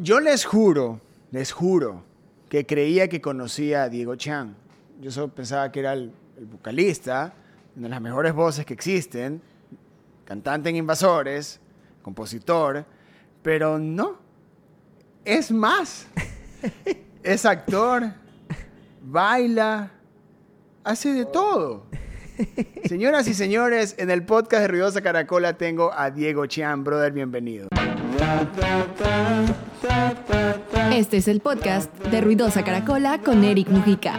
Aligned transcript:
Yo 0.00 0.20
les 0.20 0.44
juro, 0.44 1.00
les 1.32 1.50
juro, 1.50 2.04
que 2.48 2.64
creía 2.64 3.08
que 3.08 3.20
conocía 3.20 3.82
a 3.82 3.88
Diego 3.88 4.14
Chan. 4.14 4.54
Yo 5.00 5.10
solo 5.10 5.26
pensaba 5.34 5.72
que 5.72 5.80
era 5.80 5.92
el, 5.92 6.12
el 6.36 6.46
vocalista, 6.46 7.34
una 7.74 7.88
de 7.88 7.90
las 7.90 8.00
mejores 8.00 8.32
voces 8.32 8.64
que 8.64 8.74
existen, 8.74 9.42
cantante 10.24 10.68
en 10.68 10.76
Invasores, 10.76 11.58
compositor, 12.00 12.84
pero 13.42 13.80
no. 13.80 14.18
Es 15.24 15.50
más. 15.50 16.06
es 17.24 17.44
actor, 17.44 18.12
baila, 19.02 19.90
hace 20.84 21.12
de 21.12 21.24
todo. 21.24 21.86
Señoras 22.84 23.26
y 23.26 23.34
señores, 23.34 23.96
en 23.98 24.10
el 24.10 24.24
podcast 24.24 24.62
de 24.62 24.68
Ruidosa 24.68 25.00
Caracola 25.00 25.58
tengo 25.58 25.92
a 25.92 26.12
Diego 26.12 26.46
Chan, 26.46 26.84
brother, 26.84 27.10
bienvenido. 27.10 27.68
Este 30.92 31.18
es 31.18 31.28
el 31.28 31.40
podcast 31.40 31.92
de 32.06 32.20
Ruidosa 32.20 32.64
Caracola 32.64 33.22
con 33.22 33.44
Eric 33.44 33.68
Mujica. 33.70 34.14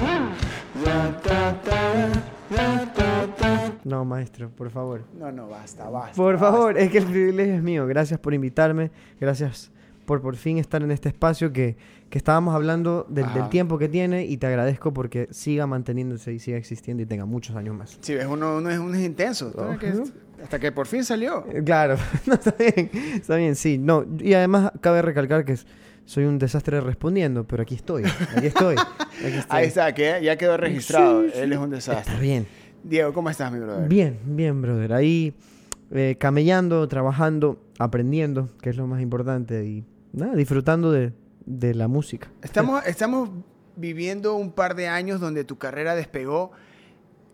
No, 3.84 4.05
maestro, 4.05 4.50
por 4.50 4.70
favor. 4.70 5.03
No, 5.17 5.31
no, 5.31 5.48
basta, 5.48 5.90
basta. 5.90 6.16
Por 6.16 6.40
basta. 6.40 6.52
favor, 6.52 6.77
es 6.77 6.90
que 6.90 7.00
el 7.00 7.05
privilegio 7.05 7.55
es 7.55 7.62
mío. 7.62 7.86
Gracias 7.86 8.20
por 8.20 8.34
invitarme. 8.34 8.91
Gracias 9.20 9.72
por 10.05 10.22
por 10.22 10.36
fin 10.38 10.58
estar 10.58 10.81
en 10.81 10.89
este 10.89 11.09
espacio 11.09 11.53
que, 11.53 11.78
que 12.09 12.17
estábamos 12.17 12.55
hablando 12.55 13.05
del, 13.09 13.28
tiempo 13.50 13.78
que 13.78 13.88
tiene 13.88 14.26
y 14.26 14.38
te 14.38 14.48
agradezco 14.48 14.91
porque 14.91 15.28
siga 15.30 15.67
manteniéndose 15.67 16.34
y 16.34 16.39
siga 16.39 16.58
existiendo 16.58 17.03
y 17.03 17.05
tenga 17.05 17.26
muchos 17.26 17.55
años 17.55 17.76
más. 17.76 18.00
Sí, 18.02 18.16
ves, 18.16 18.26
uno, 18.26 18.58
uno 18.58 18.70
es, 18.72 18.80
uno 18.80 18.95
es 18.95 19.05
intenso. 19.05 19.53
Hasta 20.43 20.59
que 20.59 20.71
por 20.71 20.88
fin 20.88 21.03
salió. 21.03 21.45
Eh, 21.52 21.63
Claro, 21.63 21.98
no, 22.25 22.34
está 22.35 22.52
bien, 22.57 22.89
está 23.16 23.35
bien, 23.35 23.55
sí. 23.55 23.77
No, 23.77 24.05
y 24.20 24.34
además 24.34 24.71
cabe 24.81 25.02
recalcar 25.02 25.45
que 25.45 25.57
soy 26.05 26.25
un 26.25 26.39
desastre 26.39 26.81
respondiendo, 26.81 27.45
pero 27.47 27.63
aquí 27.63 27.75
estoy, 27.75 28.03
aquí 28.35 28.47
estoy. 28.47 28.75
aquí 29.25 29.38
estoy. 29.38 29.58
Ahí 29.58 29.67
está, 29.67 29.94
que 29.94 30.19
ya 30.23 30.38
quedó 30.38 30.58
registrado. 30.58 31.23
Sí, 31.23 31.31
sí. 31.33 31.39
Él 31.39 31.53
es 31.53 31.59
un 31.59 31.69
desastre. 31.69 32.11
Está 32.14 32.19
bien. 32.22 32.47
Diego, 32.83 33.14
¿cómo 33.14 33.30
estás, 33.30 33.52
mi 33.52 33.59
brother? 33.59 33.88
Bien, 33.88 34.19
bien, 34.25 34.61
brother. 34.61 34.94
Ahí 34.94 35.33
eh, 35.91 36.16
camellando, 36.19 36.88
trabajando, 36.88 37.61
aprendiendo, 37.77 38.49
que 38.61 38.69
es 38.69 38.77
lo 38.77 38.88
más 38.88 39.02
importante, 39.02 39.66
y 39.66 39.83
nada, 40.14 40.36
disfrutando 40.36 40.92
de, 40.92 41.14
de 41.45 41.73
la 41.75 41.88
música. 41.88 42.30
Estamos, 42.42 42.86
estamos 42.86 43.30
viviendo 43.75 44.36
un 44.36 44.52
par 44.52 44.75
de 44.75 44.88
años 44.88 45.19
donde 45.19 45.44
tu 45.44 45.58
carrera 45.58 45.95
despegó 45.95 46.52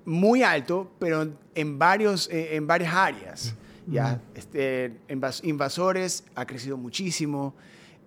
muy 0.05 0.43
alto, 0.43 0.91
pero 0.99 1.27
en, 1.55 1.79
varios, 1.79 2.29
eh, 2.29 2.55
en 2.55 2.67
varias 2.67 2.93
áreas. 2.93 3.55
Ya, 3.87 4.21
este, 4.33 4.93
Invas- 5.09 5.43
Invasores 5.43 6.23
ha 6.35 6.45
crecido 6.45 6.77
muchísimo. 6.77 7.53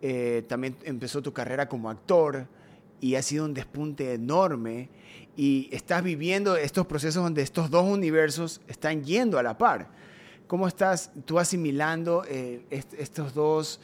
eh, 0.01 0.45
también 0.49 0.77
empezó 0.85 1.21
tu 1.23 1.33
carrera 1.33 1.69
como 1.69 1.91
actor 1.91 2.47
y 3.01 3.17
ha 3.17 3.23
sido 3.23 3.45
un 3.45 3.53
despunte 3.55 4.15
enorme. 4.15 4.89
Y 5.37 5.69
estás 5.73 6.03
viviendo 6.05 6.57
estos 6.57 6.87
procesos 6.87 7.23
donde 7.23 7.43
estos 7.43 7.69
dos 7.71 7.85
universos 7.85 8.61
están 8.69 9.05
yendo 9.05 9.39
a 9.39 9.43
la 9.43 9.57
par. 9.59 9.89
¿Cómo 10.47 10.67
estás 10.69 11.11
tú 11.27 11.39
asimilando 11.39 12.25
eh, 12.29 12.65
est- 12.71 12.95
estos 12.95 13.35
dos, 13.35 13.81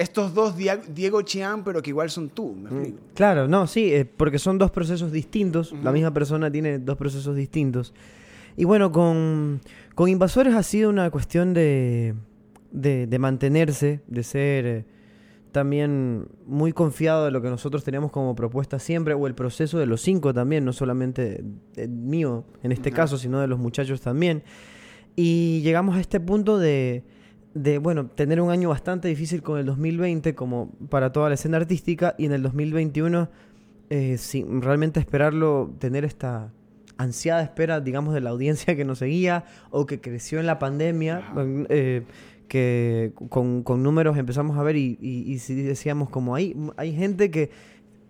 estos 0.00 0.34
dos 0.34 0.54
Diego 0.56 1.22
Chian, 1.22 1.62
pero 1.64 1.82
que 1.82 1.90
igual 1.90 2.10
son 2.10 2.28
tú? 2.30 2.54
¿me 2.54 2.70
explico? 2.70 2.98
Claro, 3.14 3.46
no, 3.48 3.66
sí, 3.66 3.92
eh, 3.92 4.04
porque 4.04 4.38
son 4.38 4.58
dos 4.58 4.70
procesos 4.70 5.12
distintos. 5.12 5.72
La 5.72 5.78
Ujú. 5.90 5.92
misma 5.92 6.12
persona 6.12 6.50
tiene 6.50 6.78
dos 6.78 6.96
procesos 6.96 7.36
distintos. 7.36 7.92
Y 8.56 8.64
bueno, 8.64 8.92
con, 8.92 9.60
con 9.94 10.08
Invasores 10.08 10.54
ha 10.54 10.62
sido 10.62 10.90
una 10.90 11.10
cuestión 11.10 11.54
de, 11.54 12.14
de, 12.72 13.06
de 13.06 13.18
mantenerse, 13.18 14.00
de 14.06 14.22
ser 14.22 14.66
eh, 14.66 14.84
también 15.52 16.28
muy 16.46 16.72
confiado 16.72 17.24
de 17.24 17.30
lo 17.30 17.42
que 17.42 17.48
nosotros 17.48 17.82
teníamos 17.84 18.10
como 18.12 18.34
propuesta 18.34 18.78
siempre, 18.78 19.14
o 19.14 19.26
el 19.26 19.34
proceso 19.34 19.78
de 19.78 19.86
los 19.86 20.00
cinco 20.00 20.32
también, 20.32 20.64
no 20.64 20.72
solamente 20.72 21.42
mío 21.88 22.44
en 22.62 22.72
este 22.72 22.90
caso, 22.92 23.18
sino 23.18 23.40
de 23.40 23.46
los 23.48 23.58
muchachos 23.58 24.00
también. 24.00 24.42
Y 25.16 25.60
llegamos 25.62 25.96
a 25.96 26.00
este 26.00 26.20
punto 26.20 26.58
de, 26.58 27.02
de, 27.54 27.78
bueno, 27.78 28.06
tener 28.06 28.40
un 28.40 28.50
año 28.50 28.68
bastante 28.68 29.08
difícil 29.08 29.42
con 29.42 29.58
el 29.58 29.66
2020 29.66 30.34
como 30.34 30.70
para 30.88 31.12
toda 31.12 31.28
la 31.28 31.34
escena 31.34 31.56
artística 31.56 32.14
y 32.16 32.26
en 32.26 32.32
el 32.32 32.42
2021 32.42 33.28
eh, 33.92 34.18
sin 34.18 34.62
realmente 34.62 35.00
esperarlo, 35.00 35.74
tener 35.80 36.04
esta 36.04 36.52
ansiada 36.96 37.42
espera, 37.42 37.80
digamos, 37.80 38.14
de 38.14 38.20
la 38.20 38.30
audiencia 38.30 38.76
que 38.76 38.84
nos 38.84 38.98
seguía 38.98 39.44
o 39.70 39.84
que 39.84 40.00
creció 40.00 40.38
en 40.38 40.46
la 40.46 40.60
pandemia, 40.60 41.24
eh, 41.68 42.04
que 42.46 43.12
con, 43.30 43.64
con 43.64 43.82
números 43.82 44.16
empezamos 44.16 44.56
a 44.56 44.62
ver 44.62 44.76
y, 44.76 44.96
y, 45.00 45.38
decíamos 45.62 46.08
como 46.08 46.36
hay, 46.36 46.54
hay 46.76 46.94
gente 46.94 47.32
que 47.32 47.50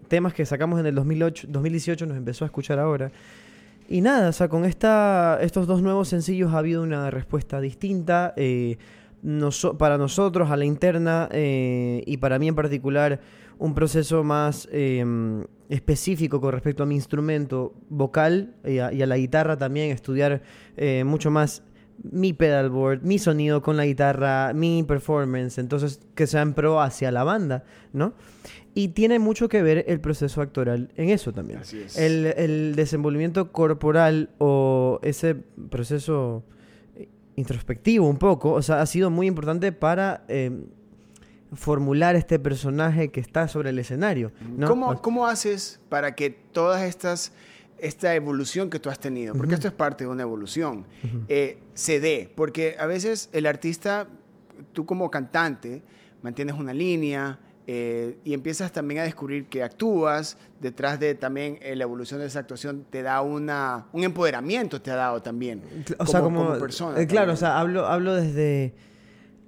temas 0.09 0.35
que 0.35 0.45
sacamos 0.45 0.81
en 0.81 0.87
el 0.87 0.95
2008, 0.95 1.47
2018 1.51 2.05
nos 2.05 2.17
empezó 2.17 2.45
a 2.45 2.47
escuchar 2.47 2.79
ahora. 2.79 3.11
Y 3.89 4.03
nada, 4.03 4.29
o 4.29 4.33
sea, 4.33 4.49
con 4.49 4.67
esta, 4.67 5.39
estos 5.41 5.67
dos 5.67 5.83
nuevos 5.83 6.09
sencillos 6.09 6.53
ha 6.53 6.59
habido 6.59 6.83
una 6.83 7.11
respuesta 7.11 7.59
distinta. 7.61 8.35
eh, 8.37 8.77
para 9.79 9.99
nosotros, 9.99 10.51
a 10.51 10.57
la 10.57 10.65
interna, 10.65 11.29
eh, 11.33 12.03
y 12.07 12.17
para 12.17 12.39
mí 12.39 12.49
en 12.49 12.55
particular, 12.55 13.21
un 13.59 13.75
proceso 13.75 14.25
más 14.25 14.69
eh, 14.73 15.05
específico 15.69 16.41
con 16.41 16.53
respecto 16.53 16.83
a 16.83 16.87
mi 16.87 16.95
instrumento 16.95 17.75
vocal 17.91 18.55
y 18.65 18.79
a, 18.79 18.93
y 18.93 19.03
a 19.03 19.07
la 19.07 19.19
guitarra 19.19 19.57
también, 19.57 19.91
estudiar 19.91 20.43
eh, 20.77 21.05
mucho 21.05 21.31
más 21.31 21.63
mi 22.03 22.33
pedalboard, 22.33 23.03
mi 23.03 23.19
sonido 23.19 23.61
con 23.61 23.77
la 23.77 23.85
guitarra, 23.85 24.53
mi 24.55 24.83
performance, 24.83 25.59
entonces 25.59 26.01
que 26.15 26.27
sea 26.27 26.41
en 26.41 26.55
pro 26.55 26.81
hacia 26.81 27.13
la 27.13 27.25
banda, 27.25 27.65
¿no? 27.93 28.15
Y 28.73 28.89
tiene 28.89 29.19
mucho 29.19 29.49
que 29.49 29.63
ver 29.63 29.85
el 29.89 30.01
proceso 30.01 30.41
actoral 30.41 30.91
en 30.97 31.11
eso 31.11 31.33
también. 31.33 31.59
Así 31.59 31.81
es. 31.81 31.99
El, 31.99 32.27
el 32.37 32.75
desenvolvimiento 32.77 33.53
corporal 33.53 34.31
o 34.39 35.01
ese 35.03 35.35
proceso 35.35 36.45
eh, 36.45 36.60
introspectivo 37.41 38.09
un 38.09 38.19
poco, 38.19 38.53
o 38.53 38.63
sea, 38.63 38.81
ha 38.81 38.87
sido 38.87 39.11
muy 39.11 39.27
importante 39.27 39.73
para 39.73 40.25
eh, 40.29 40.51
formular 41.55 42.15
este 42.17 42.39
personaje 42.39 43.11
que 43.11 43.21
está 43.21 43.49
sobre 43.49 43.71
el 43.71 43.79
escenario. 43.79 44.33
¿no? 44.57 44.69
¿Cómo, 44.69 45.03
¿Cómo 45.03 45.27
haces 45.27 45.81
para 45.89 46.15
que 46.15 46.31
todas 46.31 46.83
estas, 46.83 47.33
esta 47.79 48.15
evolución 48.15 48.71
que 48.71 48.79
tú 48.79 48.89
has 48.89 49.01
tenido, 49.01 49.35
porque 49.35 49.55
esto 49.55 49.69
es 49.69 49.75
parte 49.75 50.05
de 50.05 50.11
una 50.11 50.23
evolución, 50.23 50.87
eh, 51.29 51.59
se 51.75 52.01
dé? 52.01 52.33
Porque 52.35 52.77
a 52.79 52.87
veces 52.87 53.29
el 53.33 53.47
artista, 53.47 54.07
tú 54.73 54.87
como 54.87 55.11
cantante, 55.11 55.83
mantienes 56.23 56.55
una 56.57 56.73
línea 56.73 57.39
eh, 57.73 58.19
y 58.25 58.35
empiezas 58.35 58.73
también 58.73 58.99
a 58.99 59.05
descubrir 59.05 59.47
que 59.47 59.63
actúas, 59.63 60.37
detrás 60.61 60.99
de 60.99 61.15
también 61.15 61.57
eh, 61.63 61.77
la 61.77 61.85
evolución 61.85 62.19
de 62.19 62.27
esa 62.27 62.41
actuación 62.41 62.85
te 62.91 63.01
da 63.01 63.21
una, 63.23 63.87
un 63.93 64.03
empoderamiento, 64.03 64.83
te 64.83 64.91
ha 64.91 64.97
dado 64.97 65.23
también. 65.23 65.63
o 65.99 66.05
sea, 66.05 66.21
como, 66.21 66.47
como 66.47 66.59
persona. 66.59 67.01
eh, 67.01 67.07
claro, 67.07 67.29
también. 67.29 67.35
o 67.35 67.37
sea, 67.37 67.61
hablo, 67.61 67.87
hablo 67.87 68.17
desde... 68.17 68.75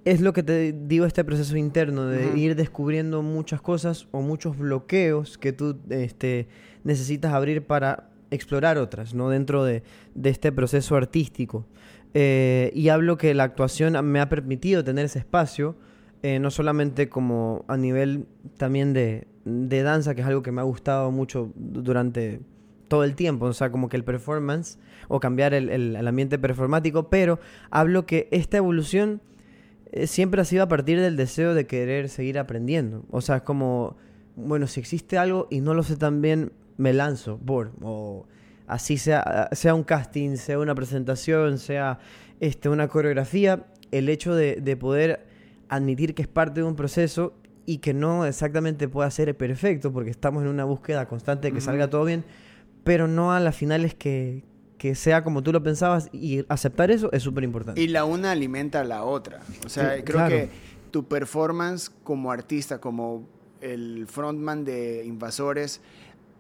Es 0.05 0.21
lo 0.21 0.33
que 0.33 0.45
te 0.45 0.73
digo, 0.73 1.05
este 1.05 1.25
proceso 1.25 1.57
interno 1.57 2.07
de 2.07 2.39
ir 2.39 2.55
descubriendo 2.55 3.23
muchas 3.23 3.61
cosas 3.61 4.07
o 4.13 4.21
muchos 4.21 4.57
bloqueos 4.57 5.37
que 5.37 5.53
tú 5.53 5.81
este, 5.91 6.47
necesitas 6.85 7.33
abrir 7.33 7.67
para 7.67 8.09
explorar 8.31 8.79
otras, 8.79 9.15
¿no? 9.15 9.31
Dentro 9.31 9.65
de, 9.65 9.83
de 10.15 10.31
este 10.31 10.53
proceso 10.53 10.95
artístico. 10.95 11.67
Y 12.15 12.89
hablo 12.89 13.17
que 13.17 13.35
la 13.35 13.45
actuación 13.45 14.05
me 14.07 14.21
ha 14.21 14.29
permitido 14.29 14.85
tener 14.85 15.07
ese 15.07 15.19
espacio, 15.19 15.77
eh, 16.23 16.39
no 16.39 16.51
solamente 16.51 17.09
como 17.09 17.65
a 17.69 17.77
nivel 17.77 18.27
también 18.57 18.93
de, 18.93 19.27
de 19.45 19.83
danza, 19.83 20.15
que 20.15 20.21
es 20.21 20.27
algo 20.27 20.43
que 20.43 20.53
me 20.53 20.61
ha 20.61 20.65
gustado 20.65 21.11
mucho 21.11 21.53
du- 21.57 21.83
durante 21.83 22.41
todo 22.89 23.05
el 23.05 23.15
tiempo, 23.15 23.47
o 23.47 23.53
sea, 23.55 23.71
como 23.73 23.89
que 23.89 23.97
el 23.97 24.05
performance 24.05 24.79
o 25.09 25.19
cambiar 25.21 25.55
el, 25.55 25.69
el- 25.71 25.97
el 25.97 26.07
ambiente 26.09 26.39
performático, 26.39 27.09
pero 27.09 27.41
hablo 27.71 28.07
que 28.07 28.29
esta 28.31 28.59
evolución 28.59 29.21
eh, 29.93 30.07
siempre 30.07 30.41
ha 30.41 30.45
sido 30.45 30.63
a 30.63 30.69
partir 30.69 31.01
del 31.01 31.17
deseo 31.17 31.55
de 31.55 31.67
querer 31.67 32.09
seguir 32.09 32.39
aprendiendo. 32.39 33.05
O 33.11 33.21
sea, 33.21 33.37
es 33.37 33.43
como, 33.43 33.97
bueno, 34.37 34.67
si 34.67 34.81
existe 34.81 35.19
algo 35.19 35.49
y 35.51 35.61
no 35.61 35.75
lo 35.75 35.83
sé 35.83 35.97
tan 35.97 36.23
bien, 36.23 36.53
me 36.79 36.93
lanzo 36.93 37.39
por, 37.39 37.73
o 37.83 38.27
así 38.67 38.97
sea, 38.97 39.49
sea 39.53 39.75
un 39.75 39.83
casting, 39.85 40.37
sea 40.37 40.59
una 40.59 40.75
presentación, 40.75 41.59
sea 41.59 41.99
este, 42.41 42.69
una 42.69 42.89
coreografía, 42.89 43.67
el 43.91 44.09
hecho 44.09 44.35
de, 44.35 44.57
de 44.57 44.77
poder 44.77 45.27
admitir 45.75 46.15
que 46.15 46.23
es 46.23 46.29
parte 46.29 46.61
de 46.61 46.67
un 46.67 46.77
proceso 46.77 47.35
y 47.65 47.79
que 47.79 47.95
no 47.95 48.27
exactamente 48.27 48.89
pueda 48.89 49.11
ser 49.11 49.37
perfecto, 49.37 49.93
porque 49.93 50.11
estamos 50.11 50.43
en 50.43 50.49
una 50.49 50.65
búsqueda 50.65 51.07
constante 51.07 51.49
de 51.49 51.55
que 51.55 51.61
salga 51.61 51.89
todo 51.89 52.05
bien, 52.05 52.25
pero 52.85 53.09
no 53.09 53.33
a 53.33 53.41
la 53.41 53.53
final 53.53 53.85
es 53.85 53.95
que, 53.95 54.45
que 54.79 54.95
sea 54.95 55.23
como 55.23 55.43
tú 55.43 55.53
lo 55.53 55.63
pensabas 55.63 56.09
y 56.13 56.45
aceptar 56.49 56.91
eso 56.91 57.11
es 57.13 57.23
súper 57.23 57.45
importante. 57.45 57.81
Y 57.81 57.89
la 57.89 58.05
una 58.05 58.33
alimenta 58.33 58.81
a 58.81 58.85
la 58.85 59.05
otra. 59.05 59.41
O 59.65 59.69
sea, 59.69 59.97
Sí, 59.97 60.03
creo 60.03 60.17
claro. 60.19 60.31
que 60.37 60.49
tu 60.91 61.05
performance 61.07 61.91
como 62.03 62.33
artista, 62.33 62.81
como 62.81 63.27
el 63.61 64.07
frontman 64.09 64.65
de 64.65 65.05
Invasores, 65.07 65.81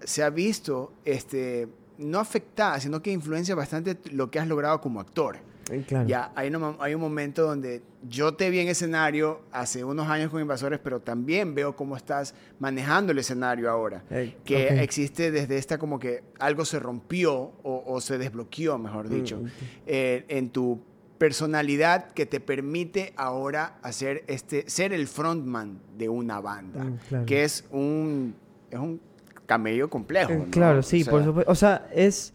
se 0.02 0.24
ha 0.24 0.30
visto 0.30 0.92
este, 1.04 1.68
no 1.98 2.18
afectada, 2.18 2.80
sino 2.80 3.00
que 3.00 3.12
influencia 3.12 3.54
bastante 3.54 3.96
lo 4.10 4.30
que 4.30 4.40
has 4.40 4.48
logrado 4.48 4.80
como 4.80 5.00
actor. 5.00 5.36
Claro. 5.80 6.08
Ya 6.08 6.30
hay, 6.34 6.54
un, 6.54 6.76
hay 6.80 6.94
un 6.94 7.00
momento 7.00 7.42
donde 7.46 7.82
yo 8.08 8.34
te 8.34 8.50
vi 8.50 8.60
en 8.60 8.68
escenario 8.68 9.40
hace 9.52 9.82
unos 9.84 10.08
años 10.08 10.30
con 10.30 10.40
Invasores, 10.40 10.78
pero 10.82 11.00
también 11.00 11.54
veo 11.54 11.74
cómo 11.74 11.96
estás 11.96 12.34
manejando 12.58 13.12
el 13.12 13.18
escenario 13.18 13.70
ahora. 13.70 14.04
Eh, 14.10 14.36
que 14.44 14.66
ok. 14.66 14.72
existe 14.80 15.30
desde 15.30 15.56
esta 15.58 15.78
como 15.78 15.98
que 15.98 16.22
algo 16.38 16.64
se 16.64 16.78
rompió 16.78 17.32
o, 17.62 17.82
o 17.86 18.00
se 18.00 18.18
desbloqueó, 18.18 18.78
mejor 18.78 19.08
dicho, 19.08 19.38
Mm, 19.38 19.44
ok. 19.46 19.50
eh, 19.86 20.24
en 20.28 20.50
tu 20.50 20.80
personalidad 21.18 22.10
que 22.12 22.26
te 22.26 22.40
permite 22.40 23.12
ahora 23.16 23.78
hacer 23.82 24.24
este, 24.26 24.68
ser 24.68 24.92
el 24.92 25.06
frontman 25.06 25.78
de 25.96 26.08
una 26.08 26.40
banda, 26.40 26.84
Mm, 26.84 26.98
claro. 27.08 27.26
que 27.26 27.44
es 27.44 27.64
un, 27.70 28.34
es 28.70 28.78
un 28.78 29.00
camello 29.46 29.88
complejo. 29.88 30.32
Eh, 30.32 30.36
¿no? 30.38 30.44
Claro, 30.50 30.82
sí, 30.82 31.02
O 31.02 31.10
por 31.10 31.20
sea, 31.20 31.26
supuesto. 31.28 31.52
O 31.52 31.54
sea, 31.54 31.86
es, 31.94 32.34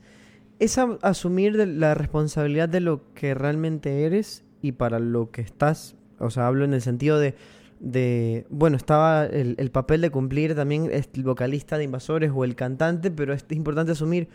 es 0.59 0.77
a- 0.77 0.98
asumir 1.01 1.56
de 1.57 1.65
la 1.68 1.94
responsabilidad 1.94 2.69
de 2.69 2.80
lo 2.80 3.01
que 3.13 3.33
realmente 3.33 4.04
eres 4.06 4.44
y 4.62 4.71
para 4.74 5.00
lo 5.00 5.31
que 5.31 5.42
estás. 5.42 5.95
O 6.19 6.30
sea, 6.30 6.48
hablo 6.48 6.65
en 6.65 6.74
el 6.74 6.81
sentido 6.81 7.19
de, 7.19 7.36
de 7.80 8.45
bueno, 8.50 8.75
estaba 8.77 9.25
el, 9.25 9.56
el 9.59 9.71
papel 9.71 10.01
de 10.01 10.09
cumplir 10.09 10.56
también 10.56 10.89
el 10.92 11.24
vocalista 11.24 11.77
de 11.77 11.83
Invasores 11.83 12.31
o 12.33 12.44
el 12.44 12.56
cantante, 12.56 13.12
pero 13.12 13.33
es 13.33 13.45
importante 13.51 13.92
asumir, 13.92 14.27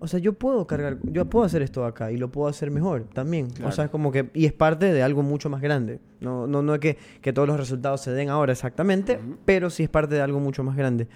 o 0.00 0.06
sea, 0.06 0.20
yo 0.20 0.32
puedo 0.32 0.66
cargar, 0.66 0.98
yo 1.02 1.24
puedo 1.26 1.44
hacer 1.44 1.60
esto 1.60 1.84
acá 1.84 2.12
y 2.12 2.16
lo 2.16 2.30
puedo 2.30 2.48
hacer 2.48 2.70
mejor 2.70 3.04
también. 3.12 3.50
Claro. 3.50 3.68
O 3.68 3.72
sea, 3.72 3.86
es 3.86 3.90
como 3.90 4.10
que, 4.12 4.30
y 4.32 4.46
es 4.46 4.52
parte 4.52 4.92
de 4.92 5.02
algo 5.02 5.22
mucho 5.22 5.50
más 5.50 5.60
grande. 5.60 5.98
No, 6.20 6.46
no, 6.46 6.62
no 6.62 6.74
es 6.74 6.80
que, 6.80 6.96
que 7.20 7.32
todos 7.32 7.48
los 7.48 7.58
resultados 7.58 8.00
se 8.00 8.12
den 8.12 8.30
ahora 8.30 8.52
exactamente, 8.52 9.18
pero 9.44 9.68
sí 9.70 9.82
es 9.82 9.88
parte 9.88 10.14
de 10.14 10.20
algo 10.22 10.38
mucho 10.40 10.62
más 10.64 10.76
grande. 10.76 11.08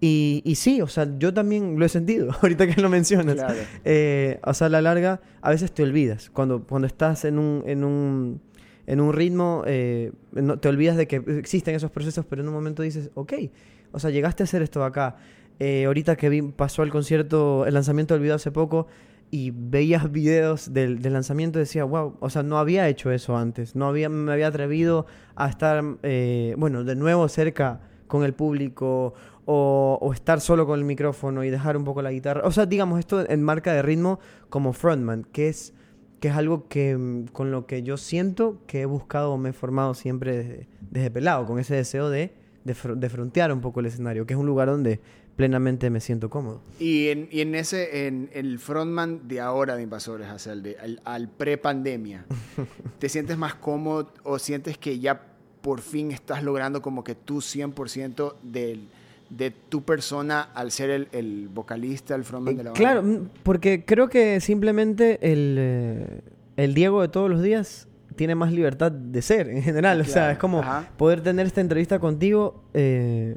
Y, 0.00 0.42
y 0.44 0.54
sí, 0.54 0.80
o 0.80 0.86
sea, 0.86 1.08
yo 1.18 1.34
también 1.34 1.78
lo 1.78 1.84
he 1.84 1.88
sentido, 1.88 2.30
ahorita 2.42 2.66
que 2.72 2.80
lo 2.80 2.88
mencionas. 2.88 3.34
Claro. 3.36 3.54
Eh, 3.84 4.38
o 4.44 4.54
sea, 4.54 4.68
a 4.68 4.70
la 4.70 4.80
larga, 4.80 5.20
a 5.40 5.50
veces 5.50 5.72
te 5.72 5.82
olvidas. 5.82 6.30
Cuando, 6.30 6.62
cuando 6.62 6.86
estás 6.86 7.24
en 7.24 7.38
un, 7.38 7.64
en 7.66 7.82
un, 7.84 8.40
en 8.86 9.00
un 9.00 9.12
ritmo, 9.12 9.64
eh, 9.66 10.12
no- 10.32 10.58
te 10.58 10.68
olvidas 10.68 10.96
de 10.96 11.08
que 11.08 11.16
existen 11.38 11.74
esos 11.74 11.90
procesos, 11.90 12.24
pero 12.26 12.42
en 12.42 12.48
un 12.48 12.54
momento 12.54 12.82
dices, 12.82 13.10
ok, 13.14 13.32
o 13.92 13.98
sea, 13.98 14.10
llegaste 14.10 14.42
a 14.42 14.44
hacer 14.44 14.62
esto 14.62 14.84
acá. 14.84 15.16
Eh, 15.58 15.86
ahorita 15.86 16.14
que 16.14 16.28
vi, 16.28 16.42
pasó 16.42 16.84
el 16.84 16.90
concierto, 16.90 17.66
el 17.66 17.74
lanzamiento 17.74 18.14
del 18.14 18.22
video 18.22 18.36
hace 18.36 18.52
poco, 18.52 18.86
y 19.32 19.50
veías 19.54 20.10
videos 20.12 20.72
del, 20.72 21.02
del 21.02 21.12
lanzamiento, 21.12 21.58
decía, 21.58 21.82
wow, 21.84 22.14
o 22.20 22.30
sea, 22.30 22.42
no 22.44 22.56
había 22.58 22.88
hecho 22.88 23.10
eso 23.10 23.36
antes, 23.36 23.74
no 23.74 23.88
había, 23.88 24.08
me 24.08 24.32
había 24.32 24.46
atrevido 24.46 25.06
a 25.34 25.48
estar, 25.50 25.82
eh, 26.04 26.54
bueno, 26.56 26.84
de 26.84 26.94
nuevo 26.94 27.28
cerca 27.28 27.80
con 28.06 28.24
el 28.24 28.32
público 28.32 29.12
o, 29.50 29.96
o 30.02 30.12
estar 30.12 30.42
solo 30.42 30.66
con 30.66 30.78
el 30.78 30.84
micrófono 30.84 31.42
y 31.42 31.48
dejar 31.48 31.78
un 31.78 31.84
poco 31.84 32.02
la 32.02 32.12
guitarra. 32.12 32.42
O 32.44 32.50
sea, 32.52 32.66
digamos, 32.66 32.98
esto 32.98 33.26
en 33.26 33.42
marca 33.42 33.72
de 33.72 33.80
ritmo 33.80 34.20
como 34.50 34.74
frontman, 34.74 35.24
que 35.32 35.48
es, 35.48 35.72
que 36.20 36.28
es 36.28 36.34
algo 36.34 36.68
que 36.68 36.94
mm, 36.94 37.28
con 37.28 37.50
lo 37.50 37.66
que 37.66 37.82
yo 37.82 37.96
siento 37.96 38.60
que 38.66 38.82
he 38.82 38.84
buscado 38.84 39.32
o 39.32 39.38
me 39.38 39.48
he 39.48 39.52
formado 39.54 39.94
siempre 39.94 40.36
desde, 40.36 40.68
desde 40.90 41.10
pelado, 41.10 41.46
con 41.46 41.58
ese 41.58 41.74
deseo 41.74 42.10
de, 42.10 42.34
de, 42.64 42.76
de 42.96 43.08
frontear 43.08 43.50
un 43.50 43.62
poco 43.62 43.80
el 43.80 43.86
escenario, 43.86 44.26
que 44.26 44.34
es 44.34 44.38
un 44.38 44.44
lugar 44.44 44.68
donde 44.68 45.00
plenamente 45.34 45.88
me 45.88 46.00
siento 46.00 46.28
cómodo. 46.28 46.60
Y 46.78 47.08
en, 47.08 47.28
y 47.30 47.40
en 47.40 47.54
ese, 47.54 48.06
en 48.06 48.28
el 48.34 48.58
frontman 48.58 49.28
de 49.28 49.40
ahora 49.40 49.76
de 49.76 49.82
Invasores, 49.82 50.28
sea, 50.42 50.52
el 50.52 50.62
de, 50.62 50.76
al, 50.76 51.00
al 51.04 51.30
pre-pandemia, 51.30 52.26
¿te 52.98 53.08
sientes 53.08 53.38
más 53.38 53.54
cómodo 53.54 54.12
o 54.24 54.38
sientes 54.38 54.76
que 54.76 54.98
ya 54.98 55.22
por 55.62 55.80
fin 55.80 56.12
estás 56.12 56.42
logrando 56.42 56.82
como 56.82 57.02
que 57.02 57.14
tú 57.14 57.38
100% 57.38 58.34
del, 58.42 58.88
de 59.30 59.50
tu 59.50 59.82
persona 59.82 60.42
al 60.54 60.70
ser 60.70 60.90
el, 60.90 61.08
el 61.12 61.48
vocalista, 61.48 62.14
el 62.14 62.24
frontman 62.24 62.56
de 62.56 62.64
la 62.64 62.70
banda? 62.70 62.78
Claro, 62.78 63.02
mm, 63.02 63.28
porque 63.42 63.84
creo 63.84 64.08
que 64.08 64.40
simplemente 64.40 65.18
el, 65.32 65.56
eh, 65.58 66.20
el 66.56 66.74
Diego 66.74 67.02
de 67.02 67.08
todos 67.08 67.30
los 67.30 67.42
días 67.42 67.88
tiene 68.16 68.34
más 68.34 68.52
libertad 68.52 68.90
de 68.90 69.22
ser 69.22 69.48
en 69.48 69.62
general. 69.62 70.00
O 70.00 70.04
sea, 70.04 70.32
es 70.32 70.38
como 70.38 70.60
ajá. 70.60 70.90
poder 70.96 71.20
tener 71.20 71.46
esta 71.46 71.60
entrevista 71.60 71.98
contigo. 71.98 72.64
eh, 72.74 73.36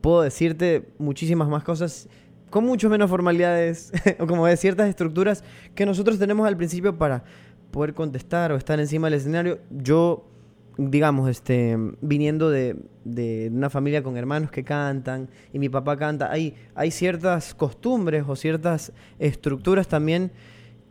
puedo 0.00 0.22
decirte 0.22 0.88
muchísimas 0.98 1.48
más 1.48 1.64
cosas 1.64 2.08
con 2.50 2.64
mucho 2.64 2.88
menos 2.90 3.08
formalidades 3.08 3.92
o 4.18 4.26
como 4.26 4.46
de 4.46 4.56
ciertas 4.56 4.88
estructuras 4.88 5.44
que 5.74 5.86
nosotros 5.86 6.18
tenemos 6.18 6.46
al 6.46 6.56
principio 6.56 6.98
para 6.98 7.24
poder 7.70 7.94
contestar 7.94 8.52
o 8.52 8.56
estar 8.56 8.78
encima 8.80 9.06
del 9.06 9.14
escenario. 9.14 9.60
Yo, 9.70 10.28
digamos, 10.76 11.28
este, 11.28 11.76
viniendo 12.00 12.50
de, 12.50 12.76
de 13.04 13.50
una 13.52 13.70
familia 13.70 14.02
con 14.02 14.16
hermanos 14.16 14.50
que 14.50 14.64
cantan 14.64 15.28
y 15.52 15.58
mi 15.58 15.68
papá 15.68 15.96
canta, 15.96 16.30
hay, 16.30 16.54
hay 16.74 16.90
ciertas 16.90 17.54
costumbres 17.54 18.24
o 18.26 18.36
ciertas 18.36 18.92
estructuras 19.18 19.88
también 19.88 20.32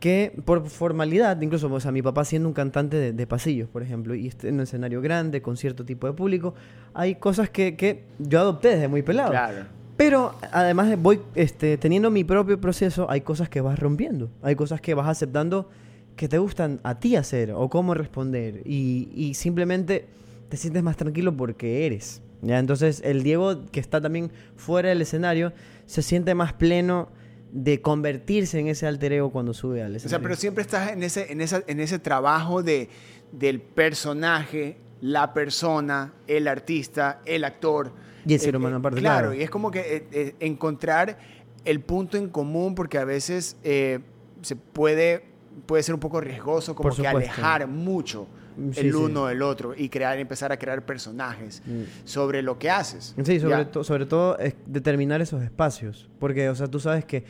que 0.00 0.32
por 0.44 0.66
formalidad, 0.68 1.40
incluso 1.42 1.72
o 1.72 1.80
sea, 1.80 1.92
mi 1.92 2.02
papá 2.02 2.24
siendo 2.24 2.48
un 2.48 2.54
cantante 2.54 2.96
de, 2.96 3.12
de 3.12 3.26
pasillos, 3.26 3.68
por 3.68 3.82
ejemplo, 3.82 4.14
y 4.14 4.32
en 4.42 4.54
un 4.54 4.60
escenario 4.60 5.02
grande, 5.02 5.42
con 5.42 5.56
cierto 5.56 5.84
tipo 5.84 6.06
de 6.06 6.14
público, 6.14 6.54
hay 6.94 7.16
cosas 7.16 7.50
que, 7.50 7.76
que 7.76 8.04
yo 8.18 8.40
adopté 8.40 8.68
desde 8.68 8.88
muy 8.88 9.02
pelado. 9.02 9.30
Claro. 9.30 9.66
Pero 9.98 10.34
además 10.50 10.88
de 10.88 10.96
voy 10.96 11.20
este, 11.34 11.76
teniendo 11.76 12.10
mi 12.10 12.24
propio 12.24 12.58
proceso, 12.58 13.10
hay 13.10 13.20
cosas 13.20 13.50
que 13.50 13.60
vas 13.60 13.78
rompiendo, 13.78 14.30
hay 14.42 14.56
cosas 14.56 14.80
que 14.80 14.94
vas 14.94 15.06
aceptando 15.06 15.68
que 16.16 16.28
te 16.28 16.38
gustan 16.38 16.80
a 16.82 16.98
ti 17.00 17.16
hacer 17.16 17.52
o 17.52 17.68
cómo 17.68 17.94
responder 17.94 18.62
y, 18.64 19.08
y 19.14 19.34
simplemente 19.34 20.06
te 20.48 20.56
sientes 20.56 20.82
más 20.82 20.96
tranquilo 20.96 21.36
porque 21.36 21.86
eres. 21.86 22.20
¿ya? 22.42 22.58
Entonces 22.58 23.00
el 23.04 23.22
Diego 23.22 23.66
que 23.70 23.80
está 23.80 24.00
también 24.00 24.30
fuera 24.56 24.88
del 24.90 25.00
escenario 25.02 25.52
se 25.86 26.02
siente 26.02 26.34
más 26.34 26.52
pleno 26.52 27.08
de 27.52 27.80
convertirse 27.80 28.58
en 28.60 28.68
ese 28.68 28.86
alter 28.86 29.12
ego 29.12 29.30
cuando 29.30 29.54
sube 29.54 29.82
al 29.82 29.92
O 29.92 29.96
escenario. 29.96 30.10
sea, 30.18 30.22
pero 30.22 30.36
siempre 30.36 30.62
estás 30.62 30.92
en 30.92 31.02
ese, 31.02 31.32
en 31.32 31.40
esa, 31.40 31.62
en 31.66 31.80
ese 31.80 31.98
trabajo 31.98 32.62
de, 32.62 32.88
del 33.32 33.60
personaje, 33.60 34.76
la 35.00 35.32
persona, 35.34 36.12
el 36.26 36.46
artista, 36.46 37.20
el 37.24 37.44
actor. 37.44 37.92
Y 38.26 38.34
el 38.34 38.40
ser 38.40 38.54
Eh, 38.54 38.58
humano 38.58 38.76
eh, 38.76 38.78
aparte, 38.78 39.00
Claro, 39.00 39.28
claro. 39.28 39.40
y 39.40 39.42
es 39.42 39.50
como 39.50 39.70
que 39.70 39.80
eh, 39.80 40.06
eh, 40.12 40.34
encontrar 40.40 41.18
el 41.64 41.80
punto 41.80 42.16
en 42.18 42.28
común, 42.28 42.74
porque 42.74 42.98
a 42.98 43.04
veces 43.04 43.56
eh, 43.64 43.98
se 44.42 44.54
puede, 44.56 45.24
puede 45.66 45.82
ser 45.82 45.94
un 45.94 46.00
poco 46.00 46.20
riesgoso, 46.20 46.74
como 46.74 46.94
que 46.94 47.06
alejar 47.06 47.66
mucho 47.68 48.26
Mm, 48.56 48.72
sí, 48.72 48.80
el 48.80 48.90
sí. 48.92 48.98
uno 48.98 49.26
del 49.26 49.42
otro 49.42 49.74
y 49.76 49.88
crear, 49.88 50.18
empezar 50.18 50.50
a 50.50 50.58
crear 50.58 50.84
personajes 50.84 51.62
Mm. 51.64 51.82
sobre 52.04 52.42
lo 52.42 52.58
que 52.58 52.68
haces. 52.68 53.14
Sí, 53.24 53.38
sobre, 53.38 53.56
Ya. 53.58 53.70
to- 53.70 53.84
sobre 53.84 54.06
todo 54.06 54.36
es 54.38 54.54
determinar 54.66 55.20
esos 55.20 55.42
espacios. 55.42 56.08
Porque, 56.18 56.48
o 56.48 56.54
sea, 56.56 56.66
tú 56.66 56.80
sabes 56.80 57.04
que 57.04 57.24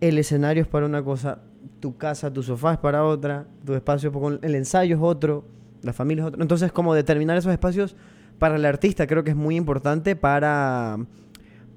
el 0.00 0.18
escenario 0.18 0.62
es 0.62 0.68
para 0.68 0.86
una 0.86 1.02
cosa, 1.04 1.42
tu 1.80 1.96
casa, 1.98 2.32
tu 2.32 2.42
sofá 2.42 2.72
es 2.72 2.78
para 2.78 3.04
otra, 3.04 3.46
tu 3.64 3.74
espacio, 3.74 4.10
con- 4.10 4.38
el 4.42 4.54
ensayo 4.54 4.96
es 4.96 5.02
otro, 5.02 5.44
la 5.82 5.92
familia 5.92 6.22
es 6.22 6.28
otro. 6.28 6.40
Entonces, 6.42 6.72
como 6.72 6.94
determinar 6.94 7.36
esos 7.36 7.52
espacios 7.52 7.94
para 8.38 8.56
el 8.56 8.64
artista 8.64 9.06
creo 9.06 9.22
que 9.22 9.30
es 9.30 9.36
muy 9.36 9.56
importante 9.56 10.16
para, 10.16 10.96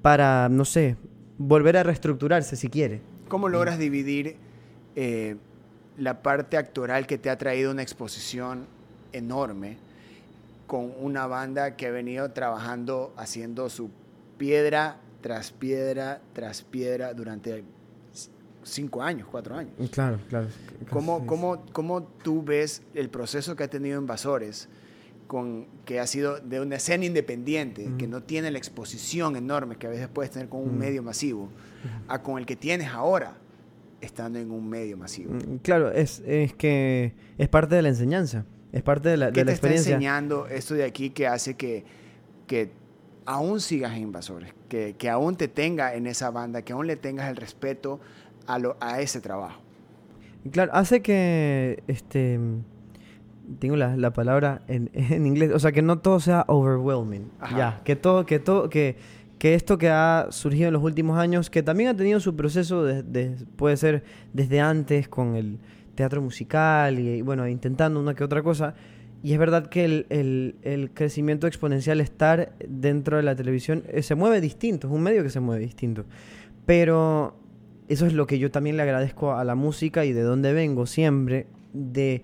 para 0.02 0.48
no 0.48 0.64
sé, 0.64 0.96
volver 1.36 1.76
a 1.76 1.82
reestructurarse 1.82 2.56
si 2.56 2.68
quiere. 2.68 3.00
¿Cómo 3.28 3.48
logras 3.50 3.78
dividir 3.78 4.36
eh, 4.96 5.36
la 5.98 6.22
parte 6.22 6.56
actoral 6.56 7.06
que 7.06 7.18
te 7.18 7.28
ha 7.30 7.36
traído 7.38 7.70
una 7.70 7.82
exposición 7.82 8.66
enorme 9.12 9.78
con 10.66 10.92
una 11.00 11.26
banda 11.26 11.76
que 11.76 11.86
ha 11.86 11.90
venido 11.90 12.30
trabajando 12.30 13.12
haciendo 13.16 13.68
su 13.70 13.90
piedra 14.36 14.98
tras 15.22 15.50
piedra 15.50 16.20
tras 16.32 16.62
piedra 16.62 17.14
durante 17.14 17.64
cinco 18.62 19.02
años, 19.02 19.26
cuatro 19.30 19.56
años? 19.56 19.72
Claro, 19.90 20.18
claro. 20.28 20.48
¿Cómo, 20.90 21.26
cómo, 21.26 21.64
cómo 21.72 22.02
tú 22.02 22.42
ves 22.42 22.82
el 22.94 23.08
proceso 23.08 23.56
que 23.56 23.64
ha 23.64 23.68
tenido 23.68 23.98
Invasores, 23.98 24.68
con, 25.26 25.66
que 25.84 26.00
ha 26.00 26.06
sido 26.06 26.38
de 26.38 26.60
una 26.60 26.76
escena 26.76 27.04
independiente, 27.04 27.90
que 27.98 28.06
no 28.06 28.22
tiene 28.22 28.50
la 28.50 28.58
exposición 28.58 29.36
enorme 29.36 29.76
que 29.76 29.86
a 29.86 29.90
veces 29.90 30.08
puedes 30.08 30.30
tener 30.30 30.48
con 30.48 30.60
un 30.60 30.76
Mm. 30.76 30.78
medio 30.78 31.02
masivo, 31.02 31.48
a 32.08 32.22
con 32.22 32.38
el 32.38 32.46
que 32.46 32.56
tienes 32.56 32.88
ahora, 32.88 33.34
estando 34.00 34.38
en 34.38 34.50
un 34.50 34.68
medio 34.68 34.96
masivo? 34.96 35.34
Mm, 35.34 35.56
Claro, 35.58 35.90
es, 35.90 36.22
es 36.26 36.54
que 36.54 37.14
es 37.36 37.48
parte 37.48 37.74
de 37.74 37.82
la 37.82 37.88
enseñanza, 37.88 38.44
es 38.72 38.82
parte 38.82 39.08
de 39.08 39.16
la, 39.16 39.26
¿Qué 39.32 39.40
de 39.40 39.44
la 39.44 39.46
te 39.46 39.54
está 39.54 39.66
experiencia. 39.66 39.94
enseñando 39.94 40.46
esto 40.46 40.74
de 40.74 40.84
aquí 40.84 41.10
que 41.10 41.26
hace 41.26 41.54
que, 41.54 41.84
que 42.46 42.70
aún 43.26 43.60
sigas 43.60 43.92
en 43.94 44.02
Invasores, 44.04 44.54
que, 44.68 44.94
que 44.96 45.08
aún 45.10 45.36
te 45.36 45.48
tenga 45.48 45.94
en 45.94 46.06
esa 46.06 46.30
banda, 46.30 46.62
que 46.62 46.72
aún 46.72 46.86
le 46.86 46.96
tengas 46.96 47.28
el 47.28 47.36
respeto 47.36 48.00
a, 48.46 48.58
lo, 48.58 48.76
a 48.80 49.00
ese 49.00 49.20
trabajo? 49.20 49.60
Claro, 50.52 50.72
hace 50.72 51.02
que 51.02 51.82
este 51.88 52.38
tengo 53.60 53.76
la, 53.76 53.96
la 53.96 54.12
palabra 54.12 54.62
en, 54.68 54.90
en 54.94 55.26
inglés, 55.26 55.50
o 55.54 55.58
sea 55.58 55.72
que 55.72 55.82
no 55.82 55.98
todo 55.98 56.20
sea 56.20 56.44
overwhelming. 56.48 57.30
Ajá. 57.40 57.56
Ya, 57.58 57.80
que 57.84 57.96
todo, 57.96 58.26
que 58.26 58.38
todo, 58.38 58.68
que, 58.68 58.96
que 59.38 59.54
esto 59.54 59.78
que 59.78 59.88
ha 59.88 60.26
surgido 60.30 60.68
en 60.68 60.74
los 60.74 60.82
últimos 60.82 61.18
años, 61.18 61.48
que 61.50 61.62
también 61.62 61.90
ha 61.90 61.96
tenido 61.96 62.18
su 62.20 62.34
proceso 62.36 62.84
de, 62.84 63.02
de- 63.02 63.36
puede 63.56 63.76
ser 63.76 64.02
desde 64.32 64.60
antes 64.60 65.08
con 65.08 65.36
el 65.36 65.58
teatro 65.94 66.20
musical 66.22 66.98
y, 66.98 67.08
y, 67.08 67.22
bueno, 67.22 67.46
intentando 67.48 68.00
una 68.00 68.14
que 68.14 68.24
otra 68.24 68.42
cosa. 68.42 68.74
Y 69.22 69.32
es 69.32 69.38
verdad 69.38 69.66
que 69.68 69.84
el, 69.84 70.06
el- 70.10 70.56
el 70.62 70.90
crecimiento 70.90 71.46
exponencial, 71.46 72.00
estar 72.00 72.52
dentro 72.68 73.16
de 73.16 73.22
la 73.24 73.34
televisión, 73.36 73.82
eh, 73.88 74.02
se 74.02 74.14
mueve 74.14 74.40
distinto, 74.40 74.86
es 74.88 74.92
un 74.92 75.02
medio 75.02 75.22
que 75.22 75.30
se 75.30 75.40
mueve 75.40 75.64
distinto. 75.64 76.04
Pero 76.66 77.36
eso 77.88 78.06
es 78.06 78.12
lo 78.12 78.26
que 78.26 78.38
yo 78.38 78.50
también 78.50 78.76
le 78.76 78.82
agradezco 78.82 79.32
a 79.34 79.44
la 79.44 79.54
música 79.54 80.04
y 80.04 80.12
de 80.12 80.22
dónde 80.22 80.52
vengo 80.52 80.86
siempre, 80.86 81.46
de, 81.72 82.22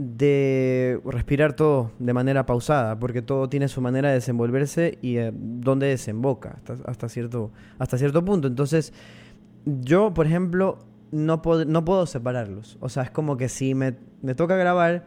de 0.00 1.00
respirar 1.04 1.54
todo 1.54 1.90
de 1.98 2.12
manera 2.12 2.46
pausada, 2.46 3.00
porque 3.00 3.20
todo 3.20 3.48
tiene 3.48 3.66
su 3.66 3.80
manera 3.80 4.10
de 4.10 4.14
desenvolverse 4.14 4.96
y 5.02 5.16
eh, 5.16 5.32
dónde 5.34 5.88
desemboca 5.88 6.50
hasta, 6.50 6.76
hasta, 6.88 7.08
cierto, 7.08 7.50
hasta 7.80 7.98
cierto 7.98 8.24
punto. 8.24 8.46
Entonces, 8.46 8.92
yo, 9.64 10.14
por 10.14 10.26
ejemplo, 10.26 10.78
no, 11.10 11.42
puedo 11.42 11.64
no 11.64 11.84
puedo 11.84 12.06
separarlos. 12.06 12.78
O 12.80 12.88
sea, 12.88 13.02
es 13.02 13.10
como 13.10 13.36
que 13.36 13.48
si 13.48 13.74
me, 13.74 13.96
me 14.22 14.36
toca 14.36 14.54
grabar 14.54 15.06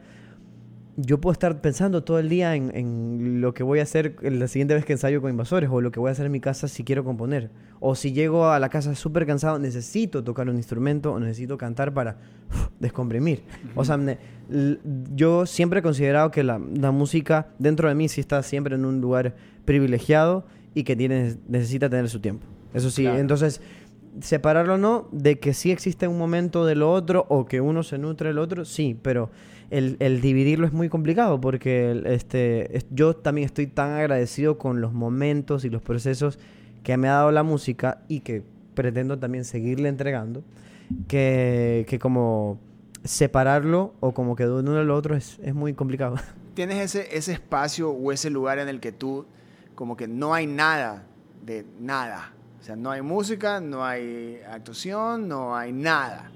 yo 0.96 1.20
puedo 1.20 1.32
estar 1.32 1.60
pensando 1.60 2.04
todo 2.04 2.18
el 2.18 2.28
día 2.28 2.54
en, 2.54 3.40
lo 3.40 3.54
que 3.54 3.62
voy 3.62 3.80
a 3.80 3.82
hacer 3.82 4.16
la 4.22 4.46
siguiente 4.46 4.74
vez 4.74 4.84
que 4.84 4.92
ensayo 4.92 5.22
con 5.22 5.30
invasores 5.30 5.70
o 5.72 5.80
lo 5.80 5.90
que 5.90 6.00
voy 6.00 6.10
a 6.10 6.12
hacer 6.12 6.26
en 6.26 6.32
mi 6.32 6.40
casa 6.40 6.68
si 6.68 6.84
quiero 6.84 7.02
componer. 7.02 7.50
O 7.80 7.94
si 7.94 8.12
llego 8.12 8.48
a 8.48 8.58
la 8.60 8.68
casa 8.68 8.94
súper 8.94 9.26
cansado, 9.26 9.58
necesito 9.58 10.22
tocar 10.22 10.48
un 10.48 10.56
instrumento 10.56 11.12
o 11.12 11.18
necesito 11.18 11.56
cantar 11.56 11.94
para 11.94 12.18
descomprimir. 12.78 13.42
O 13.74 13.84
sea, 13.84 13.98
yo 15.14 15.46
siempre 15.46 15.80
he 15.80 15.82
considerado 15.82 16.30
que 16.30 16.42
la, 16.42 16.58
música 16.58 17.48
dentro 17.58 17.88
de 17.88 17.94
mí 17.94 18.08
sí 18.08 18.20
está 18.20 18.42
siempre 18.42 18.74
en 18.74 18.84
un 18.84 19.00
lugar 19.00 19.34
privilegiado 19.64 20.46
y 20.74 20.84
que 20.84 20.94
tiene, 20.94 21.36
necesita 21.48 21.88
tener 21.88 22.08
su 22.08 22.20
tiempo. 22.20 22.46
Eso 22.74 22.90
sí, 22.90 23.06
entonces 23.06 23.60
separarlo 24.20 24.76
no 24.76 25.08
de 25.10 25.38
que 25.38 25.54
sí 25.54 25.70
existe 25.70 26.06
un 26.06 26.18
momento 26.18 26.66
de 26.66 26.74
lo 26.74 26.92
otro 26.92 27.24
o 27.30 27.46
que 27.46 27.62
uno 27.62 27.82
se 27.82 27.96
nutre 27.96 28.28
del 28.28 28.38
otro, 28.38 28.66
sí, 28.66 28.96
pero 29.00 29.30
el, 29.72 30.20
dividirlo 30.20 30.66
es 30.66 30.72
muy 30.72 30.90
complicado 30.90 31.40
porque 31.40 32.02
este, 32.04 32.84
yo 32.90 33.16
también 33.16 33.46
estoy 33.46 33.66
tan 33.66 33.92
agradecido 33.92 34.58
con 34.58 34.82
los 34.82 34.92
momentos 34.92 35.64
y 35.64 35.70
los 35.70 35.80
procesos 35.80 36.38
que 36.82 36.96
me 36.98 37.08
ha 37.08 37.12
dado 37.12 37.32
la 37.32 37.42
música 37.42 38.02
y 38.06 38.20
que 38.20 38.42
pretendo 38.74 39.18
también 39.18 39.44
seguirle 39.44 39.88
entregando, 39.88 40.42
que, 41.08 41.98
como 42.02 42.58
separarlo 43.02 43.94
o 44.00 44.12
como 44.12 44.36
que 44.36 44.44
de 44.44 44.52
uno 44.52 44.76
al 44.76 44.90
otro 44.90 45.16
es, 45.16 45.38
es 45.42 45.54
muy 45.54 45.72
complicado. 45.72 46.16
¿Tienes 46.54 46.78
ese, 46.78 47.16
ese 47.16 47.32
espacio 47.32 47.90
o 47.90 48.12
ese 48.12 48.28
lugar 48.28 48.58
en 48.58 48.68
el 48.68 48.78
que 48.78 48.92
tú 48.92 49.24
como 49.74 49.96
que 49.96 50.06
no 50.06 50.34
hay 50.34 50.46
nada 50.46 51.06
de 51.46 51.64
nada? 51.80 52.34
O 52.60 52.62
sea, 52.62 52.76
no 52.76 52.90
hay 52.90 53.00
música, 53.00 53.58
no 53.60 53.84
hay 53.84 54.40
actuación, 54.48 55.28
no 55.28 55.56
hay 55.56 55.72
nada 55.72 56.30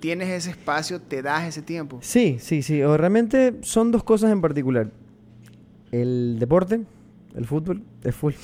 tienes 0.00 0.28
ese 0.28 0.50
espacio, 0.50 1.00
te 1.00 1.22
das 1.22 1.46
ese 1.46 1.62
tiempo. 1.62 1.98
Sí, 2.02 2.38
sí, 2.40 2.62
sí. 2.62 2.82
O 2.82 2.96
realmente 2.96 3.56
son 3.62 3.90
dos 3.90 4.04
cosas 4.04 4.32
en 4.32 4.40
particular. 4.40 4.90
El 5.90 6.38
deporte, 6.38 6.82
el 7.34 7.46
fútbol, 7.46 7.82
es 8.02 8.14
full. 8.14 8.34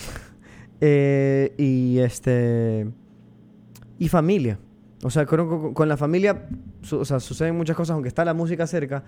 Eh, 0.86 1.54
y 1.56 1.98
este. 2.00 2.86
Y 3.98 4.08
familia. 4.08 4.58
O 5.02 5.08
sea, 5.08 5.24
con, 5.24 5.72
con 5.72 5.88
la 5.88 5.96
familia 5.96 6.46
o 6.92 7.04
sea, 7.04 7.20
suceden 7.20 7.56
muchas 7.56 7.76
cosas, 7.76 7.94
aunque 7.94 8.08
está 8.08 8.24
la 8.24 8.34
música 8.34 8.66
cerca, 8.66 9.04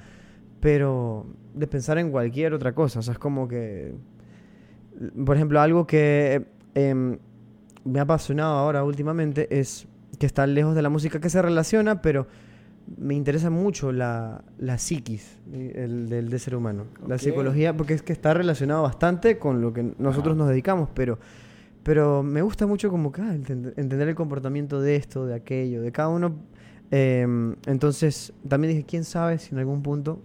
pero 0.61 1.27
de 1.55 1.67
pensar 1.67 1.99
en 1.99 2.11
cualquier 2.11 2.55
otra 2.55 2.75
cosa. 2.75 3.01
O 3.01 3.03
sea, 3.03 3.13
es 3.13 3.19
como 3.19 3.49
que. 3.49 3.95
Por 5.25 5.37
ejemplo, 5.37 5.61
algo 5.61 5.87
que 5.87 6.47
em, 6.75 7.19
me 7.85 7.99
ha 7.99 8.03
apasionado 8.03 8.55
ahora 8.57 8.83
últimamente 8.83 9.59
es 9.59 9.87
que 10.19 10.27
está 10.27 10.47
lejos 10.47 10.75
de 10.75 10.83
la 10.83 10.89
música 10.89 11.21
que 11.21 11.31
se 11.31 11.41
relaciona, 11.43 12.03
pero 12.03 12.27
me 12.97 13.15
interesa 13.15 13.51
mucho 13.51 13.93
la, 13.93 14.45
la 14.59 14.79
psiquis 14.79 15.39
el, 15.53 16.09
del, 16.09 16.39
ser 16.39 16.55
humano. 16.55 16.85
La 17.07 17.19
psicología, 17.19 17.77
porque 17.77 17.95
es 17.95 18.03
que 18.03 18.13
está 18.13 18.33
relacionado 18.35 18.83
bastante 18.83 19.39
con 19.39 19.61
lo 19.61 19.73
que 19.73 19.95
nosotros 19.99 20.37
nos 20.37 20.49
dedicamos, 20.49 20.89
pero, 20.95 21.19
pero 21.83 22.23
me 22.23 22.43
gusta 22.43 22.67
mucho 22.67 22.91
como 22.91 23.11
que 23.11 23.23
ah, 23.23 23.35
entender 23.35 24.09
el 24.09 24.15
comportamiento 24.15 24.81
de 24.81 24.97
esto, 24.97 25.27
de 25.27 25.35
aquello, 25.35 25.83
de 25.83 25.93
cada 25.93 26.09
uno. 26.09 26.37
Em, 26.91 27.57
entonces, 27.67 28.33
también 28.49 28.75
dije, 28.75 28.87
quién 28.87 29.05
sabe 29.05 29.39
si 29.39 29.55
en 29.55 29.59
algún 29.59 29.83
punto 29.83 30.23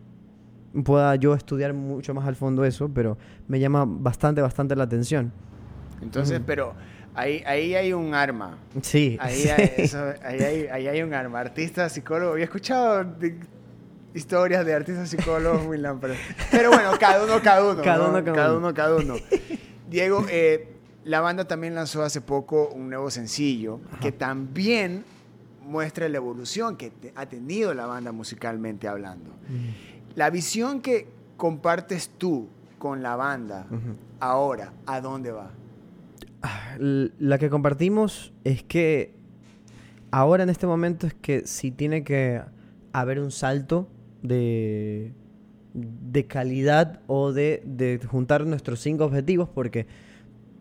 pueda 0.84 1.16
yo 1.16 1.34
estudiar 1.34 1.74
mucho 1.74 2.14
más 2.14 2.28
al 2.28 2.36
fondo 2.36 2.64
eso, 2.64 2.90
pero 2.94 3.18
me 3.48 3.60
llama 3.60 3.86
bastante, 3.88 4.42
bastante 4.42 4.76
la 4.76 4.84
atención. 4.84 5.32
Entonces, 6.02 6.42
pero 6.46 6.74
Ahí, 7.14 7.44
ahí 7.46 7.76
hay 7.76 7.94
un 7.94 8.14
arma. 8.14 8.58
Sí. 8.82 9.18
Ahí, 9.20 9.48
Hay, 9.50 10.68
ahí, 10.72 10.88
hay, 10.88 11.02
un 11.02 11.14
arma. 11.14 11.40
Artista, 11.40 11.90
psicólogo. 11.90 12.34
Había 12.34 12.46
escuchado 12.46 13.06
historias 14.14 14.66
de 14.66 14.74
artistas 14.74 15.10
psicólogos 15.10 15.64
muy 15.64 15.78
lámparas. 15.78 16.18
Pero 16.52 16.70
bueno, 16.72 16.92
cada 17.00 17.24
uno, 17.24 17.42
cada 17.42 17.64
uno. 17.64 17.82
Cada, 17.82 18.10
uno, 18.10 18.24
cada, 18.24 18.58
uno, 18.58 18.74
cada 18.74 18.96
uno. 18.96 19.16
Diego, 19.90 20.26
eh, 20.30 20.72
la 21.04 21.22
banda 21.22 21.46
también 21.46 21.76
lanzó 21.76 22.04
hace 22.04 22.22
poco 22.22 22.70
un 22.70 22.90
nuevo 22.90 23.10
sencillo 23.10 23.80
que 24.00 24.12
también 24.12 25.04
muestra 25.62 26.08
la 26.10 26.18
evolución 26.18 26.76
que 26.76 26.92
ha 27.16 27.26
tenido 27.26 27.74
la 27.74 27.86
banda 27.86 28.12
musicalmente 28.12 28.88
hablando. 28.88 29.32
La 30.16 30.30
visión 30.30 30.82
que 30.82 31.08
compartes 31.38 32.12
tú 32.18 32.50
con 32.78 33.02
la 33.02 33.16
banda 33.16 33.66
ahora, 34.20 34.74
¿a 34.86 35.02
dónde 35.02 35.32
va? 35.32 35.52
La 36.80 37.38
que 37.38 37.50
compartimos 37.50 38.34
es 38.44 38.64
que 38.64 39.14
ahora 40.10 40.44
en 40.44 40.50
este 40.50 40.68
momento 40.68 41.08
es 41.08 41.14
que 41.14 41.46
si 41.46 41.72
tiene 41.72 42.04
que 42.04 42.42
haber 42.94 43.20
un 43.20 43.32
salto 43.32 43.88
de, 44.24 45.14
de 45.74 46.26
calidad 46.28 47.02
o 47.08 47.32
de, 47.32 48.00
juntar 48.08 48.46
nuestros 48.46 48.80
cinco 48.80 49.06
objetivos, 49.06 49.50
porque 49.50 49.88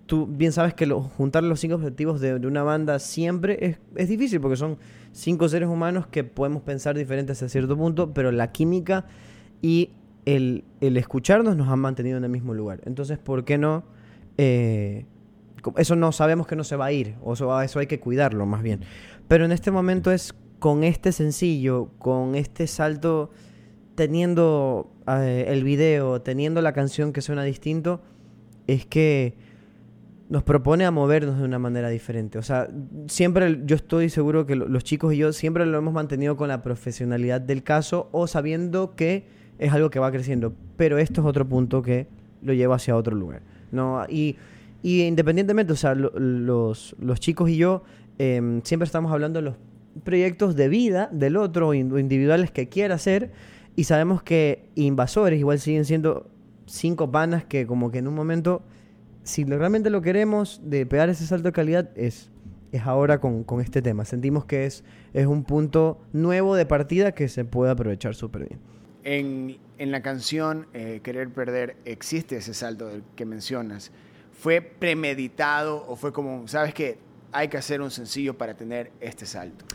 tú 0.07 0.27
bien 0.27 0.53
sabes 0.53 0.75
que 0.75 0.87
juntar 0.87 1.43
los 1.45 1.61
cinco 1.61 1.77
objetivos 1.77 2.21
de, 2.21 2.35
una 2.35 2.63
banda 2.63 2.99
siempre 2.99 3.79
es, 3.97 4.09
difícil, 4.09 4.41
porque 4.41 4.57
son 4.57 4.79
cinco 5.13 5.49
seres 5.49 5.69
humanos 5.69 6.07
que 6.07 6.25
podemos 6.25 6.63
pensar 6.63 6.97
diferentes 6.97 7.43
a 7.43 7.49
cierto 7.49 7.77
punto, 7.77 8.13
pero 8.13 8.31
la 8.33 8.53
química 8.53 9.07
y 9.63 9.91
el, 10.27 10.65
escucharnos 10.81 11.57
nos 11.57 11.69
han 11.69 11.81
mantenido 11.81 12.19
en 12.19 12.25
el 12.25 12.31
mismo 12.31 12.55
lugar. 12.55 12.81
Entonces, 12.85 13.19
¿por 13.19 13.45
qué 13.45 13.59
no? 13.59 13.85
Eh, 14.39 15.07
eso 15.77 15.97
no 15.97 16.13
sabemos 16.13 16.47
que 16.47 16.57
no 16.57 16.65
se 16.65 16.77
va 16.77 16.87
a 16.87 16.93
ir, 16.93 17.17
o 17.23 17.35
eso, 17.35 17.61
eso 17.61 17.79
hay 17.79 17.87
que 17.87 18.01
cuidarlo 18.01 18.47
más 18.47 18.63
bien. 18.63 18.81
Pero 19.29 19.45
en 19.45 19.53
este 19.53 19.71
momento 19.71 20.11
es 20.11 20.35
con 20.59 20.85
este 20.85 21.13
sencillo, 21.13 21.91
con 21.99 22.35
este 22.35 22.67
salto, 22.67 23.31
teniendo 23.95 24.93
eh, 25.09 25.47
el 25.49 25.65
video, 25.65 26.23
teniendo 26.23 26.63
la 26.63 26.73
canción 26.73 27.13
que 27.13 27.23
suena 27.23 27.43
distinto, 27.43 28.03
es 28.67 28.87
que 28.87 29.37
nos 30.29 30.45
propone 30.45 30.85
a 30.85 30.93
movernos 30.93 31.39
de 31.39 31.45
una 31.45 31.59
manera 31.59 31.89
diferente. 31.89 32.39
O 32.39 32.43
sea, 32.43 32.69
siempre 33.09 33.63
yo 33.65 33.75
estoy 33.75 34.11
seguro 34.11 34.47
que 34.47 34.55
los 34.55 34.85
chicos 34.85 35.13
y 35.13 35.17
yo 35.17 35.33
siempre 35.33 35.67
lo 35.67 35.77
hemos 35.77 35.93
mantenido 35.93 36.37
con 36.37 36.49
la 36.49 36.63
profesionalidad 36.63 37.41
del 37.41 37.65
caso 37.65 38.09
o 38.13 38.29
sabiendo 38.29 38.95
que 38.95 39.27
es 39.59 39.73
algo 39.73 39.91
que 39.91 39.99
va 39.99 40.13
creciendo. 40.13 40.55
Pero 40.77 40.99
esto 40.99 41.21
es 41.21 41.27
otro 41.27 41.49
punto 41.49 41.83
que 41.83 42.07
lo 42.43 42.53
lleva 42.53 42.77
hacia 42.77 42.95
otro 42.95 43.17
lugar. 43.17 43.43
¿no? 43.73 44.05
Y 44.09 44.37
y 44.83 45.03
independientemente, 45.03 45.73
o 45.73 45.77
sea, 45.77 45.95
los, 45.95 46.95
los, 46.99 47.21
chicos 47.21 47.51
y 47.51 47.57
yo 47.57 47.83
em, 48.19 48.63
siempre 48.63 48.87
estamos 48.87 49.13
hablando 49.13 49.41
de 49.41 49.45
los 49.45 49.57
proyectos 50.05 50.57
de 50.57 50.69
vida 50.69 51.09
del 51.13 51.37
otro 51.37 51.69
o 51.69 51.75
individuales 51.75 52.51
que 52.51 52.69
quiera 52.69 52.95
hacer 52.95 53.33
y 53.77 53.85
sabemos 53.85 54.23
que 54.23 54.69
invasores 54.75 55.39
igual 55.39 55.59
siguen 55.59 55.85
siendo 55.85 56.31
cinco 56.67 57.11
panas 57.11 57.45
que 57.45 57.67
como 57.67 57.91
que 57.91 57.99
en 57.99 58.09
un 58.09 58.15
momento, 58.15 58.63
si 59.23 59.45
realmente 59.45 59.91
lo 59.91 60.03
queremos 60.03 60.61
de 60.65 60.87
pegar 60.87 61.09
ese 61.09 61.27
salto 61.27 61.49
de 61.49 61.53
calidad, 61.53 61.91
es, 61.97 62.31
es 62.73 62.83
ahora 62.83 63.21
con, 63.21 63.45
con 63.45 63.61
este 63.61 63.83
tema. 63.83 64.05
Sentimos 64.05 64.45
que 64.45 64.67
es, 64.67 64.85
es 65.13 65.27
un 65.27 65.45
punto 65.45 66.01
nuevo 66.13 66.55
de 66.55 66.67
partida 66.67 67.13
que 67.13 67.29
se 67.29 67.45
puede 67.45 67.73
aprovechar 67.73 68.15
súper 68.15 68.49
bien. 68.49 68.61
En, 69.03 69.59
en, 69.79 69.91
la 69.91 70.03
canción 70.03 70.67
eh, 70.75 71.01
Querer 71.03 71.31
Perder 71.31 71.77
existe 71.85 72.37
ese 72.37 72.55
salto 72.55 72.91
que 73.17 73.25
mencionas. 73.25 73.93
¿Fue 74.41 74.63
premeditado 74.63 75.85
o 75.87 75.97
fue 75.97 76.15
como, 76.15 76.49
sabes 76.49 76.73
que 76.73 76.97
hay 77.31 77.49
que 77.49 77.59
hacer 77.59 77.83
un 77.83 77.91
sencillo 77.91 78.39
para 78.39 78.55
tener 78.55 78.91
este 78.99 79.27
salto? 79.27 79.67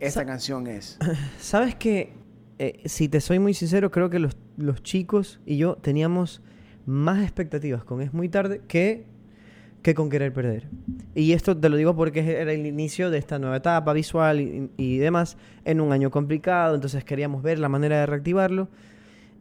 Esta 0.00 0.26
canción 0.26 0.66
es. 0.66 0.98
Sabes 1.40 1.74
que, 1.76 2.12
eh, 2.58 2.82
si 2.84 3.08
te 3.08 3.22
soy 3.22 3.38
muy 3.38 3.54
sincero, 3.54 3.90
creo 3.90 4.10
que 4.10 4.18
los, 4.18 4.36
los, 4.58 4.82
chicos 4.82 5.40
y 5.46 5.56
yo 5.56 5.76
teníamos 5.76 6.42
más 6.84 7.22
expectativas 7.22 7.84
con 7.84 8.02
Es 8.02 8.12
Muy 8.12 8.28
Tarde 8.28 8.60
que, 8.68 9.06
que 9.80 9.94
con 9.94 10.10
Querer 10.10 10.34
Perder. 10.34 10.68
Y 11.14 11.32
esto 11.32 11.56
te 11.56 11.70
lo 11.70 11.78
digo 11.78 11.96
porque 11.96 12.20
era 12.20 12.52
el 12.52 12.66
inicio 12.66 13.10
de 13.10 13.16
esta 13.16 13.38
nueva 13.38 13.56
etapa 13.56 13.94
visual 13.94 14.70
y, 14.76 14.98
demás, 14.98 15.38
en 15.64 15.80
un 15.80 15.90
año 15.90 16.10
complicado, 16.10 16.74
entonces 16.74 17.02
queríamos 17.02 17.42
ver 17.42 17.58
la 17.58 17.70
manera 17.70 18.00
de 18.00 18.04
reactivarlo. 18.04 18.68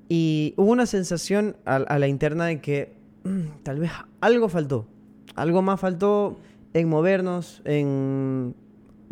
Y 0.07 0.53
hubo 0.55 0.71
una 0.71 0.85
sensación 0.85 1.57
a 1.65 1.99
la 1.99 2.07
interna 2.07 2.45
de 2.45 2.61
que 2.61 2.93
tal 3.63 3.79
vez 3.79 3.91
algo 4.21 4.49
faltó. 4.49 4.87
Algo 5.35 5.61
más 5.61 5.79
faltó 5.79 6.37
en 6.73 6.87
movernos, 6.89 7.61
en... 7.65 8.55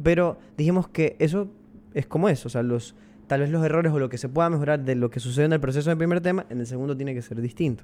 Pero 0.01 0.37
dijimos 0.57 0.87
que 0.87 1.17
eso 1.19 1.49
es 1.93 2.07
como 2.07 2.29
es, 2.29 2.45
o 2.45 2.49
sea, 2.49 2.63
los, 2.63 2.95
tal 3.27 3.41
vez 3.41 3.49
los 3.49 3.63
errores 3.65 3.91
o 3.91 3.99
lo 3.99 4.07
que 4.07 4.17
se 4.17 4.29
pueda 4.29 4.49
mejorar 4.49 4.83
de 4.85 4.95
lo 4.95 5.09
que 5.09 5.19
sucede 5.19 5.45
en 5.45 5.53
el 5.53 5.59
proceso 5.59 5.89
del 5.89 5.97
primer 5.97 6.21
tema, 6.21 6.45
en 6.49 6.59
el 6.59 6.67
segundo 6.67 6.95
tiene 6.95 7.13
que 7.13 7.21
ser 7.21 7.41
distinto. 7.41 7.83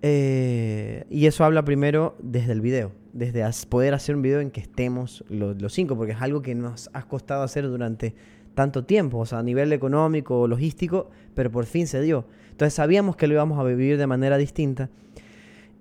Eh, 0.00 1.04
y 1.10 1.26
eso 1.26 1.44
habla 1.44 1.64
primero 1.64 2.16
desde 2.22 2.52
el 2.52 2.60
video, 2.60 2.92
desde 3.12 3.44
poder 3.68 3.94
hacer 3.94 4.14
un 4.14 4.22
video 4.22 4.40
en 4.40 4.52
que 4.52 4.60
estemos 4.60 5.24
los, 5.28 5.60
los, 5.60 5.72
cinco, 5.72 5.96
porque 5.96 6.12
es 6.12 6.22
algo 6.22 6.40
que 6.40 6.54
nos 6.54 6.88
ha 6.92 7.02
costado 7.02 7.42
hacer 7.42 7.66
durante 7.66 8.14
tanto 8.54 8.84
tiempo, 8.84 9.18
o 9.18 9.26
sea, 9.26 9.40
a 9.40 9.42
nivel 9.42 9.72
económico, 9.72 10.46
logístico, 10.46 11.10
pero 11.34 11.50
por 11.50 11.66
fin 11.66 11.88
se 11.88 12.00
dio. 12.00 12.26
Entonces 12.50 12.74
sabíamos 12.74 13.16
que 13.16 13.26
lo 13.26 13.34
íbamos 13.34 13.58
a 13.58 13.64
vivir 13.64 13.98
de 13.98 14.06
manera 14.06 14.36
distinta. 14.36 14.88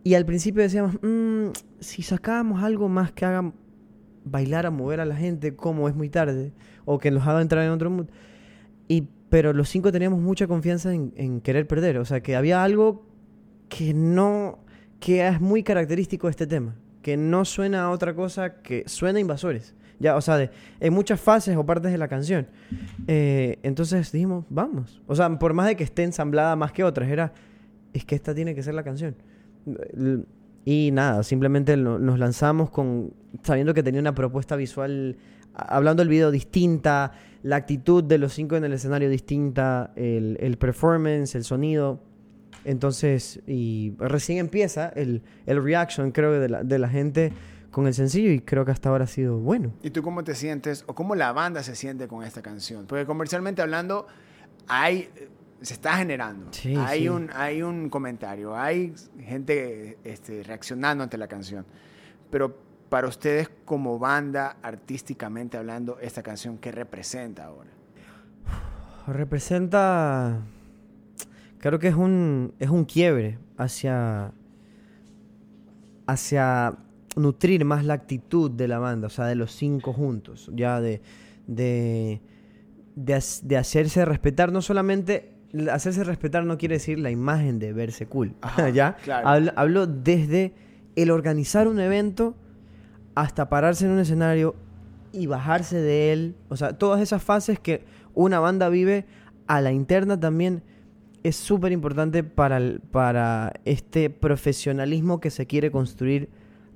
Y 0.08 0.16
al 0.16 0.26
principio 0.26 0.64
decíamos, 0.64 0.94
"Mm, 1.02 1.50
si 1.82 2.02
sacábamos 2.02 2.64
algo 2.64 2.88
más 2.88 3.12
que 3.12 3.26
haga 3.26 3.52
bailar 4.24 4.66
a 4.66 4.72
mover 4.72 5.02
a 5.02 5.06
la 5.06 5.18
gente, 5.18 5.54
como 5.54 5.90
es 5.90 5.96
muy 5.96 6.08
tarde, 6.08 6.54
o 6.86 6.98
que 6.98 7.12
los 7.12 7.28
haga 7.28 7.42
entrar 7.42 7.66
en 7.66 7.72
otro 7.72 7.90
mood. 7.90 8.08
Y, 8.88 9.10
pero 9.28 9.52
los 9.52 9.68
cinco 9.68 9.92
teníamos 9.92 10.22
mucha 10.22 10.48
confianza 10.48 10.94
en, 10.94 11.42
querer 11.42 11.68
perder, 11.68 11.98
o 11.98 12.06
sea, 12.06 12.22
que 12.22 12.38
había 12.38 12.64
algo 12.64 13.06
que 13.68 13.94
no, 13.94 14.60
que 15.02 15.28
es 15.28 15.42
muy 15.42 15.62
característico 15.62 16.28
de 16.28 16.32
este 16.32 16.48
tema, 16.48 16.76
que 17.02 17.18
no 17.18 17.44
suena 17.44 17.84
a 17.84 17.90
otra 17.90 18.16
cosa 18.16 18.62
que 18.62 18.86
suena 18.88 19.18
a 19.18 19.20
invasores. 19.20 19.76
Ya, 20.00 20.16
o 20.16 20.22
sea, 20.22 20.38
de, 20.38 20.52
en 20.80 20.94
muchas 20.94 21.20
fases 21.20 21.58
o 21.58 21.66
partes 21.66 21.92
de 21.92 21.98
la 21.98 22.08
canción. 22.08 22.48
Eh, 23.08 23.60
entonces 23.62 24.10
dijimos, 24.10 24.46
vamos. 24.50 25.02
O 25.06 25.18
sea, 25.18 25.38
por 25.38 25.54
más 25.54 25.68
de 25.68 25.76
que 25.76 25.84
esté 25.84 26.04
ensamblada 26.04 26.56
más 26.56 26.72
que 26.72 26.86
otras, 26.86 27.10
era, 27.10 27.34
es 27.92 28.06
que 28.06 28.16
esta 28.16 28.34
tiene 28.34 28.56
que 28.56 28.64
ser 28.64 28.74
la 28.74 28.86
canción. 28.86 29.18
Y 30.66 30.92
nada, 30.92 31.24
simplemente 31.24 31.78
nos 31.78 32.20
lanzamos 32.20 32.70
con, 32.70 33.14
sabiendo 33.44 33.74
que 33.74 33.84
tenía 33.84 34.02
una 34.02 34.14
propuesta 34.14 34.56
visual, 34.56 35.16
hablando 35.54 36.02
del 36.02 36.10
video 36.10 36.30
distinta, 36.30 37.14
la 37.44 37.56
actitud 37.56 38.04
de 38.04 38.18
los 38.18 38.34
cinco 38.34 38.58
en 38.58 38.66
el 38.66 38.74
escenario 38.74 39.10
distinta, 39.10 39.94
el, 39.96 40.38
el 40.42 40.58
performance, 40.58 41.36
el 41.36 41.44
sonido. 41.44 42.02
Entonces, 42.66 43.40
y 43.48 43.94
recién 43.98 44.40
empieza 44.40 44.90
el, 44.90 45.22
el 45.46 45.64
reaction, 45.64 46.12
creo, 46.12 46.38
de 46.38 46.50
la, 46.50 46.64
de 46.64 46.80
la 46.80 46.90
gente 46.90 47.32
con 47.72 47.88
el 47.88 47.94
sencillo 47.94 48.32
y 48.32 48.42
creo 48.42 48.66
que 48.66 48.72
hasta 48.72 48.90
ahora 48.90 49.06
ha 49.06 49.08
sido 49.08 49.38
bueno. 49.38 49.72
¿Y 49.84 49.92
tú 49.92 50.02
cómo 50.02 50.24
te 50.24 50.36
sientes 50.36 50.84
o 50.88 50.96
cómo 50.96 51.16
la 51.16 51.32
banda 51.32 51.64
se 51.64 51.76
siente 51.76 52.08
con 52.10 52.24
esta 52.24 52.42
canción? 52.42 52.88
Porque 52.88 53.06
comercialmente 53.06 53.62
hablando, 53.62 54.08
hay, 54.68 55.10
se 55.62 55.74
está 55.74 55.98
generando. 55.98 56.48
Sí, 56.52 56.76
hay, 56.76 57.02
sí. 57.02 57.10
Un, 57.10 57.30
hay 57.34 57.62
un 57.62 57.90
comentario, 57.90 58.56
hay 58.56 58.94
gente 59.20 59.98
este, 60.04 60.44
reaccionando 60.44 61.04
ante 61.04 61.18
la 61.18 61.28
canción. 61.28 61.66
Pero 62.30 62.56
para 62.90 63.08
ustedes 63.08 63.50
como 63.66 64.00
banda, 64.00 64.58
artísticamente 64.62 65.58
hablando, 65.58 66.00
esta 66.00 66.24
canción, 66.24 66.58
¿qué 66.58 66.72
representa 66.72 67.46
ahora? 67.46 67.70
Representa, 69.08 70.42
creo 71.60 71.80
que 71.80 71.88
es 71.88 71.96
un, 71.96 72.54
es 72.60 72.70
un 72.70 72.86
quiebre 72.86 73.40
hacia, 73.58 74.32
hacia 76.06 76.78
nutrir 77.16 77.66
más 77.66 77.86
la 77.86 77.94
actitud 77.94 78.52
de 78.52 78.68
la 78.68 78.80
banda, 78.80 79.08
o 79.08 79.10
sea, 79.10 79.26
de 79.26 79.36
los 79.36 79.54
cinco 79.54 79.94
juntos, 79.94 80.52
ya 80.54 80.82
de, 80.82 81.02
de, 81.48 82.22
de 82.96 83.58
hacerse 83.58 84.06
respetar, 84.06 84.52
no 84.52 84.62
solamente, 84.62 85.37
hacerse 85.72 86.04
respetar 86.04 86.44
no 86.46 86.58
quiere 86.58 86.76
decir 86.76 87.00
la 87.00 87.10
imagen 87.12 87.60
de 87.60 87.74
verse 87.74 88.06
cool, 88.06 88.34
Ajá, 88.42 88.70
¿ya? 88.70 88.96
claro. 89.04 89.28
Hablo, 89.28 89.52
hablo 89.56 89.88
desde 89.88 90.54
el 90.96 91.12
organizar 91.12 91.68
un 91.68 91.80
evento 91.80 92.36
hasta 93.16 93.50
pararse 93.50 93.86
en 93.86 93.92
un 93.92 94.00
escenario 94.00 94.56
y 95.12 95.26
bajarse 95.28 95.78
de 95.82 96.12
él. 96.14 96.36
O 96.50 96.58
sea, 96.58 96.78
todas 96.78 97.02
esas 97.02 97.24
fases 97.24 97.60
que 97.60 97.84
una 98.14 98.40
banda 98.40 98.70
vive 98.70 99.06
a 99.48 99.62
la 99.62 99.72
interna 99.72 100.20
también 100.20 100.62
es 101.24 101.36
súper 101.36 101.72
importante 101.72 102.24
para, 102.24 102.58
el- 102.58 102.80
para 102.80 103.54
este 103.66 104.10
profesionalismo 104.10 105.20
que 105.20 105.30
se 105.32 105.46
quiere 105.48 105.72
construir 105.72 106.30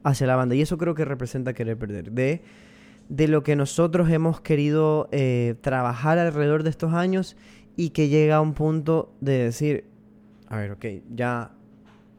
hacia 0.04 0.26
la 0.28 0.36
banda. 0.36 0.56
Y 0.56 0.62
eso 0.62 0.78
creo 0.78 0.96
que 0.96 1.06
representa 1.06 1.54
querer 1.54 1.78
perder. 1.78 2.12
De, 2.12 2.42
de 3.10 3.28
lo 3.28 3.44
que 3.44 3.56
nosotros 3.56 4.10
hemos 4.10 4.42
querido 4.42 5.10
eh, 5.12 5.56
trabajar 5.62 6.18
alrededor 6.18 6.64
de 6.64 6.70
estos 6.72 6.94
años 6.94 7.36
y 7.76 7.90
que 7.92 8.08
llega 8.10 8.36
a 8.38 8.42
un 8.42 8.54
punto 8.54 9.14
de 9.22 9.40
decir, 9.46 9.86
a 10.48 10.58
ver, 10.58 10.72
ok, 10.72 10.86
ya 11.14 11.52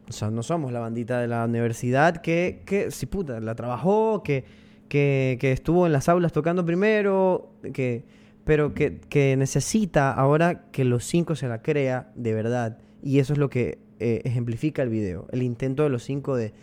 o 0.09 0.11
sea, 0.11 0.29
no 0.29 0.43
somos 0.43 0.71
la 0.73 0.79
bandita 0.79 1.19
de 1.21 1.27
la 1.27 1.45
universidad 1.45 2.17
que, 2.17 2.61
que 2.65 2.91
sí, 2.91 3.05
puta, 3.05 3.39
la 3.39 3.55
trabajó, 3.55 4.21
que, 4.23 4.43
que, 4.89 5.37
que 5.39 5.51
estuvo 5.53 5.85
en 5.85 5.93
las 5.93 6.09
aulas 6.09 6.33
tocando 6.33 6.65
primero, 6.65 7.51
que, 7.73 8.03
pero 8.43 8.73
que, 8.73 8.99
que 8.99 9.37
necesita 9.37 10.11
ahora 10.11 10.65
que 10.71 10.83
los 10.83 11.05
cinco 11.05 11.35
se 11.35 11.47
la 11.47 11.61
crea 11.61 12.11
de 12.15 12.33
verdad. 12.33 12.77
Y 13.01 13.19
eso 13.19 13.31
es 13.33 13.39
lo 13.39 13.49
que 13.49 13.79
eh, 13.99 14.21
ejemplifica 14.25 14.81
el 14.83 14.89
video. 14.89 15.27
El 15.31 15.41
intento 15.41 15.83
de 15.83 15.89
los 15.89 16.03
cinco 16.03 16.35
de, 16.35 16.53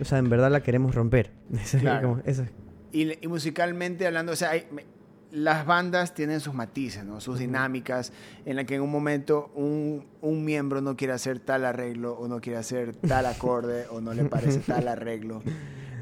o 0.00 0.04
sea, 0.04 0.18
en 0.18 0.30
verdad 0.30 0.50
la 0.50 0.62
queremos 0.62 0.94
romper. 0.94 1.32
Claro. 1.80 2.22
eso 2.24 2.44
es- 2.44 2.52
Y, 2.92 3.12
y 3.24 3.26
musicalmente 3.28 4.06
hablando, 4.06 4.30
o 4.32 4.36
sea, 4.36 4.50
hay- 4.50 4.66
me- 4.72 4.84
las 5.32 5.66
bandas 5.66 6.14
tienen 6.14 6.40
sus 6.40 6.54
matices, 6.54 7.04
¿no? 7.04 7.20
sus 7.20 7.38
dinámicas, 7.38 8.12
en 8.44 8.56
la 8.56 8.64
que 8.64 8.74
en 8.76 8.82
un 8.82 8.90
momento 8.90 9.50
un, 9.54 10.06
un 10.20 10.44
miembro 10.44 10.80
no 10.80 10.96
quiere 10.96 11.12
hacer 11.12 11.38
tal 11.38 11.64
arreglo 11.64 12.14
o 12.14 12.28
no 12.28 12.40
quiere 12.40 12.58
hacer 12.58 12.96
tal 12.96 13.26
acorde 13.26 13.86
o 13.90 14.00
no 14.00 14.12
le 14.14 14.24
parece 14.24 14.58
tal 14.60 14.88
arreglo. 14.88 15.42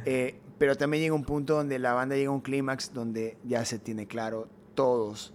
Eh, 0.05 0.37
pero 0.59 0.75
también 0.77 1.03
llega 1.03 1.14
un 1.14 1.25
punto 1.25 1.57
donde 1.57 1.79
la 1.79 1.93
banda 1.93 2.17
llega 2.17 2.31
a 2.31 2.33
un 2.33 2.41
clímax 2.41 2.95
donde 2.95 3.37
ya 3.45 3.64
se 3.67 3.79
tiene 3.79 4.07
claro 4.07 4.49
todos 4.75 5.35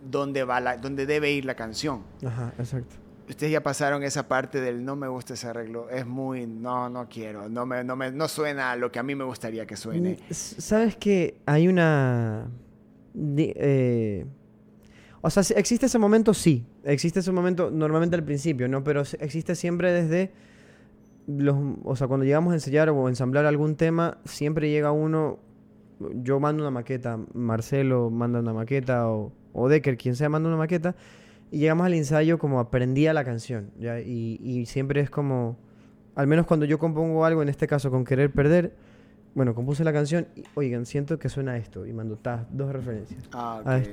dónde, 0.00 0.44
va 0.44 0.60
la, 0.60 0.76
dónde 0.76 1.06
debe 1.06 1.32
ir 1.32 1.44
la 1.44 1.54
canción. 1.54 2.02
Ajá, 2.24 2.52
exacto. 2.58 2.96
Ustedes 3.28 3.52
ya 3.52 3.62
pasaron 3.62 4.04
esa 4.04 4.28
parte 4.28 4.60
del 4.60 4.84
no 4.84 4.94
me 4.94 5.08
gusta 5.08 5.34
ese 5.34 5.48
arreglo, 5.48 5.90
es 5.90 6.06
muy, 6.06 6.46
no, 6.46 6.88
no 6.88 7.08
quiero, 7.08 7.48
no, 7.48 7.66
me, 7.66 7.82
no, 7.82 7.96
me, 7.96 8.12
no 8.12 8.28
suena 8.28 8.70
a 8.70 8.76
lo 8.76 8.92
que 8.92 9.00
a 9.00 9.02
mí 9.02 9.16
me 9.16 9.24
gustaría 9.24 9.66
que 9.66 9.76
suene. 9.76 10.20
¿Sabes 10.30 10.96
que 10.96 11.40
hay 11.44 11.66
una... 11.66 12.48
eh, 13.38 14.26
o 15.22 15.30
sea, 15.30 15.42
existe 15.56 15.86
ese 15.86 15.98
momento, 15.98 16.34
sí. 16.34 16.64
Existe 16.84 17.20
ese 17.20 17.32
momento 17.32 17.70
normalmente 17.70 18.16
al 18.16 18.24
principio, 18.24 18.68
¿no? 18.68 18.84
Pero 18.84 19.02
existe 19.20 19.54
siempre 19.54 19.92
desde... 19.92 20.32
Los, 21.26 21.56
o 21.82 21.96
sea, 21.96 22.06
cuando 22.06 22.24
llegamos 22.24 22.52
a 22.52 22.54
ensayar 22.54 22.88
o 22.90 23.08
ensamblar 23.08 23.46
algún 23.46 23.76
tema, 23.76 24.18
siempre 24.24 24.70
llega 24.70 24.92
uno... 24.92 25.38
Yo 26.22 26.38
mando 26.38 26.62
una 26.62 26.70
maqueta, 26.70 27.18
Marcelo 27.32 28.10
manda 28.10 28.38
una 28.38 28.52
maqueta 28.52 29.08
o, 29.10 29.32
o 29.52 29.68
Decker, 29.68 29.96
quien 29.96 30.14
sea, 30.14 30.28
manda 30.28 30.48
una 30.48 30.58
maqueta. 30.58 30.94
Y 31.50 31.58
llegamos 31.58 31.86
al 31.86 31.94
ensayo 31.94 32.38
como 32.38 32.60
aprendí 32.60 33.06
a 33.06 33.14
la 33.14 33.24
canción, 33.24 33.70
y 34.04 34.64
siempre 34.66 35.00
es 35.00 35.10
como... 35.10 35.56
Al 36.14 36.26
menos 36.26 36.46
cuando 36.46 36.66
yo 36.66 36.78
compongo 36.78 37.24
algo, 37.24 37.42
en 37.42 37.48
este 37.48 37.66
caso 37.66 37.90
con 37.90 38.04
Querer 38.04 38.30
Perder, 38.30 38.74
bueno, 39.36 39.54
compuse 39.54 39.84
la 39.84 39.92
canción 39.92 40.26
y, 40.34 40.42
oigan, 40.54 40.84
siento 40.86 41.18
que 41.20 41.28
suena 41.28 41.56
esto. 41.56 41.86
Y 41.86 41.92
mando 41.92 42.16
tas, 42.16 42.46
dos 42.50 42.72
referencias. 42.72 43.22
Ah, 43.32 43.58
ok. 43.60 43.66
Ah, 43.68 43.78
es- 43.78 43.90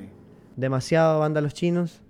Demasiado 0.56 1.20
banda 1.20 1.42
Los 1.42 1.54
Chinos, 1.54 2.02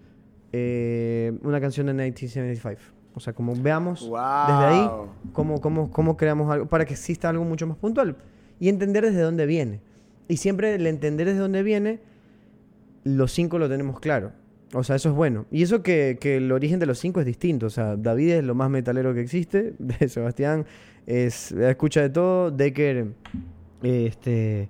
eh, 0.52 1.38
una 1.44 1.60
canción 1.60 1.88
de 1.88 1.94
1975. 1.94 2.80
O 3.16 3.20
sea, 3.20 3.34
como 3.34 3.54
veamos 3.56 4.02
desde 4.48 4.66
ahí 4.66 4.90
cómo, 5.34 5.60
cómo, 5.62 5.92
cómo 5.92 6.16
creamos 6.18 6.50
algo, 6.52 6.66
para 6.68 6.86
que 6.86 6.94
exista 6.94 7.30
algo 7.30 7.44
mucho 7.44 7.68
más 7.68 7.78
puntual. 7.78 8.16
Y 8.60 8.70
entender 8.70 9.04
desde 9.04 9.22
dónde 9.22 9.46
viene. 9.46 9.82
Y 10.28 10.38
siempre 10.38 10.76
el 10.76 10.86
entender 10.88 11.28
desde 11.28 11.40
dónde 11.40 11.64
viene, 11.64 12.00
los 13.04 13.32
cinco 13.32 13.58
lo 13.60 13.68
tenemos 13.70 14.00
claro. 14.00 14.32
O 14.74 14.84
sea, 14.84 14.96
eso 14.96 15.10
es 15.10 15.16
bueno. 15.16 15.46
Y 15.52 15.62
eso 15.64 15.84
que, 15.84 16.18
que 16.20 16.38
el 16.38 16.52
origen 16.52 16.80
de 16.80 16.86
los 16.88 16.98
cinco 17.00 17.20
es 17.20 17.26
distinto. 17.26 17.68
O 17.68 17.70
sea, 17.70 17.96
David 17.96 18.32
es 18.32 18.44
lo 18.44 18.56
más 18.56 18.70
metalero 18.70 19.14
que 19.14 19.22
existe. 19.22 19.74
De 19.80 20.10
Sebastián 20.10 20.66
es, 21.06 21.52
escucha 21.52 22.02
de 22.02 22.10
todo. 22.10 22.50
Decker 22.52 23.08
este, 23.82 24.70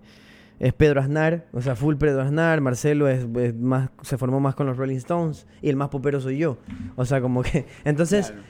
es 0.60 0.74
Pedro 0.74 1.02
Aznar. 1.02 1.46
O 1.54 1.62
sea, 1.62 1.76
full 1.76 1.96
Pedro 1.96 2.22
Aznar. 2.22 2.62
Marcelo 2.62 3.08
es, 3.08 3.26
es 3.38 3.56
más, 3.56 3.89
se 4.02 4.18
formó 4.18 4.39
más 4.39 4.56
con 4.56 4.68
los 4.68 4.78
Rolling 4.78 4.98
Stones. 4.98 5.48
Y 5.62 5.70
el 5.70 5.76
más 5.76 5.89
popero 5.89 6.20
soy 6.20 6.38
yo. 6.38 6.58
O 6.96 7.06
sea, 7.06 7.22
como 7.22 7.42
que... 7.44 7.66
Entonces 7.86 8.28
Claro. 8.32 8.44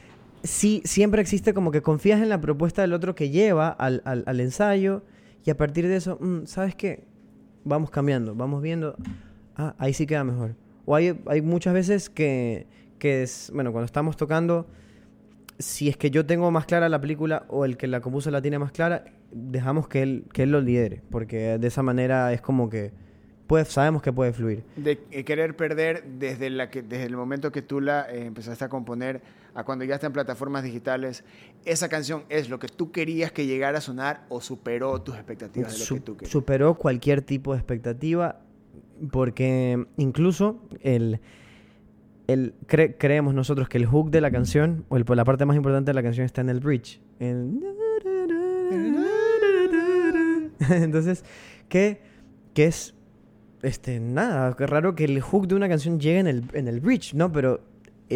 sí, 0.44 0.82
siempre 0.86 1.22
existe 1.22 1.54
como 1.54 1.72
que 1.72 1.82
confías 1.82 2.22
en 2.22 2.30
la 2.30 2.42
propuesta 2.42 2.82
del 2.82 2.94
otro 2.94 3.16
que 3.16 3.30
lleva 3.30 3.70
al, 3.70 4.02
al- 4.06 4.24
al 4.26 4.40
ensayo 4.40 5.04
y 5.46 5.50
a 5.52 5.58
partir 5.58 5.88
de 5.88 5.98
eso, 5.98 6.18
mm, 6.22 6.46
¿sabes 6.46 6.74
qué? 6.76 7.04
Vamos 7.66 7.90
cambiando, 7.92 8.34
vamos 8.34 8.62
viendo, 8.62 8.96
ah, 9.58 9.76
ahí 9.78 9.94
sí 9.94 10.06
queda 10.08 10.24
mejor. 10.24 10.56
O 10.86 10.96
hay, 10.96 11.20
hay 11.28 11.42
muchas 11.42 11.74
veces 11.74 12.10
que, 12.10 12.68
que 13.00 13.24
es, 13.24 13.52
bueno, 13.54 13.72
cuando 13.72 13.86
estamos 13.86 14.18
tocando, 14.18 14.68
si 15.60 15.88
es 15.90 15.98
que 15.98 16.10
yo 16.12 16.26
tengo 16.26 16.50
más 16.52 16.66
clara 16.66 16.90
la 16.90 17.00
película 17.00 17.46
o 17.48 17.66
el 17.66 17.78
que 17.78 17.88
la 17.88 18.02
compuso 18.02 18.32
la 18.32 18.42
tiene 18.42 18.60
más 18.60 18.72
clara, 18.72 19.06
dejamos 19.32 19.88
que 19.88 20.02
él, 20.04 20.26
que 20.34 20.44
él 20.44 20.52
lo 20.52 20.62
lidere, 20.62 21.02
porque 21.10 21.58
de 21.58 21.68
esa 21.68 21.84
manera 21.84 22.34
es 22.34 22.42
como 22.42 22.70
que 22.70 22.92
puede, 23.48 23.66
sabemos 23.66 24.02
que 24.02 24.12
puede 24.12 24.34
fluir. 24.34 24.64
De 24.76 25.00
eh, 25.12 25.24
querer 25.24 25.56
perder 25.56 26.04
desde, 26.04 26.50
la 26.50 26.70
que, 26.70 26.82
desde 26.82 27.06
el 27.06 27.16
momento 27.16 27.52
que 27.52 27.62
tú 27.62 27.80
la 27.82 28.08
eh, 28.12 28.26
empezaste 28.26 28.66
a 28.66 28.70
componer 28.70 29.22
a 29.56 29.64
cuando 29.64 29.86
ya 29.86 29.96
está 29.96 30.08
en 30.08 30.14
plataformas 30.14 30.64
digitales, 30.64 31.24
esa 31.66 31.88
canción 31.88 32.24
es 32.30 32.50
lo 32.50 32.58
que 32.60 32.68
tú 32.68 32.92
querías 32.92 33.32
que 33.32 33.46
llegara 33.46 33.78
a 33.78 33.82
sonar 33.82 34.26
o 34.30 34.42
superó 34.42 35.02
tus 35.02 35.16
expectativas 35.16 35.74
de 35.74 35.80
lo 35.80 35.86
Su- 35.86 35.96
que 35.96 36.02
tú 36.02 36.18
querías. 36.18 36.32
superó 36.32 36.74
cualquier 36.76 37.22
tipo 37.22 37.54
de 37.54 37.60
expectativa 37.60 38.40
porque 39.12 39.86
incluso 39.98 40.62
el, 40.82 41.20
el 42.28 42.54
cre- 42.68 42.96
creemos 42.98 43.34
nosotros 43.34 43.70
que 43.70 43.78
el 43.78 43.86
hook 43.86 44.10
de 44.12 44.22
la 44.22 44.32
canción 44.32 44.86
o 44.90 44.98
la 44.98 45.26
parte 45.26 45.46
más 45.46 45.56
importante 45.58 45.92
de 45.92 45.96
la 45.96 46.04
canción 46.04 46.26
está 46.26 46.42
en 46.42 46.50
el 46.50 46.60
bridge 46.60 47.00
entonces 50.70 51.24
que, 51.70 52.02
que 52.54 52.66
es 52.66 52.94
este, 53.62 54.00
nada, 54.00 54.52
raro 54.52 54.96
que 54.96 55.06
el 55.06 55.20
hook 55.22 55.48
de 55.48 55.56
una 55.56 55.70
canción 55.70 56.00
llegue 56.00 56.20
en 56.20 56.28
el, 56.28 56.44
en 56.54 56.68
el 56.68 56.82
bridge, 56.82 57.14
¿no? 57.14 57.32
Pero 57.32 57.62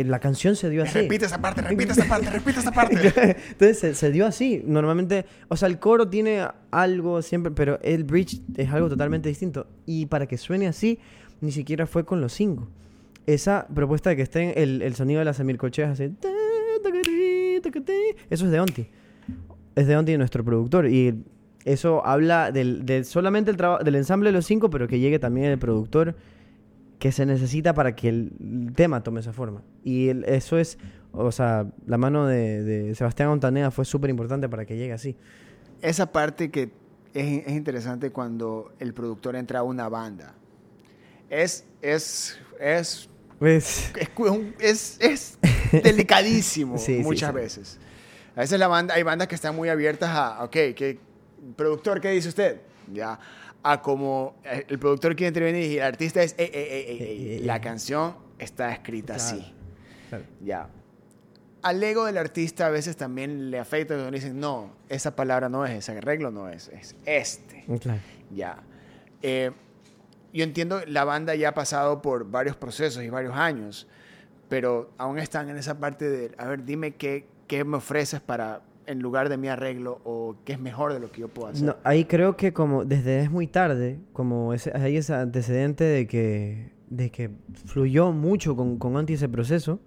la 0.04 0.20
canción 0.20 0.56
se 0.56 0.70
dio 0.70 0.84
así. 0.84 1.00
Repite 1.00 1.26
esa 1.26 1.40
parte, 1.40 1.62
repite 1.62 1.92
esa 1.92 2.06
parte, 2.06 2.30
repite 2.30 2.60
esa 2.60 2.72
parte. 2.72 2.96
Entonces 3.52 3.80
se, 3.80 3.96
se 3.96 4.12
dio 4.12 4.26
así. 4.26 4.62
Normalmente, 4.66 5.26
o 5.48 5.56
sea, 5.56 5.68
el 5.68 5.80
coro 5.80 6.08
tiene 6.10 6.48
algo 6.72 7.22
siempre, 7.22 7.52
pero 7.52 7.80
el 7.82 8.04
bridge 8.04 8.42
es 8.56 8.70
algo 8.72 8.90
totalmente 8.90 9.30
distinto. 9.30 9.68
Y 9.86 10.06
para 10.08 10.28
que 10.28 10.38
suene 10.38 10.68
así, 10.68 11.00
ni 11.42 11.52
siquiera 11.52 11.86
fue 11.88 12.06
con 12.06 12.22
los 12.22 12.34
cinco. 12.34 12.68
Esa 13.26 13.68
propuesta 13.74 14.10
de 14.10 14.16
que 14.16 14.22
esté 14.22 14.64
el, 14.64 14.82
el 14.82 14.96
sonido 14.96 15.20
de 15.20 15.26
las 15.26 15.38
semilcocheas 15.38 15.92
así. 15.92 16.14
Eso 18.30 18.46
es 18.46 18.52
de 18.52 18.60
Onti. 18.60 18.88
Es 19.76 19.88
de 19.88 19.98
Onti, 19.98 20.18
nuestro 20.18 20.44
productor. 20.44 20.88
Y 20.88 21.24
eso 21.66 22.06
habla 22.06 22.52
del, 22.52 22.86
del 22.86 23.06
solamente 23.06 23.52
el 23.52 23.58
del 23.58 23.96
ensamble 23.96 24.30
de 24.30 24.34
los 24.34 24.46
cinco, 24.46 24.70
pero 24.70 24.88
que 24.88 25.00
llegue 25.00 25.20
también 25.20 25.48
el 25.48 25.60
productor 25.60 26.16
que 27.00 27.12
se 27.12 27.26
necesita 27.26 27.74
para 27.74 27.96
que 27.96 28.10
el 28.10 28.72
tema 28.76 29.04
tome 29.04 29.20
esa 29.20 29.34
forma. 29.34 29.62
Y 29.84 30.10
el- 30.10 30.24
eso 30.26 30.58
es, 30.58 30.78
o 31.12 31.32
sea, 31.32 31.68
la 31.86 31.98
mano 31.98 32.26
de, 32.28 32.64
de 32.64 32.96
Sebastián 32.96 33.30
Ontaneda 33.30 33.70
fue 33.72 33.86
súper 33.86 34.10
importante 34.10 34.50
para 34.50 34.66
que 34.66 34.76
llegue 34.78 34.94
así. 34.94 35.16
Esa 35.82 36.12
parte 36.12 36.50
que 36.50 36.72
es, 37.14 37.46
es 37.48 37.54
interesante 37.54 38.10
cuando 38.12 38.74
el 38.80 38.94
productor 38.94 39.36
entra 39.36 39.60
a 39.60 39.64
una 39.64 39.90
banda. 39.90 40.34
Es, 41.30 41.66
es, 41.82 42.38
es, 42.60 43.10
es, 43.42 44.10
cu- 44.16 44.54
es, 44.60 44.98
es 45.00 45.38
delicadísimo 45.84 46.78
Sí, 46.78 46.98
sí, 46.98 47.04
muchas 47.04 47.30
sí. 47.30 47.36
veces. 47.36 47.80
A 48.36 48.42
veces 48.42 48.60
la 48.60 48.68
banda, 48.68 48.94
hay 48.96 49.04
bandas 49.04 49.28
que 49.28 49.36
están 49.36 49.56
muy 49.56 49.70
abiertas 49.70 50.10
a, 50.12 50.44
ok, 50.44 50.52
¿qué, 50.52 51.00
productor, 51.56 52.00
¿qué 52.02 52.10
dice 52.12 52.30
usted? 52.30 52.62
Ya, 52.94 53.20
a 53.72 53.82
como 53.82 54.36
eh, 54.44 54.66
el 54.68 54.80
productor 54.80 55.16
quiere 55.16 55.30
intervenir 55.30 55.72
y 55.72 55.78
el 55.78 55.84
artista 55.84 56.22
es, 56.24 56.36
"Ey, 56.38 56.50
ey, 56.54 56.64
ey, 56.64 56.70
ey, 56.72 56.98
ey, 57.02 57.02
Ey, 57.02 57.32
ey, 57.34 57.40
la 57.44 57.60
canción 57.62 58.16
está 58.40 58.72
escrita 58.72 59.16
Claro. 59.16 59.24
así. 59.40 59.54
claro. 60.10 60.24
Ya. 60.44 60.70
Al 61.64 61.84
ego 61.84 62.06
del 62.06 62.18
artista 62.18 62.68
a 62.68 62.70
veces 62.70 62.96
también 62.96 63.50
le 63.52 63.60
afecta 63.60 63.96
cuando 63.96 64.12
dicen, 64.12 64.40
no, 64.40 64.74
esa 64.90 65.16
palabra 65.16 65.50
no 65.50 65.66
es, 65.66 65.72
ese 65.74 65.98
arreglo 65.98 66.32
no 66.32 66.48
es, 66.50 66.70
es 66.70 66.96
este. 67.06 67.66
Claro. 67.82 68.00
Ya. 68.32 68.60
Eh, 69.22 69.52
yo 70.34 70.44
entiendo, 70.44 70.82
la 70.88 71.04
banda 71.04 71.34
ya 71.36 71.50
ha 71.50 71.54
pasado 71.54 72.02
por 72.02 72.30
varios 72.30 72.56
procesos 72.56 73.04
y 73.04 73.10
varios 73.10 73.36
años, 73.36 73.88
pero 74.50 74.92
aún 74.98 75.18
están 75.20 75.50
en 75.50 75.58
esa 75.58 75.78
parte 75.80 76.08
de, 76.10 76.32
a 76.38 76.46
ver, 76.48 76.64
dime 76.64 76.96
qué, 76.96 77.26
qué 77.48 77.64
me 77.66 77.78
ofreces 77.78 78.22
para, 78.22 78.62
en 78.88 79.00
lugar 79.00 79.30
de 79.30 79.38
mi 79.38 79.48
arreglo, 79.50 80.00
o 80.04 80.38
qué 80.46 80.54
es 80.54 80.60
mejor 80.60 80.94
de 80.94 81.00
lo 81.00 81.12
que 81.12 81.22
yo 81.22 81.28
puedo 81.28 81.50
hacer. 81.50 81.66
No, 81.66 81.76
ahí 81.84 82.06
creo 82.06 82.36
que 82.38 82.54
como 82.54 82.86
desde 82.86 83.20
es 83.20 83.30
muy 83.30 83.48
tarde, 83.48 84.00
como 84.14 84.54
ese, 84.54 84.72
hay 84.76 84.98
ese 84.98 85.14
antecedente 85.14 85.84
de 85.84 86.08
que, 86.08 86.72
de 86.90 87.10
que 87.12 87.30
fluyó 87.66 88.12
mucho 88.12 88.56
con, 88.56 88.78
con 88.78 88.96
Onti 88.96 89.14
ese 89.14 89.30
proceso, 89.30 89.80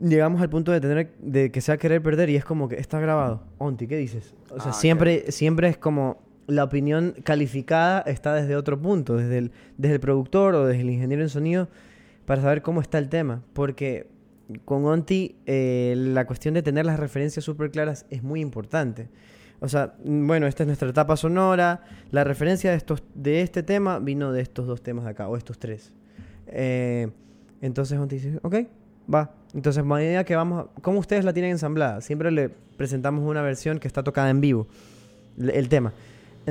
llegamos 0.00 0.40
al 0.40 0.50
punto 0.50 0.72
de 0.72 0.80
tener 0.80 1.14
de 1.18 1.50
que 1.50 1.60
sea 1.60 1.76
querer 1.78 2.02
perder 2.02 2.30
y 2.30 2.36
es 2.36 2.44
como 2.44 2.68
que 2.68 2.76
está 2.76 3.00
grabado. 3.00 3.42
Onti, 3.58 3.86
¿qué 3.86 3.96
dices? 3.96 4.34
O 4.50 4.60
sea, 4.60 4.70
Ah, 4.70 4.74
siempre, 4.74 5.30
siempre 5.32 5.68
es 5.68 5.78
como 5.78 6.18
la 6.46 6.64
opinión 6.64 7.14
calificada 7.24 8.00
está 8.02 8.34
desde 8.34 8.56
otro 8.56 8.80
punto, 8.80 9.16
desde 9.16 9.38
el, 9.38 9.52
desde 9.76 9.94
el 9.94 10.00
productor 10.00 10.54
o 10.54 10.66
desde 10.66 10.80
el 10.82 10.90
ingeniero 10.90 11.22
en 11.22 11.28
sonido, 11.28 11.68
para 12.24 12.40
saber 12.42 12.62
cómo 12.62 12.80
está 12.80 12.98
el 12.98 13.08
tema. 13.08 13.42
Porque 13.52 14.06
con 14.64 14.84
Onti 14.86 15.36
eh, 15.46 15.94
la 15.96 16.26
cuestión 16.26 16.54
de 16.54 16.62
tener 16.62 16.86
las 16.86 16.98
referencias 16.98 17.44
súper 17.44 17.70
claras 17.70 18.06
es 18.10 18.22
muy 18.22 18.40
importante. 18.40 19.08
O 19.60 19.68
sea, 19.68 19.94
bueno, 20.04 20.46
esta 20.46 20.62
es 20.62 20.66
nuestra 20.68 20.88
etapa 20.88 21.16
sonora. 21.16 21.82
La 22.10 22.24
referencia 22.24 22.70
de, 22.70 22.76
estos, 22.76 23.02
de 23.14 23.42
este 23.42 23.62
tema 23.62 23.98
vino 23.98 24.32
de 24.32 24.40
estos 24.40 24.66
dos 24.66 24.82
temas 24.82 25.04
de 25.04 25.10
acá, 25.10 25.28
o 25.28 25.36
estos 25.36 25.58
tres. 25.58 25.92
Eh, 26.46 27.08
entonces 27.60 27.98
Onti 27.98 28.16
dice, 28.16 28.38
ok, 28.42 28.54
va. 29.12 29.34
Entonces, 29.54 29.84
medida 29.84 30.24
que 30.24 30.36
vamos, 30.36 30.66
a- 30.66 30.80
¿cómo 30.80 30.98
ustedes 31.00 31.24
la 31.24 31.32
tienen 31.32 31.50
ensamblada? 31.52 32.00
Siempre 32.00 32.30
le 32.30 32.50
presentamos 32.50 33.24
una 33.28 33.42
versión 33.42 33.78
que 33.80 33.88
está 33.88 34.02
tocada 34.04 34.30
en 34.30 34.40
vivo, 34.40 34.68
el, 35.38 35.50
el 35.50 35.68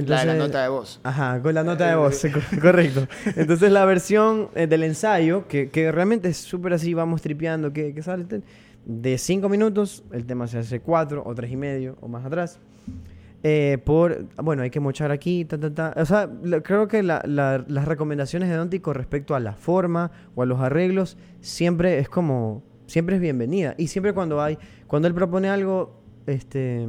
tema. 0.06 0.16
la 0.26 0.34
de 0.34 0.40
la 0.40 0.46
nota 0.46 0.64
de 0.64 0.70
voz. 0.70 1.00
Ajá, 1.04 1.42
con 1.42 1.54
la 1.54 1.64
nota 1.64 1.90
de 1.90 1.96
voz, 1.96 2.22
co- 2.34 2.62
correcto. 2.62 3.08
Entonces 3.36 3.72
la 3.72 3.86
versión 3.86 4.50
eh, 4.56 4.68
del 4.68 4.84
ensayo, 4.84 5.48
que, 5.48 5.70
que 5.70 5.92
realmente 5.92 6.30
es 6.30 6.38
súper 6.38 6.74
así, 6.74 6.94
vamos 6.94 7.22
tripeando, 7.22 7.74
que, 7.74 7.94
que 7.94 8.02
sale 8.02 8.26
de 8.86 9.18
cinco 9.18 9.50
minutos, 9.50 10.04
el 10.12 10.26
tema 10.26 10.48
se 10.48 10.60
hace 10.60 10.80
cuatro 10.80 11.22
o 11.26 11.36
tres 11.36 11.52
y 11.52 11.58
medio 11.58 11.98
o 12.02 12.08
más 12.08 12.26
atrás. 12.26 12.60
Eh, 13.44 13.78
por, 13.86 14.26
bueno, 14.44 14.64
hay 14.64 14.70
que 14.72 14.80
mochar 14.80 15.12
aquí, 15.12 15.46
ta, 15.46 15.58
ta, 15.60 15.74
ta. 15.74 15.94
O 15.96 16.06
sea, 16.06 16.28
creo 16.64 16.88
que 16.88 17.04
la- 17.04 17.22
la- 17.26 17.64
las 17.68 17.86
recomendaciones 17.86 18.50
de 18.50 18.56
Donti 18.56 18.80
con 18.80 18.96
respecto 18.96 19.36
a 19.36 19.40
la 19.40 19.54
forma 19.54 20.12
o 20.36 20.42
a 20.42 20.46
los 20.46 20.60
arreglos 20.60 21.18
siempre 21.40 22.00
es 22.00 22.10
como, 22.10 22.64
siempre 22.88 23.16
es 23.18 23.22
bienvenida. 23.22 23.76
Y 23.78 23.88
siempre 23.88 24.14
cuando 24.14 24.42
hay, 24.42 24.58
cuando 24.88 25.08
él 25.08 25.14
propone 25.14 25.50
algo, 25.50 26.02
este, 26.26 26.88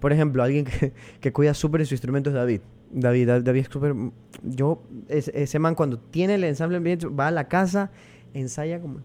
por 0.00 0.12
ejemplo, 0.12 0.42
alguien 0.42 0.64
que, 0.64 0.92
que 1.20 1.32
cuida 1.32 1.54
súper 1.54 1.84
su 1.86 1.94
instrumento 1.94 2.30
es 2.30 2.34
David. 2.34 2.60
David, 2.92 3.26
Da- 3.28 3.40
David 3.40 3.60
es 3.60 3.68
súper, 3.70 3.94
yo, 4.42 4.82
ese, 5.08 5.30
ese 5.42 5.58
man 5.60 5.74
cuando 5.76 5.98
tiene 5.98 6.34
el 6.34 6.44
ensamble 6.44 6.78
bien 6.80 6.96
hecho, 6.98 7.14
va 7.14 7.28
a 7.28 7.30
la 7.30 7.46
casa, 7.48 7.90
ensaya 8.34 8.80
como... 8.80 8.98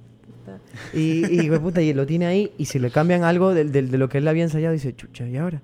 Y, 0.94 1.26
y, 1.26 1.50
de 1.50 1.60
puta, 1.60 1.82
y 1.82 1.94
lo 1.94 2.06
tiene 2.06 2.26
ahí, 2.28 2.52
y 2.58 2.66
si 2.66 2.78
le 2.80 2.92
cambian 2.92 3.24
algo 3.24 3.54
del- 3.54 3.72
de, 3.72 3.82
lo 3.98 4.10
que 4.10 4.20
él 4.20 4.28
había 4.28 4.44
ensayado, 4.44 4.74
dice, 4.74 4.96
chucha, 4.96 5.28
¿y 5.28 5.38
ahora? 5.38 5.62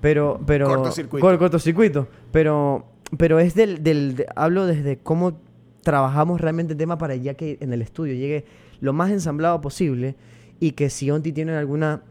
Pero, 0.00 0.40
pero... 0.46 0.66
Cortocircuito. 0.68 1.24
Cor- 1.26 1.38
cortocircuito. 1.38 2.08
Pero, 2.32 2.86
pero 3.18 3.38
es 3.38 3.54
del, 3.54 3.82
del 3.82 4.16
de- 4.16 4.26
hablo 4.36 4.66
desde 4.66 4.98
cómo 4.98 5.38
trabajamos 5.82 6.40
realmente 6.40 6.72
el 6.72 6.78
tema 6.78 6.98
para 6.98 7.14
ya 7.14 7.34
que 7.34 7.58
en 7.60 7.72
el 7.72 7.80
estudio 7.82 8.14
llegue 8.14 8.44
lo 8.80 8.92
más 8.92 9.10
ensamblado 9.12 9.60
posible 9.60 10.16
y 10.58 10.72
que 10.72 10.90
si 10.90 11.10
Onti 11.10 11.32
tiene 11.32 11.52
alguna 11.52 12.02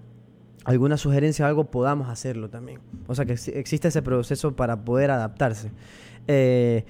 alguna 0.66 0.98
sugerencia 0.98 1.46
o 1.46 1.48
algo 1.48 1.66
podamos 1.72 2.10
hacerlo 2.10 2.50
también. 2.50 2.80
O 3.08 3.16
sea 3.16 3.26
que 3.26 3.34
ex- 3.34 3.48
existe 3.48 3.88
ese 3.88 4.02
proceso 4.02 4.56
para 4.56 4.84
poder 4.84 5.12
adaptarse. 5.12 5.72
Eh, 6.28 6.84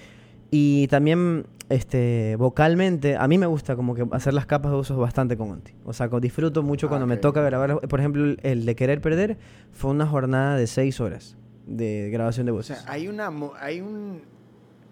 y 0.52 0.88
también 0.88 1.46
este 1.68 2.36
vocalmente 2.38 3.18
a 3.18 3.28
mí 3.28 3.38
me 3.38 3.48
gusta 3.48 3.76
como 3.76 3.96
que 3.96 4.06
hacer 4.12 4.34
las 4.34 4.46
capas 4.46 4.72
de 4.72 4.78
usos 4.78 4.98
bastante 4.98 5.36
con 5.36 5.50
Onti. 5.52 5.74
O 5.86 5.94
sea, 5.94 6.08
disfruto 6.08 6.64
mucho 6.64 6.86
Ah, 6.88 6.90
cuando 6.90 7.08
me 7.08 7.18
toca 7.18 7.42
grabar, 7.42 7.82
por 7.82 8.00
ejemplo, 8.00 8.36
el, 8.42 8.66
de 8.66 8.76
querer 8.76 9.02
perder 9.02 9.38
fue 9.72 9.92
una 9.92 10.06
jornada 10.08 10.56
de 10.56 10.68
seis 10.68 11.00
horas 11.00 11.36
de 11.68 12.10
grabación 12.12 12.46
de 12.46 12.52
O 12.52 12.56
voces. 12.56 12.78
sea, 12.78 12.92
hay 12.92 13.08
una, 13.08 13.32
hay 13.60 13.82
un, 13.82 14.22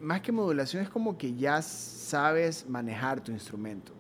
más 0.02 0.22
que 0.22 0.32
modulación, 0.32 0.82
es 0.84 0.90
como 0.90 1.18
que 1.18 1.36
ya 1.36 1.62
sabes 1.62 2.68
manejar 2.68 3.22
tu 3.22 3.32
instrumento. 3.32 3.94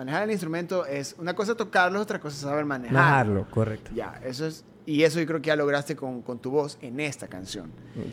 Manejar 0.00 0.22
el 0.22 0.30
instrumento 0.30 0.86
es, 0.86 1.14
una 1.18 1.34
cosa 1.34 1.54
tocarlo, 1.54 2.00
otra 2.00 2.18
cosa 2.18 2.34
saber 2.48 2.64
manejarlo. 2.64 2.98
Manejarlo, 2.98 3.50
correcto. 3.50 3.90
Ya, 3.94 4.18
eso 4.24 4.46
es, 4.46 4.64
y 4.86 5.02
eso 5.02 5.20
yo 5.20 5.26
creo 5.26 5.42
que 5.42 5.48
ya 5.48 5.56
lograste 5.56 5.94
con, 5.94 6.22
con 6.22 6.38
tu 6.38 6.50
voz 6.50 6.78
en 6.80 7.00
esta 7.00 7.28
canción. 7.28 7.70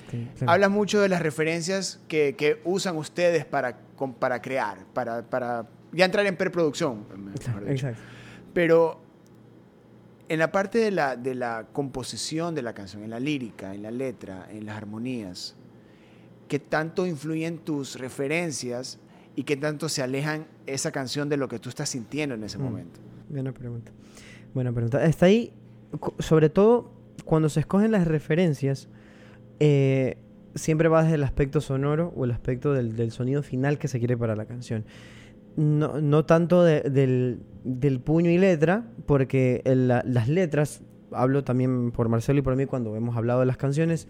Claro. 0.10 0.52
Hablas 0.52 0.70
mucho 0.70 1.00
de 1.00 1.08
las 1.08 1.22
referencias 1.22 2.02
que, 2.10 2.36
que 2.36 2.60
usan 2.66 2.98
ustedes 2.98 3.46
para, 3.46 3.78
con- 3.96 4.14
para 4.14 4.42
crear, 4.42 4.80
para, 4.94 5.22
para 5.24 5.66
ya 5.94 6.04
entrar 6.04 6.26
en 6.26 6.36
preproducción. 6.36 7.06
mejor 7.18 7.40
Claro, 7.40 7.60
dicho. 7.62 7.72
Exacto. 7.88 8.02
Pero 8.54 9.00
en 10.28 10.40
la 10.40 10.52
parte 10.52 10.80
de 10.80 10.92
la, 10.92 11.16
de 11.16 11.36
la 11.36 11.68
composición 11.72 12.54
de 12.54 12.64
la 12.64 12.74
canción, 12.74 13.02
en 13.04 13.12
la 13.12 13.20
lírica, 13.22 13.74
en 13.74 13.82
la 13.84 13.92
letra, 13.92 14.46
en 14.52 14.66
las 14.66 14.76
armonías, 14.76 15.56
¿qué 16.50 16.60
tanto 16.60 17.06
influyen 17.08 17.60
tus 17.60 17.98
referencias 17.98 19.00
y 19.38 19.44
qué 19.44 19.56
tanto 19.56 19.88
se 19.88 20.02
alejan 20.02 20.48
esa 20.66 20.92
canción 20.92 21.30
de 21.30 21.38
lo 21.38 21.48
que 21.48 21.60
tú 21.60 21.70
estás 21.70 21.88
sintiendo 21.90 22.36
en 22.36 22.44
ese 22.44 22.58
Mm. 22.58 22.62
momento? 22.64 23.00
Buena 23.30 23.54
pregunta. 23.54 23.92
Buena 24.54 24.74
pregunta. 24.74 25.06
Está 25.06 25.28
ahí, 25.28 25.54
sobre 26.20 26.50
todo 26.50 26.92
cuando 27.24 27.48
se 27.48 27.60
escogen 27.62 27.92
las 27.92 28.06
referencias, 28.08 28.90
eh, 29.60 30.18
siempre 30.56 30.88
va 30.90 31.04
desde 31.04 31.16
el 31.16 31.24
aspecto 31.24 31.62
sonoro 31.62 32.12
o 32.16 32.26
el 32.26 32.32
aspecto 32.32 32.74
del, 32.74 32.96
del 32.96 33.12
sonido 33.12 33.44
final 33.44 33.78
que 33.78 33.88
se 33.88 34.00
quiere 34.00 34.18
para 34.18 34.36
la 34.36 34.46
canción. 34.46 34.86
No, 35.56 36.02
no 36.02 36.26
tanto 36.26 36.64
de- 36.64 36.82
del, 36.82 37.40
del 37.64 38.00
puño 38.00 38.30
y 38.32 38.38
letra, 38.38 38.86
porque 39.06 39.62
el- 39.66 39.88
la- 39.88 40.04
las 40.06 40.28
letras, 40.28 40.82
hablo 41.12 41.44
también 41.44 41.92
por 41.92 42.10
Marcelo 42.10 42.40
y 42.40 42.42
por 42.42 42.56
mí 42.56 42.66
cuando 42.66 42.96
hemos 42.96 43.16
hablado 43.18 43.40
de 43.42 43.46
las 43.46 43.58
canciones, 43.58 44.08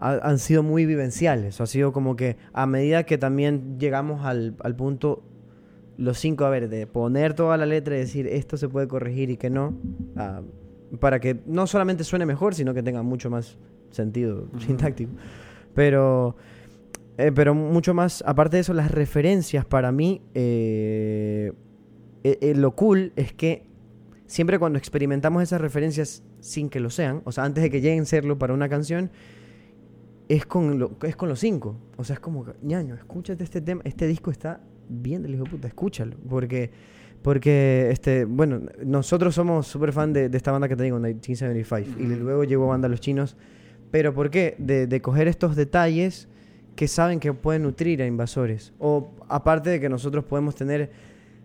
ha- 0.00 0.18
han 0.28 0.38
sido 0.38 0.62
muy 0.62 0.86
vivenciales. 0.86 1.60
Ha 1.60 1.66
sido 1.66 1.92
como 1.92 2.16
que 2.16 2.36
a 2.52 2.66
medida 2.66 3.04
que 3.04 3.18
también 3.18 3.78
llegamos 3.78 4.24
al, 4.24 4.56
al 4.60 4.74
punto, 4.74 5.22
los 5.96 6.18
cinco, 6.18 6.44
a 6.46 6.50
ver, 6.50 6.68
de 6.68 6.86
poner 6.86 7.34
toda 7.34 7.56
la 7.56 7.66
letra 7.66 7.94
y 7.96 8.00
decir 8.00 8.26
esto 8.26 8.56
se 8.56 8.68
puede 8.68 8.88
corregir 8.88 9.30
y 9.30 9.36
que 9.36 9.50
no, 9.50 9.74
ah, 10.16 10.40
para 10.98 11.20
que 11.20 11.40
no 11.46 11.66
solamente 11.66 12.02
suene 12.04 12.26
mejor, 12.26 12.54
sino 12.54 12.72
que 12.74 12.82
tenga 12.82 13.02
mucho 13.02 13.30
más 13.30 13.58
sentido 13.90 14.48
sintáctico. 14.66 15.12
Pero, 15.74 16.36
eh, 17.18 17.30
pero 17.34 17.54
mucho 17.54 17.92
más, 17.94 18.24
aparte 18.26 18.56
de 18.56 18.62
eso, 18.62 18.72
las 18.74 18.90
referencias 18.90 19.64
para 19.66 19.92
mí, 19.92 20.22
eh, 20.34 21.52
eh, 22.24 22.54
lo 22.56 22.72
cool 22.74 23.12
es 23.16 23.32
que 23.32 23.64
siempre 24.26 24.58
cuando 24.58 24.78
experimentamos 24.78 25.42
esas 25.42 25.60
referencias 25.60 26.22
sin 26.40 26.68
que 26.70 26.80
lo 26.80 26.90
sean, 26.90 27.20
o 27.24 27.32
sea, 27.32 27.44
antes 27.44 27.62
de 27.62 27.70
que 27.70 27.80
lleguen 27.80 28.02
a 28.02 28.06
serlo 28.06 28.38
para 28.38 28.54
una 28.54 28.68
canción, 28.68 29.10
es 30.30 30.46
con, 30.46 30.78
lo, 30.78 30.92
es 31.02 31.16
con 31.16 31.28
los 31.28 31.40
cinco. 31.40 31.76
O 31.96 32.04
sea, 32.04 32.14
es 32.14 32.20
como, 32.20 32.46
ñaño, 32.62 32.94
escúchate 32.94 33.42
este 33.42 33.60
tema, 33.60 33.82
este 33.84 34.06
disco 34.06 34.30
está 34.30 34.60
bien 34.88 35.22
del 35.22 35.34
hijo 35.34 35.42
de 35.42 35.50
puta, 35.50 35.66
escúchalo. 35.66 36.16
Porque, 36.28 36.70
porque 37.20 37.88
este, 37.90 38.26
bueno, 38.26 38.60
nosotros 38.84 39.34
somos 39.34 39.66
súper 39.66 39.92
fan 39.92 40.12
de, 40.12 40.28
de 40.28 40.36
esta 40.36 40.52
banda 40.52 40.68
que 40.68 40.76
te 40.76 40.84
digo, 40.84 40.98
1975. 40.98 42.00
Y 42.00 42.06
luego 42.16 42.44
llegó 42.44 42.68
banda 42.68 42.88
Los 42.88 43.00
Chinos. 43.00 43.36
Pero 43.90 44.14
¿por 44.14 44.30
qué? 44.30 44.54
De, 44.58 44.86
de 44.86 45.02
coger 45.02 45.26
estos 45.26 45.56
detalles 45.56 46.28
que 46.76 46.86
saben 46.86 47.18
que 47.18 47.32
pueden 47.32 47.64
nutrir 47.64 48.00
a 48.00 48.06
invasores. 48.06 48.72
O 48.78 49.10
aparte 49.28 49.70
de 49.70 49.80
que 49.80 49.88
nosotros 49.88 50.24
podemos 50.24 50.54
tener 50.54 50.92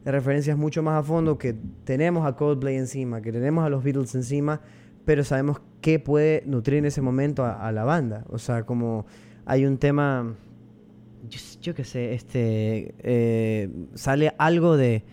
referencias 0.05 0.59
mucho 0.59 0.83
más 0.83 0.99
a 0.99 1.03
fondo, 1.03 1.39
que 1.39 1.55
tenemos 1.85 2.27
a 2.27 2.35
Coldplay 2.35 2.75
encima, 2.75 3.19
que 3.23 3.31
tenemos 3.31 3.65
a 3.65 3.69
los 3.69 3.83
Beatles 3.83 4.13
encima, 4.13 4.61
pero 5.05 5.23
sabemos 5.23 5.59
qué 5.85 5.99
puede 5.99 6.41
nutrir 6.47 6.79
en 6.79 6.85
ese 6.85 6.99
momento 6.99 7.45
a, 7.45 7.71
la 7.71 7.83
banda. 7.83 8.25
O 8.29 8.39
sea, 8.39 8.63
como 8.63 9.05
hay 9.45 9.67
un 9.67 9.77
tema, 9.77 10.33
yo, 11.61 11.75
qué 11.75 11.83
sé, 11.83 12.15
este, 12.15 12.95
eh, 13.03 13.69
sale 13.93 14.33
algo 14.39 14.77
de, 14.77 15.03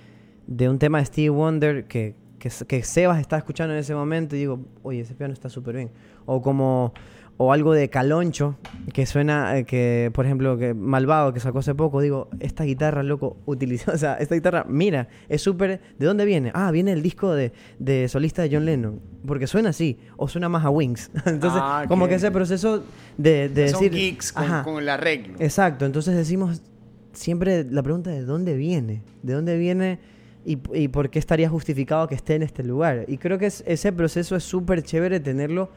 de 0.46 0.70
un 0.70 0.78
tema 0.78 1.00
de 1.00 1.04
Stevie 1.04 1.28
Wonder 1.28 1.84
que, 1.84 2.14
que, 2.38 2.48
que 2.66 2.82
Sebas 2.84 3.20
está 3.20 3.36
escuchando 3.36 3.74
en 3.74 3.80
ese 3.80 3.94
momento 3.94 4.34
y 4.34 4.38
digo, 4.38 4.60
oye, 4.82 5.00
ese 5.00 5.14
piano 5.14 5.34
está 5.34 5.50
súper 5.50 5.76
bien. 5.76 5.90
O 6.24 6.40
como 6.40 6.94
o 7.38 7.52
algo 7.52 7.72
de 7.72 7.88
Caloncho, 7.90 8.56
que 8.92 9.04
suena, 9.06 9.58
eh, 9.58 9.64
que 9.64 10.10
por 10.14 10.26
ejemplo, 10.26 10.56
que 10.58 10.74
Malvado, 10.74 11.32
que 11.32 11.40
sacó 11.40 11.58
hace 11.58 11.74
poco, 11.74 12.00
digo, 12.00 12.28
esta 12.40 12.62
guitarra, 12.64 13.02
loco, 13.02 13.36
utilizó, 13.46 13.90
o 13.94 13.98
sea, 13.98 14.14
esta 14.14 14.34
guitarra, 14.34 14.64
mira, 14.68 15.08
es 15.28 15.42
súper, 15.42 15.80
¿de 15.98 16.06
dónde 16.06 16.24
viene? 16.24 16.52
Ah, 16.54 16.70
viene 16.70 16.92
el 16.92 17.02
disco 17.02 17.32
de, 17.34 17.52
de 17.78 18.06
solista 18.08 18.42
de 18.42 18.50
John 18.54 18.64
Lennon, 18.64 19.00
porque 19.26 19.46
suena 19.46 19.70
así, 19.70 19.98
o 20.16 20.28
suena 20.28 20.48
más 20.48 20.64
a 20.64 20.70
Wings. 20.70 21.10
Entonces, 21.26 21.60
Ah, 21.62 21.84
como 21.88 22.06
que 22.06 22.14
ese 22.16 22.30
proceso 22.30 22.84
de, 23.16 23.48
de 23.48 23.68
Son 23.70 23.80
decir... 23.80 23.92
geeks 23.98 24.32
con, 24.32 24.44
Ajá. 24.44 24.62
con 24.62 24.78
el 24.82 24.88
arreglo. 24.88 25.34
Exacto, 25.40 25.84
entonces 25.86 26.14
decimos 26.14 26.62
siempre 27.12 27.64
la 27.64 27.82
pregunta 27.82 28.10
de 28.10 28.22
dónde 28.24 28.54
viene, 28.56 29.02
de 29.22 29.32
dónde 29.34 29.58
viene 29.58 29.98
y, 30.44 30.58
y 30.74 30.88
por 30.88 31.10
qué 31.10 31.18
estaría 31.18 31.48
justificado 31.48 32.08
que 32.08 32.14
esté 32.14 32.34
en 32.36 32.42
este 32.42 32.62
lugar. 32.62 33.04
Y 33.08 33.18
creo 33.18 33.38
que 33.38 33.46
es- 33.46 33.62
ese 33.66 33.92
proceso 33.92 34.34
es 34.36 34.44
súper 34.44 34.82
chévere 34.82 35.20
tenerlo 35.20 35.70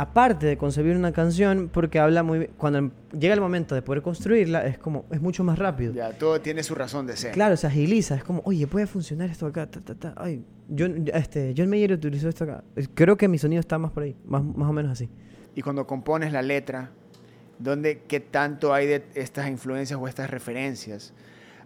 aparte 0.00 0.46
de 0.46 0.56
concebir 0.56 0.96
una 0.96 1.12
canción 1.12 1.68
porque 1.72 1.98
habla 1.98 2.22
muy 2.22 2.38
bien- 2.40 2.50
cuando 2.56 2.90
llega 3.18 3.34
el 3.34 3.40
momento 3.40 3.74
de 3.74 3.82
poder 3.82 4.02
construirla 4.02 4.66
es 4.66 4.78
como 4.78 5.04
es 5.10 5.20
mucho 5.20 5.44
más 5.44 5.58
rápido. 5.58 5.92
Ya, 5.92 6.12
todo 6.12 6.40
tiene 6.40 6.62
su 6.62 6.74
razón 6.74 7.06
de 7.06 7.16
ser. 7.16 7.32
Claro, 7.32 7.56
se 7.56 7.66
agiliza, 7.66 8.14
es 8.14 8.24
como, 8.24 8.40
oye, 8.44 8.66
puede 8.66 8.86
funcionar 8.86 9.28
esto 9.30 9.46
acá, 9.46 9.66
ta, 9.70 9.80
ta, 9.80 9.94
ta. 9.94 10.14
Ay, 10.16 10.44
John, 10.76 11.04
este, 11.12 11.54
John 11.56 11.68
Mayer 11.68 11.92
utilizó 11.92 12.28
esto 12.28 12.44
acá. 12.44 12.64
Creo 12.94 13.16
que 13.16 13.28
mi 13.28 13.38
sonido 13.38 13.60
está 13.60 13.78
más 13.78 13.90
por 13.90 14.04
ahí, 14.04 14.16
más, 14.24 14.42
más 14.42 14.68
o 14.70 14.72
menos 14.72 14.92
así. 14.92 15.08
Y 15.54 15.62
cuando 15.62 15.86
compones 15.86 16.32
la 16.32 16.42
letra, 16.42 16.90
¿dónde, 17.58 18.02
¿qué 18.08 18.20
tanto 18.20 18.72
hay 18.72 18.86
de 18.86 19.04
estas 19.14 19.48
influencias 19.48 19.98
o 20.00 20.06
estas 20.08 20.30
referencias? 20.30 21.12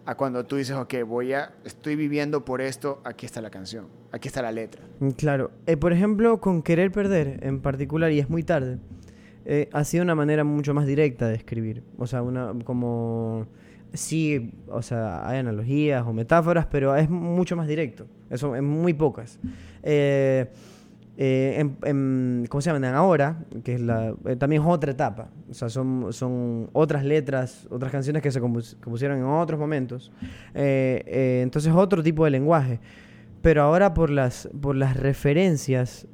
A 0.06 0.16
cuando 0.16 0.44
tú 0.44 0.56
dices, 0.56 0.76
ok, 0.76 0.94
voy 1.06 1.32
a, 1.32 1.54
estoy 1.64 1.96
viviendo 1.96 2.44
por 2.44 2.60
esto, 2.60 3.00
aquí 3.04 3.24
está 3.24 3.40
la 3.40 3.48
canción, 3.50 3.86
aquí 4.12 4.28
está 4.28 4.42
la 4.42 4.52
letra. 4.52 4.82
Mm, 5.00 5.10
Claro. 5.10 5.50
Eh, 5.66 5.76
por 5.78 5.92
ejemplo, 5.94 6.40
con 6.40 6.62
Querer 6.62 6.92
Perder 6.92 7.40
en 7.42 7.60
particular, 7.60 8.12
y 8.12 8.18
es 8.18 8.28
muy 8.28 8.42
tarde, 8.42 8.78
eh, 9.46 9.68
ha 9.72 9.82
sido 9.84 10.04
una 10.04 10.14
manera 10.14 10.44
mucho 10.44 10.74
más 10.74 10.86
directa 10.86 11.28
de 11.28 11.34
escribir. 11.36 11.82
O 11.98 12.06
sea, 12.06 12.22
una 12.22 12.52
como... 12.64 13.46
Sí, 13.94 14.52
o 14.68 14.82
sea, 14.82 15.26
hay 15.28 15.38
analogías 15.38 16.04
o 16.04 16.12
metáforas, 16.12 16.66
pero 16.66 16.96
es 16.96 17.08
mucho 17.08 17.54
más 17.54 17.68
directo. 17.68 18.06
Eso, 18.28 18.56
en 18.56 18.64
muy 18.64 18.92
pocas. 18.92 19.38
Eh, 19.84 20.50
eh, 21.16 21.54
en, 21.58 21.76
en- 21.84 22.46
¿Cómo 22.48 22.60
se 22.60 22.70
llaman? 22.70 22.84
Ahora, 22.94 23.44
que 23.62 23.74
es 23.74 23.80
la, 23.80 24.14
eh, 24.26 24.36
también 24.36 24.62
es 24.62 24.68
otra 24.68 24.90
etapa. 24.92 25.28
O 25.50 25.54
sea, 25.54 25.68
son, 25.68 26.12
son 26.12 26.68
otras 26.72 27.04
letras, 27.04 27.66
otras 27.70 27.92
canciones 27.92 28.22
que 28.22 28.30
se 28.30 28.40
compus- 28.40 28.76
compusieron 28.82 29.18
en 29.18 29.24
otros 29.24 29.58
momentos. 29.60 30.10
Eh, 30.54 31.02
eh, 31.06 31.40
entonces, 31.42 31.72
otro 31.72 32.02
tipo 32.02 32.24
de 32.24 32.30
lenguaje. 32.30 32.80
Pero 33.42 33.62
ahora 33.62 33.92
por 33.94 34.10
las, 34.10 34.48
por 34.60 34.74
las 34.74 34.96
referencias, 34.96 36.06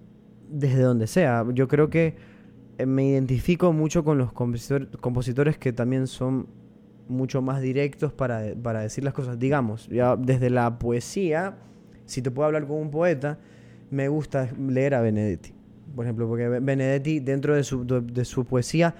desde 0.51 0.83
donde 0.83 1.07
sea, 1.07 1.45
yo 1.55 1.69
creo 1.69 1.89
que 1.89 2.17
me 2.87 3.05
identifico 3.07 3.73
mucho 3.73 4.03
con 4.05 4.19
los 4.19 4.33
compositor- 4.33 4.91
compositores 5.01 5.57
que 5.59 5.73
también 5.73 6.07
son 6.07 6.47
mucho 7.09 7.43
más 7.43 7.61
directos 7.61 8.13
para, 8.13 8.43
para 8.63 8.81
decir 8.81 9.05
las 9.05 9.15
cosas. 9.15 9.39
Digamos, 9.39 9.89
ya 9.89 10.17
desde 10.17 10.51
la 10.51 10.79
poesía, 10.79 11.57
si 12.07 12.21
te 12.23 12.31
puedo 12.31 12.47
hablar 12.47 12.67
con 12.67 12.79
un 12.79 12.91
poeta, 12.91 13.39
me 13.91 14.09
gusta 14.09 14.51
leer 14.59 14.95
a 14.95 15.01
Benedetti. 15.01 15.53
Por 15.95 16.05
ejemplo, 16.05 16.29
porque 16.29 16.49
Be- 16.49 16.61
Benedetti 16.61 17.21
dentro 17.21 17.55
de 17.55 17.65
su, 17.65 17.85
de 17.85 18.25
su 18.25 18.45
poesía 18.45 18.95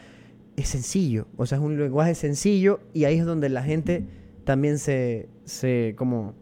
es 0.57 0.69
sencillo. 0.69 1.27
O 1.37 1.47
sea, 1.47 1.59
es 1.59 1.65
un 1.65 1.79
lenguaje 1.79 2.15
sencillo 2.15 2.81
y 2.93 3.05
ahí 3.05 3.19
es 3.19 3.25
donde 3.25 3.49
la 3.49 3.63
gente 3.63 4.05
también 4.45 4.79
se, 4.79 5.29
se 5.45 5.95
como 5.97 6.35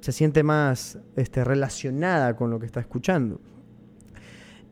se 0.00 0.12
siente 0.12 0.42
más 0.42 0.98
este, 1.16 1.42
relacionada 1.44 2.36
con 2.36 2.50
lo 2.50 2.60
que 2.60 2.66
está 2.66 2.80
escuchando. 2.80 3.40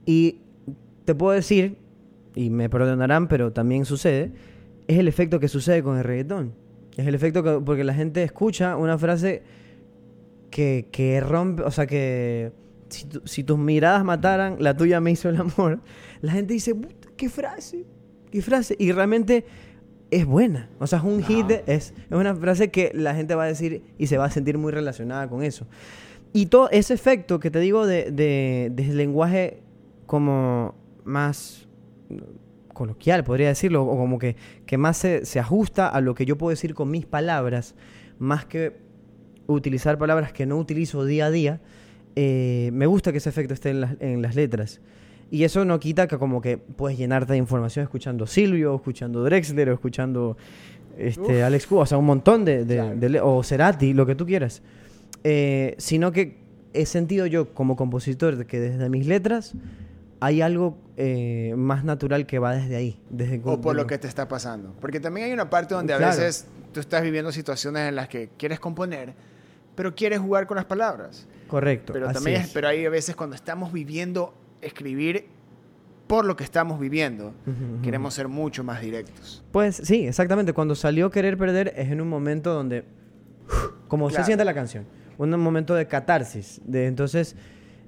Y 0.04 0.40
te 1.04 1.14
puedo 1.14 1.32
decir, 1.32 1.78
y 2.34 2.50
me 2.50 2.68
perdonarán, 2.68 3.28
pero 3.28 3.52
también 3.52 3.84
sucede, 3.84 4.32
es 4.86 4.98
el 4.98 5.08
efecto 5.08 5.40
que 5.40 5.48
sucede 5.48 5.82
con 5.82 5.96
el 5.96 6.04
reggaetón. 6.04 6.52
Es 6.96 7.06
el 7.06 7.14
efecto 7.14 7.42
que, 7.42 7.60
porque 7.64 7.82
la 7.84 7.94
gente 7.94 8.22
escucha 8.22 8.76
una 8.76 8.98
frase 8.98 9.42
que, 10.50 10.88
que 10.92 11.20
rompe, 11.20 11.62
o 11.62 11.70
sea, 11.70 11.86
que 11.86 12.52
si, 12.88 13.06
tu- 13.06 13.22
si 13.24 13.44
tus 13.44 13.58
miradas 13.58 14.04
mataran, 14.04 14.56
la 14.60 14.76
tuya 14.76 15.00
me 15.00 15.10
hizo 15.10 15.28
el 15.28 15.36
amor. 15.36 15.80
La 16.20 16.32
gente 16.32 16.54
dice, 16.54 16.74
"Puta, 16.74 17.08
¿qué 17.16 17.28
frase? 17.28 17.84
¿Qué 18.30 18.42
frase? 18.42 18.76
Y 18.78 18.92
realmente 18.92 19.44
es 20.10 20.24
buena. 20.26 20.70
O 20.78 20.86
sea, 20.86 20.98
es 20.98 21.04
un 21.04 21.22
hit, 21.22 21.50
es, 21.66 21.92
es 21.92 21.94
una 22.10 22.34
frase 22.34 22.70
que 22.70 22.90
la 22.94 23.14
gente 23.14 23.34
va 23.34 23.44
a 23.44 23.46
decir 23.48 23.82
y 23.98 24.06
se 24.06 24.18
va 24.18 24.26
a 24.26 24.30
sentir 24.30 24.56
muy 24.58 24.72
relacionada 24.72 25.28
con 25.28 25.42
eso. 25.42 25.66
Y 26.32 26.46
todo 26.46 26.68
ese 26.70 26.94
efecto 26.94 27.40
que 27.40 27.50
te 27.50 27.60
digo 27.60 27.86
de, 27.86 28.10
de, 28.10 28.70
del 28.72 28.96
lenguaje 28.96 29.62
como 30.06 30.74
más 31.04 31.66
coloquial, 32.72 33.24
podría 33.24 33.48
decirlo, 33.48 33.84
o 33.84 33.96
como 33.96 34.18
que, 34.18 34.36
que 34.66 34.76
más 34.76 34.98
se, 34.98 35.24
se 35.24 35.38
ajusta 35.40 35.88
a 35.88 36.00
lo 36.00 36.14
que 36.14 36.26
yo 36.26 36.36
puedo 36.36 36.50
decir 36.50 36.74
con 36.74 36.90
mis 36.90 37.06
palabras, 37.06 37.74
más 38.18 38.44
que 38.44 38.76
utilizar 39.46 39.96
palabras 39.98 40.32
que 40.32 40.44
no 40.46 40.58
utilizo 40.58 41.04
día 41.04 41.26
a 41.26 41.30
día, 41.30 41.60
eh, 42.16 42.70
me 42.72 42.86
gusta 42.86 43.12
que 43.12 43.18
ese 43.18 43.28
efecto 43.28 43.54
esté 43.54 43.70
en 43.70 43.80
las, 43.82 43.94
en 44.00 44.22
las 44.22 44.34
letras. 44.34 44.80
Y 45.30 45.44
eso 45.44 45.64
no 45.64 45.78
quita 45.80 46.06
que 46.06 46.18
como 46.18 46.40
que 46.40 46.56
puedes 46.56 46.96
llenarte 46.98 47.32
de 47.32 47.38
información 47.38 47.82
escuchando 47.82 48.26
Silvio, 48.26 48.74
escuchando 48.76 49.22
Drexler, 49.24 49.70
o 49.70 49.74
escuchando 49.74 50.36
este, 50.98 51.42
Alex 51.42 51.66
Cuba, 51.66 51.82
o 51.82 51.86
sea, 51.86 51.98
un 51.98 52.06
montón 52.06 52.44
de, 52.44 52.64
de- 52.64 52.76
Claro. 52.76 52.96
de 52.96 53.08
le- 53.08 53.20
o 53.20 53.42
Cerati, 53.42 53.92
lo 53.92 54.06
que 54.06 54.14
tú 54.14 54.24
quieras. 54.24 54.62
Eh, 55.24 55.74
sino 55.78 56.12
que 56.12 56.38
he 56.72 56.86
sentido 56.86 57.26
yo 57.26 57.52
como 57.54 57.74
compositor 57.76 58.46
que 58.46 58.60
desde 58.60 58.88
mis 58.88 59.06
letras 59.06 59.54
hay 60.20 60.40
algo 60.42 60.78
eh, 60.96 61.52
más 61.56 61.84
natural 61.84 62.24
que 62.26 62.38
va 62.38 62.54
desde 62.54 62.76
ahí. 62.76 62.98
Desde 63.10 63.40
O 63.44 63.60
por 63.60 63.74
de 63.76 63.82
lo 63.82 63.86
que 63.86 63.98
te 63.98 64.06
está 64.08 64.28
pasando. 64.28 64.74
Porque 64.80 65.00
también 65.00 65.26
hay 65.26 65.32
una 65.32 65.50
parte 65.50 65.74
donde 65.74 65.92
a 65.92 65.98
Claro. 65.98 66.16
veces 66.16 66.46
tú 66.72 66.80
estás 66.80 67.02
viviendo 67.02 67.32
situaciones 67.32 67.88
en 67.88 67.96
las 67.96 68.08
que 68.08 68.30
quieres 68.38 68.60
componer, 68.60 69.12
pero 69.74 69.94
quieres 69.94 70.20
jugar 70.20 70.46
con 70.46 70.56
las 70.56 70.64
palabras. 70.66 71.26
Correcto. 71.48 71.92
Pero 71.92 72.10
también 72.12 72.42
es- 72.42 72.50
pero 72.52 72.68
hay 72.68 72.84
a 72.84 72.90
veces 72.90 73.14
cuando 73.16 73.36
estamos 73.36 73.72
viviendo, 73.72 74.34
escribir 74.60 75.26
por 76.06 76.24
lo 76.24 76.36
que 76.36 76.44
estamos 76.44 76.78
viviendo, 76.78 77.34
queremos 77.82 78.14
ser 78.14 78.28
mucho 78.28 78.62
más 78.62 78.80
directos. 78.80 79.42
Pues 79.52 79.76
sí, 79.82 80.06
exactamente. 80.06 80.52
Cuando 80.52 80.74
salió 80.76 81.10
Querer 81.10 81.36
Perder 81.36 81.72
es 81.76 81.90
en 81.90 82.00
un 82.00 82.08
momento 82.08 82.54
donde, 82.54 82.84
como 83.88 84.08
se 84.10 84.22
siente 84.24 84.44
la 84.44 84.54
canción, 84.54 84.84
un 85.18 85.30
momento 85.40 85.74
de 85.74 85.86
catarsis. 85.86 86.60
De, 86.64 86.86
entonces, 86.86 87.34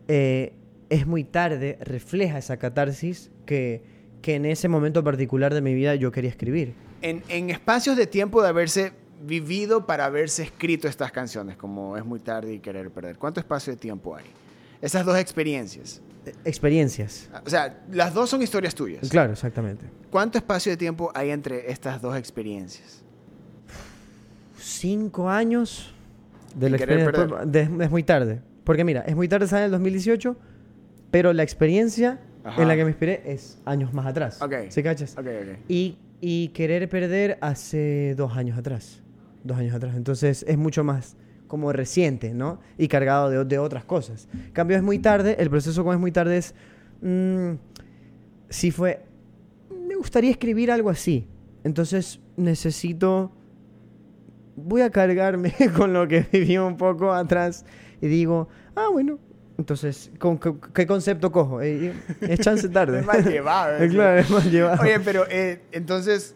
eh, 0.09 0.53
es 0.88 1.07
muy 1.07 1.23
tarde, 1.25 1.79
refleja 1.81 2.38
esa 2.38 2.57
catarsis 2.57 3.31
que, 3.47 3.83
que 4.23 4.35
en 4.35 4.47
ese 4.47 4.66
momento 4.68 5.05
particular 5.05 5.55
de 5.55 5.61
mi 5.61 5.75
vida 5.75 5.94
yo 5.94 6.11
quería 6.11 6.31
escribir. 6.31 6.75
En, 7.03 7.23
en 7.29 7.51
espacios 7.51 7.97
de 7.97 8.07
tiempo 8.09 8.42
de 8.42 8.49
haberse 8.49 8.92
vivido 9.22 9.87
para 9.87 10.04
haberse 10.07 10.42
escrito 10.44 10.88
estas 10.88 11.11
canciones, 11.12 11.57
como 11.57 11.96
Es 11.96 12.04
muy 12.04 12.20
tarde 12.20 12.54
y 12.54 12.59
Querer 12.61 12.90
Perder, 12.90 13.16
¿cuánto 13.18 13.40
espacio 13.40 13.72
de 13.72 13.78
tiempo 13.78 14.14
hay? 14.16 14.24
Esas 14.81 15.04
dos 15.04 15.18
experiencias. 15.18 16.00
Eh, 16.24 16.33
Experiencias. 16.44 17.28
O 17.44 17.50
sea, 17.50 17.81
las 17.90 18.14
dos 18.14 18.31
son 18.31 18.42
historias 18.42 18.74
tuyas. 18.74 19.09
Claro, 19.09 19.33
exactamente. 19.33 19.87
¿Cuánto 20.11 20.38
espacio 20.38 20.70
de 20.70 20.76
tiempo 20.76 21.11
hay 21.14 21.31
entre 21.31 21.70
estas 21.70 22.00
dos 22.00 22.16
experiencias? 22.16 23.02
Cinco 24.59 25.28
años 25.28 25.92
de 26.54 26.70
la 26.70 26.76
experiencia. 26.76 27.26
De- 27.44 27.85
es 27.85 27.90
muy 27.90 28.02
tarde. 28.02 28.40
Porque 28.64 28.85
mira, 28.85 29.00
es 29.02 29.16
muy 29.16 29.28
tarde, 29.28 29.46
sale 29.46 29.62
en 29.62 29.66
el 29.66 29.70
2018, 29.72 30.37
pero 31.11 31.33
la 31.33 31.42
experiencia 31.42 32.20
Ajá. 32.44 32.61
en 32.62 32.68
la 32.68 32.76
que 32.76 32.85
me 32.85 32.90
inspiré 32.90 33.22
es 33.24 33.59
años 33.64 33.92
más 33.94 34.07
atrás. 34.07 34.40
Ok. 34.42 34.54
¿Sí 34.68 34.83
cachas? 34.83 35.12
Ok, 35.16 35.26
ok. 35.26 35.59
Y, 35.68 35.96
y 36.20 36.48
querer 36.48 36.88
perder 36.88 37.38
hace 37.40 38.14
dos 38.16 38.37
años 38.37 38.59
atrás. 38.59 39.02
Dos 39.48 39.56
años 39.56 39.74
atrás. 39.74 39.96
Entonces 39.96 40.44
es 40.46 40.58
mucho 40.58 40.84
más 40.84 41.16
como 41.46 41.72
reciente, 41.72 42.34
¿no? 42.34 42.61
Y 42.76 42.87
cargado 42.88 43.30
de, 43.30 43.44
de 43.46 43.58
otras 43.58 43.84
cosas. 43.84 44.28
En 44.34 44.52
Cambio 44.52 44.76
es 44.76 44.82
muy 44.82 44.98
tarde. 44.98 45.37
El 45.38 45.48
proceso 45.48 45.82
como 45.82 45.94
es 45.94 45.98
muy 45.98 46.12
tarde 46.12 46.37
es... 46.37 46.54
mm, 47.00 47.52
sí 48.50 48.70
fue... 48.70 49.06
Me 49.87 49.96
gustaría 49.96 50.30
escribir 50.30 50.70
algo 50.70 50.90
así. 50.90 51.26
Entonces 51.64 52.20
necesito... 52.37 53.32
Voy 54.54 54.82
a 54.82 54.90
cargarme 54.90 55.54
con 55.76 55.94
lo 55.94 56.06
que 56.06 56.26
viví 56.30 56.58
un 56.58 56.76
poco 56.76 57.11
atrás 57.12 57.64
y 58.02 58.06
digo, 58.08 58.48
ah, 58.76 58.88
bueno. 58.92 59.18
Entonces, 59.56 60.11
¿con 60.18 60.37
qué, 60.38 60.52
qué 60.74 60.87
concepto 60.87 61.32
cojo? 61.32 61.62
Eh, 61.62 61.94
es 62.20 62.40
chance 62.40 62.68
tarde. 62.68 62.98
Es 63.00 63.06
mal 63.06 63.24
llevado. 63.24 63.78
Eh, 63.82 63.88
claro, 63.88 64.20
es 64.20 64.30
mal 64.30 64.50
llevado. 64.50 64.82
Oye, 64.82 65.00
pero 65.00 65.24
eh, 65.30 65.62
entonces, 65.72 66.34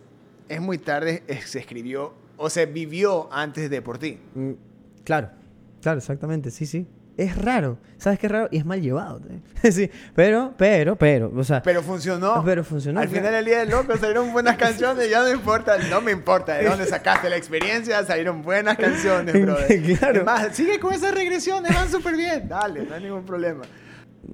es 0.49 0.61
muy 0.63 0.79
tarde, 0.79 1.23
se 1.45 1.59
escribió, 1.59 2.15
o 2.43 2.51
se 2.51 2.67
vivió 2.67 3.33
antes 3.33 3.71
de 3.71 3.81
por 3.83 3.99
ti. 3.99 4.19
Mm, 4.35 4.51
Claro, 5.05 5.31
claro, 5.81 5.99
exactamente, 5.99 6.51
sí, 6.51 6.67
sí. 6.67 6.87
Es 7.17 7.37
raro, 7.37 7.77
¿sabes 7.99 8.19
qué 8.19 8.27
es 8.27 8.33
raro? 8.33 8.49
Y 8.51 8.57
es 8.57 8.65
mal 8.65 8.81
llevado. 8.81 9.21
¿eh? 9.63 9.71
sí, 9.73 9.91
pero, 10.15 10.55
pero, 10.57 10.97
pero, 10.97 11.31
o 11.37 11.45
sea, 11.45 11.61
Pero 11.63 11.83
funcionó. 11.83 12.43
Pero 12.45 12.65
funcionó, 12.65 13.01
Al 13.01 13.09
claro. 13.09 13.21
final 13.21 13.35
del 13.35 13.45
día 13.45 13.59
del 13.61 13.71
loco 13.71 13.97
salieron 13.99 14.33
buenas 14.33 14.57
canciones, 14.57 15.11
ya 15.11 15.23
no 15.23 15.31
importa, 15.31 15.77
no 15.91 16.01
me 16.01 16.11
importa 16.13 16.55
de 16.55 16.65
dónde 16.69 16.87
sacaste 16.87 17.29
la 17.29 17.37
experiencia, 17.37 18.03
salieron 18.05 18.43
buenas 18.43 18.77
canciones, 18.79 19.35
brother. 19.43 19.83
Claro. 19.99 20.21
Es 20.21 20.25
más, 20.25 20.57
sigue 20.57 20.79
con 20.81 20.95
esas 20.95 21.15
regresiones, 21.15 21.75
van 21.75 21.91
súper 21.91 22.17
bien. 22.17 22.49
Dale, 22.49 22.85
no 22.87 22.95
hay 22.95 23.03
ningún 23.03 23.25
problema. 23.27 23.63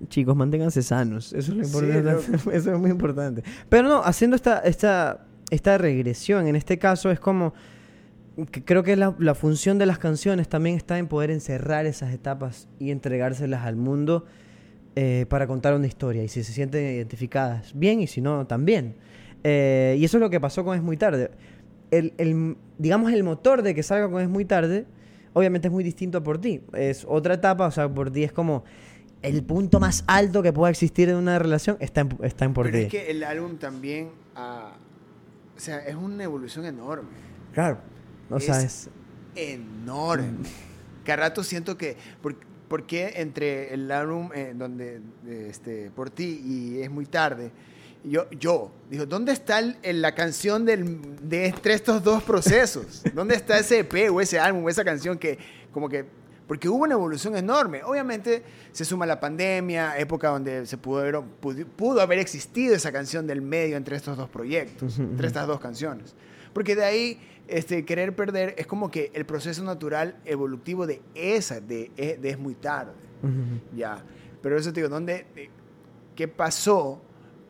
chicos, 0.08 0.36
manténganse 0.36 0.82
sanos. 0.82 1.32
Eso 1.32 1.50
es 1.52 1.56
lo 1.58 1.64
Sí, 1.64 1.86
importante. 1.86 2.36
Eso 2.56 2.72
es 2.74 2.78
muy 2.78 2.90
importante. 2.90 3.42
Pero 3.68 3.88
no, 3.88 4.02
haciendo 4.04 4.36
esta, 4.36 4.58
esta, 4.60 5.26
esta 5.50 5.78
regresión, 5.78 6.46
en 6.46 6.54
este 6.56 6.78
caso, 6.78 7.10
es 7.10 7.18
como. 7.18 7.54
Que 8.46 8.64
creo 8.64 8.82
que 8.82 8.96
la, 8.96 9.14
la 9.18 9.34
función 9.34 9.78
de 9.78 9.86
las 9.86 9.98
canciones 9.98 10.48
también 10.48 10.76
está 10.76 10.98
en 10.98 11.08
poder 11.08 11.30
encerrar 11.30 11.86
esas 11.86 12.12
etapas 12.12 12.68
y 12.78 12.90
entregárselas 12.90 13.64
al 13.66 13.76
mundo 13.76 14.24
eh, 14.96 15.26
para 15.28 15.46
contar 15.46 15.74
una 15.74 15.86
historia. 15.86 16.22
Y 16.22 16.28
si 16.28 16.42
se 16.44 16.52
sienten 16.52 16.84
identificadas, 16.94 17.72
bien, 17.74 18.00
y 18.00 18.06
si 18.06 18.20
no, 18.20 18.46
también. 18.46 18.94
Eh, 19.44 19.96
y 19.98 20.04
eso 20.04 20.16
es 20.16 20.20
lo 20.20 20.30
que 20.30 20.40
pasó 20.40 20.64
con 20.64 20.76
Es 20.76 20.82
Muy 20.82 20.96
Tarde. 20.96 21.30
El, 21.90 22.12
el- 22.18 22.56
digamos, 22.78 23.12
el 23.12 23.24
motor 23.24 23.62
de 23.62 23.74
que 23.74 23.82
salga 23.82 24.10
con 24.10 24.20
Es 24.22 24.28
Muy 24.28 24.44
Tarde, 24.44 24.86
obviamente 25.32 25.68
es 25.68 25.72
muy 25.72 25.82
distinto 25.84 26.18
a 26.18 26.22
por 26.22 26.38
ti. 26.40 26.60
Es 26.74 27.04
otra 27.08 27.34
etapa, 27.34 27.66
o 27.66 27.70
sea, 27.70 27.88
por 27.88 28.10
ti 28.10 28.24
es 28.24 28.32
como 28.32 28.64
el 29.22 29.42
punto 29.42 29.80
más 29.80 30.04
alto 30.06 30.42
que 30.42 30.52
pueda 30.52 30.70
existir 30.70 31.08
en 31.08 31.16
una 31.16 31.38
relación 31.40 31.76
está 31.80 32.02
en, 32.02 32.08
está 32.22 32.44
en 32.44 32.54
por 32.54 32.66
Pero 32.66 32.78
ti. 32.78 32.84
es 32.84 32.90
que 32.90 33.10
el 33.10 33.24
álbum 33.24 33.56
también, 33.56 34.10
ah, 34.36 34.74
o 35.56 35.60
sea, 35.60 35.78
es 35.80 35.94
una 35.96 36.22
evolución 36.24 36.64
enorme. 36.66 37.08
Claro. 37.52 37.78
O 38.30 38.40
sea, 38.40 38.58
Es- 38.62 38.64
es. 38.86 38.90
enorme. 39.36 40.48
Cada 41.04 41.16
rato 41.28 41.42
siento 41.42 41.76
que. 41.76 41.96
¿Por, 42.22 42.36
por 42.68 42.84
qué 42.86 43.14
entre 43.16 43.72
el 43.72 43.90
álbum 43.90 44.30
eh, 44.34 44.52
donde 44.54 45.00
de, 45.22 45.48
este, 45.48 45.90
por 45.90 46.10
ti 46.10 46.42
y 46.44 46.82
es 46.82 46.90
muy 46.90 47.06
tarde? 47.06 47.50
Yo, 48.04 48.30
yo 48.30 48.70
digo, 48.90 49.06
¿dónde 49.06 49.32
está 49.32 49.58
el- 49.58 49.76
el- 49.82 50.02
la 50.02 50.14
canción 50.14 50.64
del, 50.64 51.00
de 51.28 51.46
entre 51.46 51.74
estos 51.74 52.02
dos 52.02 52.22
procesos? 52.22 53.02
¿Dónde 53.14 53.34
está 53.34 53.58
ese 53.58 53.80
EP 53.80 54.10
o 54.12 54.20
ese 54.20 54.38
álbum 54.38 54.64
o 54.64 54.68
esa 54.68 54.84
canción 54.84 55.18
que, 55.18 55.38
como 55.72 55.88
que, 55.88 56.04
porque 56.46 56.68
hubo 56.68 56.84
una 56.84 56.94
evolución 56.94 57.36
enorme. 57.36 57.82
Obviamente 57.84 58.42
se 58.72 58.84
suma 58.84 59.04
la 59.04 59.18
pandemia, 59.18 59.98
época 59.98 60.28
donde 60.28 60.64
se 60.66 60.76
pudo 60.78 61.00
haber, 61.00 61.20
pudo, 61.40 61.66
pudo 61.66 62.00
haber 62.00 62.18
existido 62.18 62.74
esa 62.74 62.92
canción 62.92 63.26
del 63.26 63.42
medio 63.42 63.76
entre 63.76 63.96
estos 63.96 64.16
dos 64.16 64.28
proyectos, 64.30 64.98
entre 64.98 65.26
estas 65.26 65.46
dos 65.46 65.58
canciones. 65.60 66.14
Porque 66.54 66.74
de 66.76 66.84
ahí, 66.84 67.20
este, 67.48 67.84
querer 67.84 68.14
perder 68.14 68.54
es 68.58 68.66
como 68.66 68.90
que 68.90 69.10
el 69.14 69.24
proceso 69.24 69.64
natural 69.64 70.16
evolutivo 70.24 70.86
de 70.86 71.00
esa, 71.14 71.60
de, 71.60 71.90
de 72.20 72.28
es 72.30 72.38
muy 72.38 72.54
tarde. 72.54 72.92
Ujú. 73.22 73.76
Ya. 73.76 74.04
Pero 74.42 74.56
eso 74.56 74.72
te 74.72 74.80
digo, 74.80 74.88
¿dónde, 74.88 75.26
eh, 75.34 75.48
¿qué 76.14 76.28
pasó? 76.28 77.00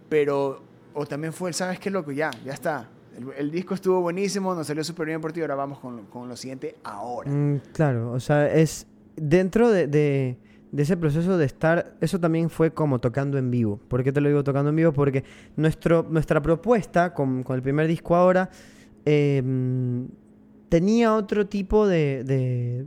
Pero, 0.08 0.62
o 0.94 1.04
también 1.06 1.32
fue, 1.32 1.52
¿sabes 1.52 1.78
qué 1.78 1.90
loco? 1.90 2.12
Ya, 2.12 2.30
ya 2.44 2.52
está. 2.54 2.88
El, 3.16 3.26
el 3.37 3.50
disco 3.50 3.74
estuvo 3.74 4.00
buenísimo, 4.00 4.54
nos 4.54 4.66
salió 4.68 4.82
súper 4.84 5.06
bien 5.08 5.20
por 5.20 5.32
ti, 5.32 5.40
ahora 5.40 5.54
vamos 5.56 5.78
con, 5.80 6.06
con 6.06 6.28
lo 6.28 6.37
siguiente 6.37 6.76
ahora. 6.84 7.30
Mm, 7.30 7.61
claro, 7.72 8.12
o 8.12 8.20
sea, 8.20 8.52
es 8.54 8.87
dentro 9.16 9.70
de, 9.70 9.87
de- 9.87 10.37
de 10.70 10.82
ese 10.82 10.98
proceso 10.98 11.38
de 11.38 11.46
estar, 11.46 11.94
eso 12.02 12.20
también 12.20 12.50
fue 12.50 12.70
como 12.72 12.98
tocando 12.98 13.38
en 13.38 13.50
vivo. 13.50 13.80
¿Por 13.88 14.04
qué 14.04 14.12
te 14.12 14.20
lo 14.20 14.28
digo 14.28 14.44
tocando 14.44 14.68
en 14.70 14.76
vivo? 14.76 14.92
Porque 14.92 15.24
nuestro, 15.56 16.06
nuestra 16.11 16.42
propuesta 16.42 17.14
con, 17.14 17.42
con 17.42 17.56
el 17.56 17.62
primer 17.62 17.87
disco 17.87 18.14
ahora 18.14 18.50
eh, 19.10 19.42
tenía 20.68 21.14
otro 21.14 21.46
tipo 21.46 21.86
de, 21.86 22.24
de- 22.24 22.84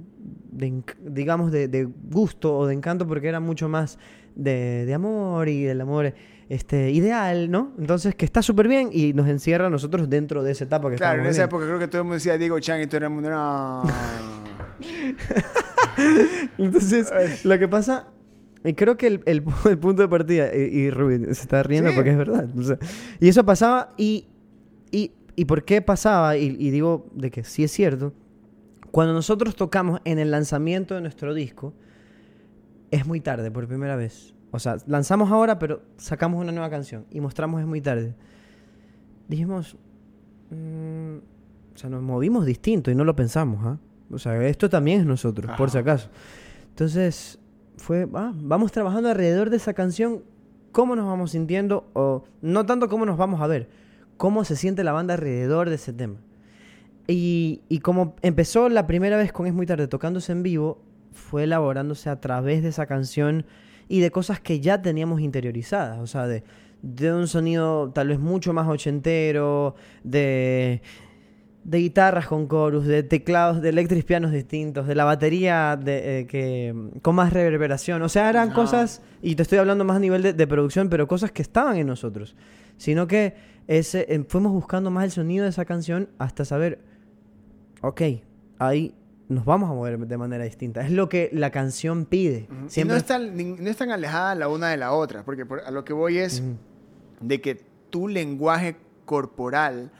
de 0.51 0.83
digamos, 1.03 1.51
de, 1.51 1.67
de 1.67 1.87
gusto 2.11 2.55
o 2.55 2.67
de 2.67 2.75
encanto 2.75 3.07
porque 3.07 3.27
era 3.27 3.39
mucho 3.39 3.67
más 3.69 3.97
de, 4.35 4.91
amor 4.93 5.49
y 5.49 5.63
del 5.63 5.81
amor 5.81 6.13
este, 6.49 6.91
ideal, 6.91 7.49
¿no? 7.49 7.71
Entonces, 7.79 8.13
que 8.13 8.25
está 8.25 8.41
súper 8.41 8.67
bien 8.67 8.89
y 8.91 9.13
nos 9.13 9.27
encierra 9.29 9.67
a 9.67 9.69
nosotros 9.69 10.09
dentro 10.09 10.43
de 10.43 10.51
esa 10.51 10.65
etapa 10.65 10.89
que 10.91 10.97
Claro, 10.97 11.21
en 11.21 11.27
esa 11.27 11.45
viviendo. 11.45 11.55
época 11.55 11.65
creo 11.65 11.79
que 11.79 11.87
todo 11.87 12.01
el 12.01 12.03
mundo 12.05 12.15
decía 12.15 12.37
Diego 12.37 12.59
Chan 12.59 12.81
y 12.81 12.87
todo 12.87 13.01
el 13.03 13.09
mundo 13.09 13.29
no. 13.29 13.83
Entonces, 16.57 17.45
lo 17.45 17.57
que 17.59 17.67
pasa, 17.67 18.07
y 18.63 18.73
creo 18.73 18.97
que 18.97 19.07
el, 19.07 19.21
el 19.25 19.43
el 19.69 19.77
punto 19.77 20.01
de 20.01 20.07
partida, 20.07 20.55
y, 20.55 20.59
y 20.59 20.89
Rubén 20.89 21.25
se 21.33 21.41
está 21.43 21.63
riendo 21.63 21.89
Sí. 21.89 21.95
porque 21.95 22.11
es 22.11 22.17
verdad. 22.17 22.47
o 22.57 22.63
sea, 22.63 22.77
y 23.19 23.27
eso 23.29 23.43
pasaba, 23.45 23.89
y, 23.97 24.27
y, 25.35 25.45
por 25.45 25.65
qué 25.65 25.81
pasaba, 25.81 26.37
y, 26.37 26.55
y 26.59 26.69
digo 26.71 27.07
de 27.13 27.31
que 27.31 27.43
sí 27.43 27.63
es 27.63 27.71
cierto, 27.71 28.13
cuando 28.91 29.13
nosotros 29.13 29.55
tocamos 29.55 30.01
en 30.05 30.19
el 30.19 30.31
lanzamiento 30.31 30.95
de 30.95 31.01
nuestro 31.01 31.33
disco, 31.33 31.73
es 32.91 33.07
muy 33.07 33.21
tarde 33.21 33.49
por 33.49 33.67
primera 33.67 33.95
vez. 33.95 34.35
O 34.51 34.59
sea, 34.59 34.77
lanzamos 34.85 35.31
ahora, 35.31 35.57
pero 35.57 35.81
sacamos 35.97 36.41
una 36.41 36.51
nueva 36.51 36.69
canción 36.69 37.05
y 37.09 37.21
mostramos 37.21 37.61
es 37.61 37.67
muy 37.67 37.79
tarde. 37.79 38.13
Dijimos, 39.29 39.77
mm, 40.49 41.17
o 41.73 41.77
sea, 41.77 41.89
nos 41.89 42.03
movimos 42.03 42.45
distinto 42.45 42.91
y 42.91 42.95
no 42.95 43.05
lo 43.05 43.15
pensamos, 43.15 43.65
¿ah? 43.65 43.77
O 44.11 44.19
sea, 44.19 44.45
esto 44.45 44.69
también 44.69 44.99
es 44.99 45.05
nosotros, 45.05 45.49
por 45.57 45.69
si 45.69 45.77
Ajá. 45.77 45.91
acaso. 45.91 46.09
Entonces, 46.69 47.39
fue, 47.77 48.09
ah, 48.13 48.33
vamos 48.35 48.73
trabajando 48.73 49.09
alrededor 49.09 49.49
de 49.49 49.55
esa 49.55 49.73
canción, 49.73 50.23
cómo 50.73 50.97
nos 50.97 51.07
vamos 51.07 51.31
sintiendo, 51.31 51.89
o 51.93 52.25
no 52.41 52.65
tanto 52.65 52.89
cómo 52.89 53.05
nos 53.05 53.17
vamos 53.17 53.39
a 53.39 53.47
ver, 53.47 53.69
cómo 54.17 54.43
se 54.43 54.55
siente 54.55 54.83
la 54.83 54.91
banda 54.91 55.15
alrededor 55.15 55.69
de 55.69 55.75
ese 55.75 55.93
tema. 55.93 56.19
Y, 57.07 57.61
y 57.67 57.79
como 57.79 58.15
empezó 58.21 58.69
la 58.69 58.87
primera 58.87 59.17
vez 59.17 59.31
con 59.31 59.47
Es 59.47 59.53
Muy 59.53 59.65
Tarde 59.65 59.87
tocándose 59.87 60.31
en 60.31 60.43
vivo, 60.43 60.81
fue 61.11 61.43
elaborándose 61.43 62.09
a 62.09 62.21
través 62.21 62.63
de 62.63 62.69
esa 62.69 62.85
canción 62.85 63.45
y 63.87 63.99
de 63.99 64.11
cosas 64.11 64.39
que 64.39 64.61
ya 64.61 64.81
teníamos 64.81 65.19
interiorizadas, 65.19 65.99
o 65.99 66.07
sea, 66.07 66.25
de, 66.25 66.43
de 66.81 67.13
un 67.13 67.27
sonido 67.27 67.91
tal 67.91 68.07
vez 68.07 68.19
mucho 68.19 68.53
más 68.53 68.67
ochentero, 68.67 69.75
de, 70.03 70.81
de 71.65 71.77
guitarras 71.77 72.27
con 72.27 72.47
chorus, 72.47 72.85
de 72.85 73.03
teclados, 73.03 73.61
de 73.61 73.69
electric 73.69 74.05
pianos 74.05 74.31
distintos, 74.31 74.87
de 74.87 74.95
la 74.95 75.03
batería 75.03 75.77
de, 75.77 76.19
eh, 76.19 76.27
que, 76.27 76.73
con 77.01 77.15
más 77.15 77.33
reverberación, 77.33 78.01
o 78.01 78.07
sea, 78.07 78.29
eran 78.29 78.51
cosas, 78.51 79.01
y 79.21 79.35
te 79.35 79.43
estoy 79.43 79.57
hablando 79.57 79.83
más 79.83 79.97
a 79.97 79.99
nivel 79.99 80.21
de, 80.21 80.31
de 80.31 80.47
producción, 80.47 80.87
pero 80.87 81.07
cosas 81.07 81.33
que 81.33 81.41
estaban 81.41 81.75
en 81.75 81.87
nosotros, 81.87 82.35
sino 82.77 83.07
que 83.07 83.50
ese, 83.77 84.05
eh, 84.13 84.25
fuimos 84.27 84.51
buscando 84.51 84.91
más 84.91 85.05
el 85.05 85.11
sonido 85.11 85.43
de 85.43 85.49
esa 85.49 85.65
canción 85.65 86.09
hasta 86.17 86.43
saber, 86.45 86.79
ok, 87.81 88.01
ahí 88.59 88.93
nos 89.29 89.45
vamos 89.45 89.69
a 89.69 89.73
mover 89.73 89.97
de 89.97 90.17
manera 90.17 90.43
distinta. 90.43 90.81
Es 90.81 90.91
lo 90.91 91.07
que 91.07 91.29
la 91.31 91.51
canción 91.51 92.05
pide. 92.05 92.47
Siempre 92.67 92.93
no 92.95 92.97
es, 92.97 93.05
tan, 93.05 93.35
ni- 93.37 93.45
no 93.45 93.69
es 93.69 93.77
tan 93.77 93.91
alejada 93.91 94.35
la 94.35 94.49
una 94.49 94.69
de 94.69 94.77
la 94.77 94.91
otra, 94.91 95.23
porque 95.23 95.45
por- 95.45 95.61
a 95.61 95.71
lo 95.71 95.85
que 95.85 95.93
voy 95.93 96.17
es 96.17 96.43
de 97.21 97.39
que 97.39 97.61
tu 97.89 98.07
lenguaje 98.09 98.75
corporal 99.05 99.91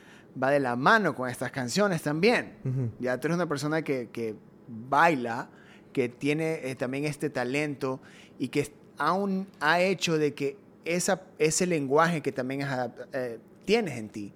va 0.41 0.51
de 0.51 0.60
la 0.60 0.75
mano 0.75 1.15
con 1.15 1.29
estas 1.29 1.51
canciones 1.51 2.01
también. 2.01 2.53
Ya 2.99 3.19
tú 3.19 3.27
eres 3.27 3.36
una 3.36 3.47
persona 3.47 3.81
que, 3.84 4.10
que 4.12 4.36
baila, 4.67 5.49
que 5.93 6.10
tiene 6.10 6.60
eh, 6.69 6.75
también 6.75 7.05
este 7.05 7.29
talento 7.29 8.01
y 8.38 8.49
que 8.49 8.69
aún 8.97 9.47
ha 9.62 9.79
hecho 9.81 10.17
de 10.17 10.34
que 10.34 10.57
esa, 10.84 11.21
ese 11.39 11.65
lenguaje 11.67 12.21
que 12.21 12.31
también 12.31 12.62
es 12.62 12.67
eh, 13.13 13.39
tienes 13.65 13.97
en 13.97 14.10
ti, 14.10 14.34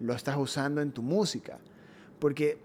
lo 0.00 0.14
estás 0.14 0.36
usando 0.36 0.80
en 0.80 0.92
tu 0.92 1.02
música. 1.02 1.58
Porque 2.18 2.58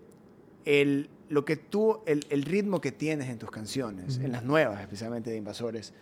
el, 0.66 1.10
lo 1.30 1.46
que 1.46 1.56
tú, 1.56 2.00
el, 2.06 2.26
el 2.30 2.44
ritmo 2.44 2.82
que 2.82 2.92
tienes 2.92 3.30
en 3.30 3.38
tus 3.38 3.52
canciones, 3.52 4.18
en 4.18 4.32
las 4.32 4.44
nuevas 4.44 4.82
especialmente 4.82 5.30
de 5.30 5.38
Invasores, 5.38 5.94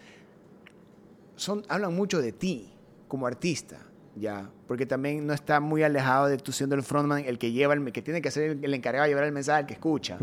son, 1.35 1.63
hablan 1.69 1.95
mucho 1.95 2.21
de 2.21 2.31
ti 2.31 2.71
como 3.07 3.27
artista, 3.27 3.79
ya, 4.15 4.49
porque 4.67 4.85
también 4.85 5.25
no 5.25 5.33
está 5.33 5.59
muy 5.59 5.83
alejado 5.83 6.27
de 6.27 6.37
tú 6.37 6.51
siendo 6.51 6.75
el 6.75 6.83
frontman, 6.83 7.23
el 7.25 7.37
que 7.37 7.51
lleva, 7.51 7.73
el 7.73 7.91
que 7.91 8.01
tiene 8.01 8.21
que 8.21 8.29
ser 8.29 8.57
el 8.61 8.73
encargado 8.73 9.03
de 9.05 9.09
llevar 9.09 9.23
el 9.23 9.31
mensaje 9.31 9.59
al 9.59 9.65
que 9.65 9.73
escucha. 9.73 10.17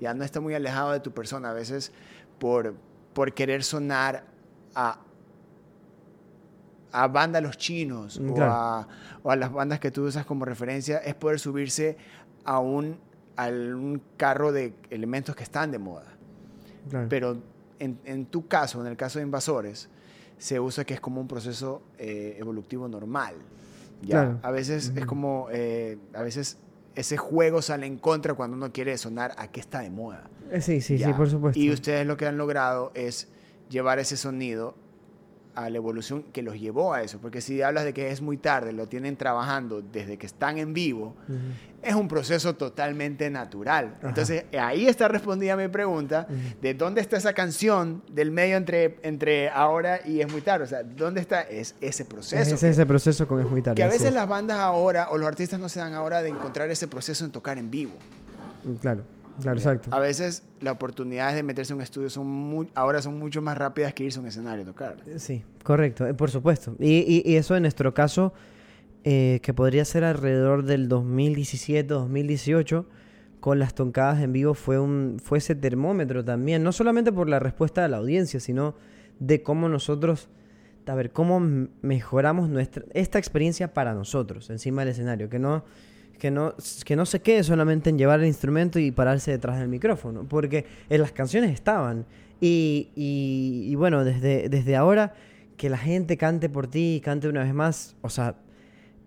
Ya 0.00 0.14
no 0.14 0.24
está 0.24 0.40
muy 0.40 0.54
alejado 0.54 0.92
de 0.92 1.00
tu 1.00 1.12
persona 1.12 1.50
a 1.50 1.52
veces 1.52 1.92
por, 2.38 2.74
por 3.14 3.32
querer 3.32 3.64
sonar 3.64 4.24
a 4.74 5.00
a 7.02 7.08
bandas 7.08 7.42
los 7.42 7.58
chinos 7.58 8.18
Mm, 8.20 8.30
o, 8.30 8.34
claro. 8.34 8.52
a, 8.52 8.88
o 9.22 9.30
a 9.30 9.36
las 9.36 9.52
bandas 9.52 9.78
que 9.80 9.90
tú 9.90 10.04
usas 10.04 10.24
como 10.24 10.44
referencia 10.44 10.98
es 10.98 11.14
poder 11.14 11.38
subirse 11.38 11.96
a 12.44 12.58
un, 12.58 12.96
a 13.36 13.48
un 13.48 14.00
carro 14.16 14.50
de 14.52 14.72
elementos 14.90 15.36
que 15.36 15.42
están 15.42 15.70
de 15.70 15.78
moda. 15.78 16.06
Claro. 16.88 17.06
Pero 17.08 17.36
en, 17.78 17.98
en 18.04 18.26
tu 18.26 18.46
caso, 18.48 18.80
en 18.80 18.86
el 18.86 18.96
caso 18.96 19.18
de 19.18 19.24
invasores, 19.24 19.88
se 20.38 20.58
usa 20.60 20.84
que 20.84 20.94
es 20.94 21.00
como 21.00 21.20
un 21.20 21.28
proceso 21.28 21.82
eh, 21.98 22.36
evolutivo 22.38 22.88
normal. 22.88 23.34
¿ya? 24.02 24.08
Claro. 24.22 24.38
A 24.42 24.50
veces 24.50 24.92
es 24.94 25.04
como, 25.06 25.48
eh, 25.50 25.98
a 26.14 26.22
veces 26.22 26.58
ese 26.94 27.16
juego 27.18 27.60
sale 27.60 27.86
en 27.86 27.98
contra 27.98 28.32
cuando 28.34 28.56
uno 28.56 28.72
quiere 28.72 28.96
sonar 28.96 29.34
a 29.36 29.48
qué 29.48 29.60
está 29.60 29.80
de 29.80 29.90
moda. 29.90 30.30
Eh, 30.50 30.60
Sí, 30.62 30.80
sí, 30.80 30.98
sí, 30.98 31.12
por 31.12 31.28
supuesto. 31.28 31.58
Y 31.58 31.70
ustedes 31.70 32.06
lo 32.06 32.16
que 32.16 32.26
han 32.26 32.38
logrado 32.38 32.92
es 32.94 33.28
llevar 33.68 33.98
ese 33.98 34.16
sonido 34.16 34.74
a 35.56 35.68
la 35.70 35.76
evolución 35.78 36.22
que 36.32 36.42
los 36.42 36.54
llevó 36.60 36.94
a 36.94 37.02
eso. 37.02 37.18
Porque 37.20 37.40
si 37.40 37.62
hablas 37.62 37.84
de 37.84 37.92
que 37.92 38.10
es 38.10 38.20
muy 38.22 38.36
tarde, 38.36 38.72
lo 38.72 38.86
tienen 38.86 39.16
trabajando 39.16 39.82
desde 39.82 40.16
que 40.18 40.26
están 40.26 40.58
en 40.58 40.72
vivo, 40.74 41.16
es 41.82 41.94
un 41.94 42.08
proceso 42.08 42.54
totalmente 42.54 43.30
natural. 43.30 43.94
Ajá. 43.98 44.08
Entonces, 44.08 44.44
ahí 44.60 44.86
está 44.86 45.08
respondida 45.08 45.56
mi 45.56 45.68
pregunta 45.68 46.26
de 46.60 46.74
dónde 46.74 47.00
está 47.00 47.16
esa 47.16 47.32
canción 47.32 48.02
del 48.10 48.30
medio 48.30 48.56
entre, 48.56 48.98
entre 49.02 49.48
ahora 49.48 50.00
y 50.06 50.20
es 50.20 50.30
muy 50.30 50.42
tarde. 50.42 50.64
O 50.64 50.68
sea, 50.68 50.82
¿dónde 50.82 51.20
está? 51.20 51.42
Es 51.42 51.74
ese 51.80 52.04
proceso. 52.04 52.54
Es 52.54 52.62
ese 52.62 52.86
proceso 52.86 53.26
con 53.26 53.40
Es 53.40 53.50
muy 53.50 53.62
tarde. 53.62 53.76
que 53.76 53.82
a 53.84 53.88
veces 53.88 54.08
es. 54.08 54.14
las 54.14 54.28
bandas 54.28 54.58
ahora 54.58 55.08
o 55.10 55.18
los 55.18 55.26
artistas 55.26 55.58
no 55.58 55.68
se 55.68 55.80
dan 55.80 55.94
ahora 55.94 56.22
de 56.22 56.28
encontrar 56.28 56.70
ese 56.70 56.86
proceso 56.88 57.24
en 57.24 57.30
tocar 57.32 57.56
en 57.58 57.70
vivo. 57.70 57.92
Claro, 58.80 59.04
claro, 59.40 59.58
exacto. 59.58 59.88
A 59.92 59.98
veces 60.00 60.42
las 60.60 60.74
oportunidades 60.74 61.34
de 61.36 61.42
meterse 61.42 61.72
en 61.72 61.76
un 61.78 61.82
estudio 61.82 62.10
son 62.10 62.26
muy, 62.26 62.68
ahora 62.74 63.00
son 63.02 63.18
mucho 63.18 63.42
más 63.42 63.56
rápidas 63.58 63.94
que 63.94 64.04
irse 64.04 64.18
a 64.18 64.22
un 64.22 64.28
escenario 64.28 64.62
a 64.62 64.66
tocar. 64.66 64.96
Sí, 65.16 65.42
correcto, 65.62 66.06
eh, 66.06 66.14
por 66.14 66.30
supuesto. 66.30 66.74
Y, 66.78 66.98
y- 67.06 67.22
y 67.24 67.36
eso 67.36 67.56
en 67.56 67.62
nuestro 67.62 67.92
caso, 67.94 68.32
eh, 69.04 69.40
que 69.42 69.54
podría 69.54 69.84
ser 69.84 70.04
alrededor 70.04 70.64
del 70.64 70.88
2017, 70.88 71.86
2018, 71.88 72.86
con 73.40 73.58
las 73.60 73.74
toncadas 73.74 74.20
en 74.22 74.32
vivo 74.32 74.54
fue, 74.54 74.78
un, 74.80 75.18
fue 75.22 75.38
ese 75.38 75.54
termómetro 75.54 76.24
también, 76.24 76.62
no 76.64 76.72
solamente 76.72 77.12
por 77.12 77.28
la 77.28 77.38
respuesta 77.38 77.82
de 77.82 77.88
la 77.88 77.98
audiencia, 77.98 78.40
sino 78.40 78.74
de 79.20 79.42
cómo 79.42 79.68
nosotros, 79.68 80.28
a 80.86 80.94
ver, 80.94 81.12
cómo 81.12 81.40
mejoramos 81.82 82.48
nuestra, 82.48 82.84
esta 82.92 83.18
experiencia 83.18 83.72
para 83.72 83.94
nosotros, 83.94 84.50
encima 84.50 84.82
del 84.82 84.90
escenario, 84.90 85.28
que 85.28 85.38
no, 85.38 85.64
que, 86.18 86.30
no, 86.30 86.54
que 86.84 86.96
no 86.96 87.06
se 87.06 87.20
quede 87.20 87.42
solamente 87.44 87.90
en 87.90 87.98
llevar 87.98 88.20
el 88.20 88.26
instrumento 88.26 88.78
y 88.78 88.90
pararse 88.90 89.30
detrás 89.32 89.58
del 89.58 89.68
micrófono, 89.68 90.24
porque 90.28 90.64
en 90.88 91.00
las 91.00 91.12
canciones 91.12 91.52
estaban. 91.52 92.06
Y, 92.40 92.90
y- 92.94 93.64
y 93.70 93.74
bueno, 93.76 94.04
desde, 94.04 94.48
desde 94.48 94.76
ahora 94.76 95.14
que 95.56 95.70
la 95.70 95.78
gente 95.78 96.16
cante 96.16 96.48
por 96.50 96.66
ti, 96.66 97.00
cante 97.04 97.28
una 97.28 97.42
vez 97.44 97.54
más, 97.54 97.96
o 98.02 98.10
sea, 98.10 98.36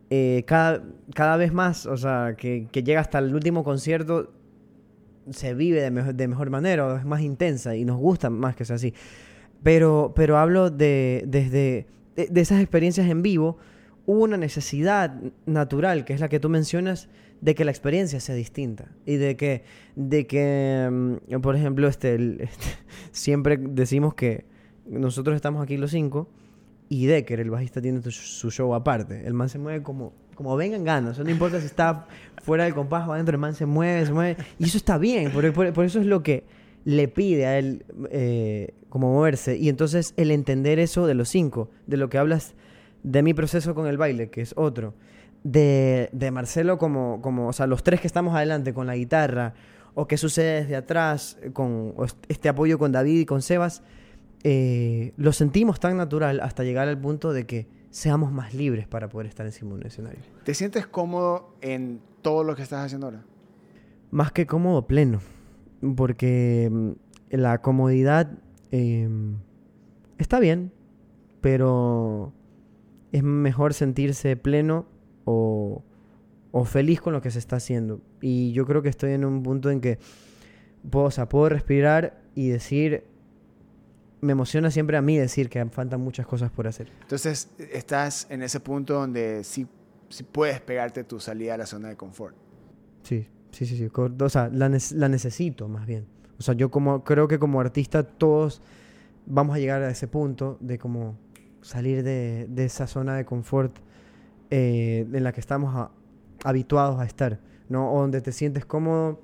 eh, 0.09 0.43
cada, 0.47 0.83
cada 1.13 1.37
vez 1.37 1.53
más, 1.53 1.85
o 1.85 1.95
sea, 1.97 2.35
que, 2.37 2.67
que 2.71 2.81
llega 2.83 2.99
hasta 3.01 3.19
el 3.19 3.33
último 3.35 3.63
concierto, 3.63 4.31
se 5.29 5.53
vive 5.53 5.81
de, 5.81 5.91
mejor- 5.91 6.15
de 6.15 6.27
mejor 6.27 6.49
manera, 6.49 6.97
es 6.97 7.05
más 7.05 7.21
intensa 7.21 7.75
y 7.75 7.85
nos 7.85 7.97
gusta 7.97 8.29
más 8.31 8.55
que 8.55 8.65
sea 8.65 8.77
así. 8.77 8.93
Pero, 9.61 10.13
pero 10.15 10.37
hablo 10.37 10.69
de, 10.71 11.23
desde, 11.27 11.85
de, 12.15 12.27
de 12.27 12.41
esas 12.41 12.61
experiencias 12.61 13.07
en 13.09 13.21
vivo, 13.21 13.57
hubo 14.09 14.23
una 14.23 14.37
necesidad 14.37 15.13
natural, 15.45 16.03
que 16.03 16.13
es 16.13 16.19
la 16.19 16.29
que 16.29 16.39
tú 16.39 16.49
mencionas, 16.49 17.09
de 17.41 17.53
que 17.53 17.63
la 17.63 17.69
experiencia 17.69 18.19
sea 18.19 18.33
distinta. 18.33 18.85
Y 19.05 19.17
de 19.17 19.37
que, 19.37 19.63
de 19.95 20.25
que 20.25 20.89
mm, 21.29 21.39
por 21.41 21.55
ejemplo, 21.55 21.87
este, 21.87 22.15
este, 22.43 22.65
siempre 23.11 23.57
decimos 23.57 24.15
que 24.15 24.45
nosotros 24.87 25.35
estamos 25.35 25.61
aquí 25.61 25.77
los 25.77 25.91
cinco 25.91 26.27
y 26.89 27.05
Decker, 27.05 27.39
el 27.39 27.51
bajista, 27.51 27.81
tiene 27.83 28.01
su 28.09 28.49
show 28.49 28.73
aparte. 28.73 29.27
El 29.27 29.35
man 29.35 29.47
se 29.47 29.59
mueve 29.59 29.83
como, 29.83 30.11
como 30.33 30.55
vengan 30.57 30.83
ganas. 30.83 31.19
No 31.19 31.29
importa 31.29 31.59
si 31.59 31.67
está 31.67 32.07
fuera 32.41 32.63
del 32.63 32.73
compás 32.73 33.07
o 33.07 33.13
adentro, 33.13 33.35
el 33.35 33.39
man 33.39 33.53
se 33.53 33.67
mueve, 33.67 34.07
se 34.07 34.11
mueve. 34.13 34.37
Y 34.57 34.63
eso 34.63 34.77
está 34.77 34.97
bien, 34.97 35.29
por- 35.31 35.53
por 35.73 35.85
eso 35.85 35.99
es 35.99 36.07
lo 36.07 36.23
que 36.23 36.45
le 36.83 37.07
pide 37.09 37.45
a 37.45 37.59
él 37.59 37.85
eh, 38.09 38.73
como 38.89 39.13
moverse. 39.13 39.55
Y 39.55 39.69
entonces 39.69 40.15
el 40.17 40.31
entender 40.31 40.79
eso 40.79 41.05
de 41.05 41.13
los 41.13 41.29
cinco, 41.29 41.69
de 41.85 41.97
lo 41.97 42.09
que 42.09 42.17
hablas 42.17 42.55
de 43.03 43.23
mi 43.23 43.33
proceso 43.33 43.75
con 43.75 43.87
el 43.87 43.97
baile, 43.97 44.29
que 44.29 44.41
es 44.41 44.53
otro, 44.57 44.93
de, 45.43 46.09
de 46.11 46.31
Marcelo 46.31 46.77
como, 46.77 47.21
como, 47.21 47.47
o 47.47 47.53
sea, 47.53 47.67
los 47.67 47.83
tres 47.83 48.01
que 48.01 48.07
estamos 48.07 48.35
adelante 48.35 48.73
con 48.73 48.87
la 48.87 48.95
guitarra, 48.95 49.53
o 49.95 50.07
qué 50.07 50.17
sucede 50.17 50.61
desde 50.61 50.75
atrás 50.75 51.37
con 51.53 51.93
este 52.27 52.49
apoyo 52.49 52.77
con 52.77 52.91
David 52.91 53.19
y 53.19 53.25
con 53.25 53.41
Sebas, 53.41 53.83
eh, 54.43 55.13
lo 55.17 55.33
sentimos 55.33 55.79
tan 55.79 55.97
natural 55.97 56.39
hasta 56.39 56.63
llegar 56.63 56.87
al 56.87 56.97
punto 56.97 57.33
de 57.33 57.45
que 57.45 57.67
seamos 57.89 58.31
más 58.31 58.53
libres 58.53 58.87
para 58.87 59.09
poder 59.09 59.27
estar 59.27 59.45
encima 59.45 59.71
de 59.71 59.75
un 59.75 59.85
escenario. 59.85 60.19
¿Te 60.43 60.53
sientes 60.53 60.87
cómodo 60.87 61.55
en 61.61 62.01
todo 62.21 62.43
lo 62.43 62.55
que 62.55 62.61
estás 62.61 62.85
haciendo 62.85 63.07
ahora? 63.07 63.23
Más 64.11 64.31
que 64.31 64.47
cómodo, 64.47 64.87
pleno. 64.87 65.19
Porque 65.95 66.69
mm, 66.71 66.91
la 67.31 67.61
comodidad 67.61 68.31
eh, 68.71 69.09
está 70.17 70.39
bien, 70.39 70.71
pero 71.41 72.33
es 73.11 73.23
mejor 73.23 73.73
sentirse 73.73 74.35
pleno 74.35 74.85
o, 75.25 75.83
o 76.51 76.65
feliz 76.65 77.01
con 77.01 77.13
lo 77.13 77.21
que 77.21 77.31
se 77.31 77.39
está 77.39 77.55
haciendo. 77.57 78.01
Y 78.21 78.51
yo 78.53 78.65
creo 78.65 78.81
que 78.81 78.89
estoy 78.89 79.13
en 79.13 79.25
un 79.25 79.43
punto 79.43 79.69
en 79.71 79.81
que 79.81 79.97
puedo, 80.89 81.05
o 81.05 81.11
sea, 81.11 81.27
puedo 81.29 81.49
respirar 81.49 82.21
y 82.35 82.49
decir, 82.49 83.03
me 84.21 84.33
emociona 84.33 84.69
siempre 84.71 84.97
a 84.97 85.01
mí 85.01 85.17
decir 85.17 85.49
que 85.49 85.65
faltan 85.67 86.01
muchas 86.01 86.27
cosas 86.27 86.51
por 86.51 86.67
hacer. 86.67 86.91
Entonces, 87.01 87.49
estás 87.71 88.27
en 88.29 88.41
ese 88.43 88.59
punto 88.59 88.93
donde 88.95 89.43
sí, 89.43 89.65
sí 90.09 90.23
puedes 90.23 90.59
pegarte 90.61 91.03
tu 91.03 91.19
salida 91.19 91.53
a 91.53 91.57
la 91.57 91.65
zona 91.65 91.87
de 91.89 91.95
confort. 91.95 92.35
Sí, 93.03 93.27
sí, 93.51 93.65
sí, 93.65 93.77
sí. 93.77 93.89
O 93.95 94.29
sea, 94.29 94.49
la, 94.53 94.67
nece- 94.69 94.95
la 94.95 95.07
necesito 95.09 95.67
más 95.67 95.85
bien. 95.87 96.05
O 96.37 96.41
sea, 96.41 96.53
yo 96.53 96.69
como 96.69 97.03
creo 97.03 97.27
que 97.27 97.39
como 97.39 97.59
artista 97.59 98.03
todos 98.03 98.61
vamos 99.25 99.55
a 99.55 99.59
llegar 99.59 99.81
a 99.83 99.89
ese 99.89 100.07
punto 100.07 100.57
de 100.59 100.77
como 100.77 101.17
salir 101.61 102.03
de, 102.03 102.47
de 102.49 102.65
esa 102.65 102.87
zona 102.87 103.15
de 103.15 103.25
confort 103.25 103.75
eh, 104.49 105.05
en 105.11 105.23
la 105.23 105.31
que 105.31 105.39
estamos 105.39 105.89
habituados 106.43 106.99
a 106.99 107.05
estar, 107.05 107.39
¿no? 107.69 107.91
O 107.93 108.01
donde 108.01 108.21
te 108.21 108.31
sientes 108.31 108.65
cómodo 108.65 109.21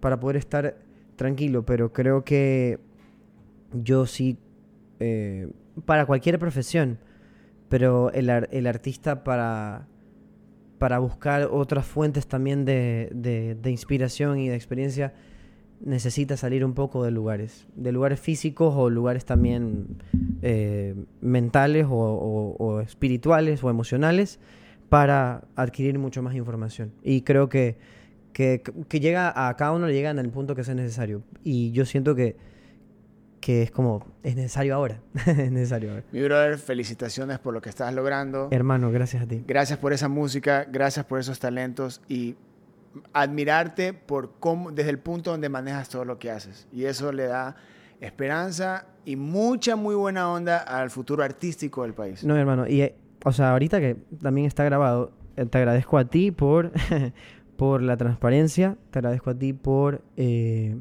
para 0.00 0.18
poder 0.20 0.36
estar 0.36 0.78
tranquilo, 1.16 1.64
pero 1.64 1.92
creo 1.92 2.24
que 2.24 2.78
yo 3.72 4.06
sí, 4.06 4.38
eh, 5.00 5.50
para 5.84 6.06
cualquier 6.06 6.38
profesión, 6.38 6.98
pero 7.68 8.10
el, 8.12 8.28
el 8.30 8.66
artista 8.66 9.24
para, 9.24 9.86
para 10.78 10.98
buscar 10.98 11.48
otras 11.50 11.86
fuentes 11.86 12.26
también 12.26 12.64
de- 12.64 13.56
de 13.60 13.70
inspiración 13.70 14.38
y 14.38 14.48
de 14.48 14.54
experiencia, 14.54 15.12
necesita 15.80 16.36
salir 16.36 16.64
un 16.64 16.74
poco 16.74 17.04
de 17.04 17.10
lugares, 17.10 17.66
de 17.76 17.92
lugares 17.92 18.18
físicos 18.20 18.74
o 18.76 18.90
lugares 18.90 19.24
también 19.24 20.02
eh, 20.42 20.94
mentales 21.20 21.86
o, 21.88 21.94
o- 21.96 22.56
o 22.58 22.80
espirituales 22.80 23.62
o 23.62 23.70
emocionales 23.70 24.40
para 24.88 25.44
adquirir 25.54 25.98
mucho 25.98 26.22
más 26.22 26.34
información. 26.34 26.92
Y 27.02 27.22
creo 27.22 27.48
que, 27.48 27.76
que, 28.32 28.62
que 28.88 29.00
llega 29.00 29.48
a 29.48 29.54
cada 29.56 29.72
uno 29.72 29.86
le 29.86 29.92
llega 29.94 30.10
en 30.10 30.18
el 30.18 30.30
punto 30.30 30.54
que 30.54 30.64
sea 30.64 30.74
necesario. 30.74 31.22
Y 31.44 31.70
yo 31.72 31.84
siento 31.84 32.14
que, 32.14 32.36
que 33.40 33.62
es 33.62 33.70
como, 33.70 34.04
es 34.24 34.34
necesario 34.34 34.74
ahora, 34.74 35.00
es 35.26 35.52
necesario 35.52 35.90
ahora. 35.90 36.04
Mi 36.10 36.22
brother, 36.22 36.58
felicitaciones 36.58 37.38
por 37.38 37.54
lo 37.54 37.60
que 37.60 37.68
estás 37.68 37.94
logrando. 37.94 38.48
Hermano, 38.50 38.90
gracias 38.90 39.22
a 39.22 39.26
ti. 39.26 39.44
Gracias 39.46 39.78
por 39.78 39.92
esa 39.92 40.08
música, 40.08 40.66
gracias 40.70 41.06
por 41.06 41.20
esos 41.20 41.38
talentos 41.38 42.00
y 42.08 42.34
admirarte 43.12 43.92
por 43.92 44.38
cómo, 44.38 44.70
desde 44.70 44.90
el 44.90 44.98
punto 44.98 45.30
donde 45.30 45.48
manejas 45.48 45.88
todo 45.88 46.04
lo 46.04 46.18
que 46.18 46.30
haces. 46.30 46.68
Y 46.72 46.84
eso 46.84 47.12
le 47.12 47.26
da 47.26 47.56
esperanza 48.00 48.86
y 49.04 49.16
mucha, 49.16 49.76
muy 49.76 49.94
buena 49.94 50.30
onda 50.30 50.58
al 50.58 50.90
futuro 50.90 51.22
artístico 51.22 51.82
del 51.82 51.94
país. 51.94 52.24
No, 52.24 52.36
hermano, 52.36 52.66
y 52.68 52.92
o 53.24 53.32
sea, 53.32 53.52
ahorita 53.52 53.80
que 53.80 53.96
también 54.20 54.46
está 54.46 54.64
grabado, 54.64 55.12
eh, 55.36 55.46
te 55.46 55.58
agradezco 55.58 55.98
a 55.98 56.04
ti 56.04 56.30
por, 56.30 56.72
por 57.56 57.82
la 57.82 57.96
transparencia, 57.96 58.76
te 58.90 58.98
agradezco 58.98 59.30
a 59.30 59.34
ti 59.34 59.52
por, 59.52 60.02
eh, 60.16 60.76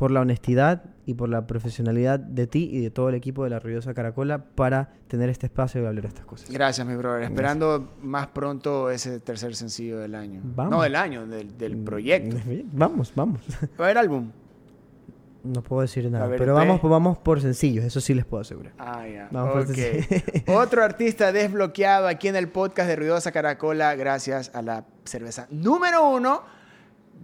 por 0.00 0.10
la 0.10 0.20
honestidad 0.22 0.82
y 1.04 1.12
por 1.12 1.28
la 1.28 1.46
profesionalidad 1.46 2.18
de 2.18 2.46
ti 2.46 2.70
y 2.72 2.80
de 2.80 2.90
todo 2.90 3.10
el 3.10 3.14
equipo 3.14 3.44
de 3.44 3.50
la 3.50 3.58
Ruidosa 3.58 3.92
Caracola 3.92 4.42
para 4.54 4.94
tener 5.08 5.28
este 5.28 5.44
espacio 5.44 5.82
y 5.82 5.84
hablar 5.86 6.00
de 6.00 6.08
estas 6.08 6.24
cosas. 6.24 6.50
Gracias, 6.50 6.86
mi 6.86 6.96
brother. 6.96 7.24
Esperando 7.24 7.92
más 8.00 8.28
pronto 8.28 8.90
ese 8.90 9.20
tercer 9.20 9.54
sencillo 9.54 9.98
del 9.98 10.14
año. 10.14 10.40
Vamos. 10.42 10.70
No 10.70 10.80
del 10.82 10.96
año, 10.96 11.26
del, 11.26 11.58
del 11.58 11.76
proyecto. 11.76 12.34
Vamos, 12.72 13.12
vamos. 13.14 13.42
¿Va 13.78 13.84
a 13.84 13.88
haber 13.88 13.98
álbum? 13.98 14.30
No 15.44 15.62
puedo 15.62 15.82
decir 15.82 16.10
nada, 16.10 16.26
ver, 16.28 16.38
pero 16.38 16.54
usted. 16.54 16.66
vamos, 16.66 16.82
vamos 16.82 17.18
por 17.18 17.40
sencillos, 17.42 17.84
eso 17.84 18.00
sí 18.00 18.14
les 18.14 18.24
puedo 18.24 18.40
asegurar. 18.40 18.72
Ah, 18.78 19.06
ya. 19.06 19.28
Vamos 19.30 19.52
por 19.52 19.62
Ok. 19.62 19.74
sencillo. 19.74 20.22
Otro 20.58 20.82
artista 20.82 21.30
desbloqueado 21.30 22.08
aquí 22.08 22.28
en 22.28 22.36
el 22.36 22.48
podcast 22.48 22.88
de 22.88 22.96
Ruidosa 22.96 23.32
Caracola 23.32 23.94
gracias 23.96 24.50
a 24.54 24.62
la 24.62 24.84
cerveza 25.04 25.46
número 25.50 26.08
uno, 26.08 26.42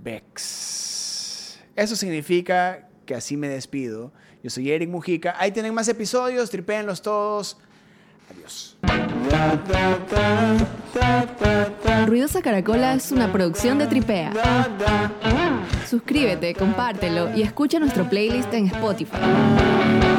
Bex. 0.03 0.96
Eso 1.77 1.95
significa 1.95 2.89
que 3.05 3.15
así 3.15 3.37
me 3.37 3.49
despido. 3.49 4.13
Yo 4.43 4.51
soy 4.51 4.71
Eric 4.71 4.89
Mujica. 4.89 5.35
Ahí 5.39 5.53
tienen 5.53 5.75
más 5.75 5.89
episodios, 5.89 6.51
tripéenlos 6.51 7.03
todos. 7.03 7.59
Adiós. 8.31 8.77
Ruidosa 12.07 12.43
Caracola 12.43 12.95
es 12.95 13.13
una 13.13 13.31
producción 13.31 13.79
de 13.79 13.87
Tripea. 13.87 14.33
Suscríbete, 15.89 16.55
compártelo 16.55 17.37
y 17.37 17.43
escucha 17.43 17.79
nuestro 17.79 18.09
playlist 18.09 18.53
en 18.55 18.67
Spotify. 18.67 20.16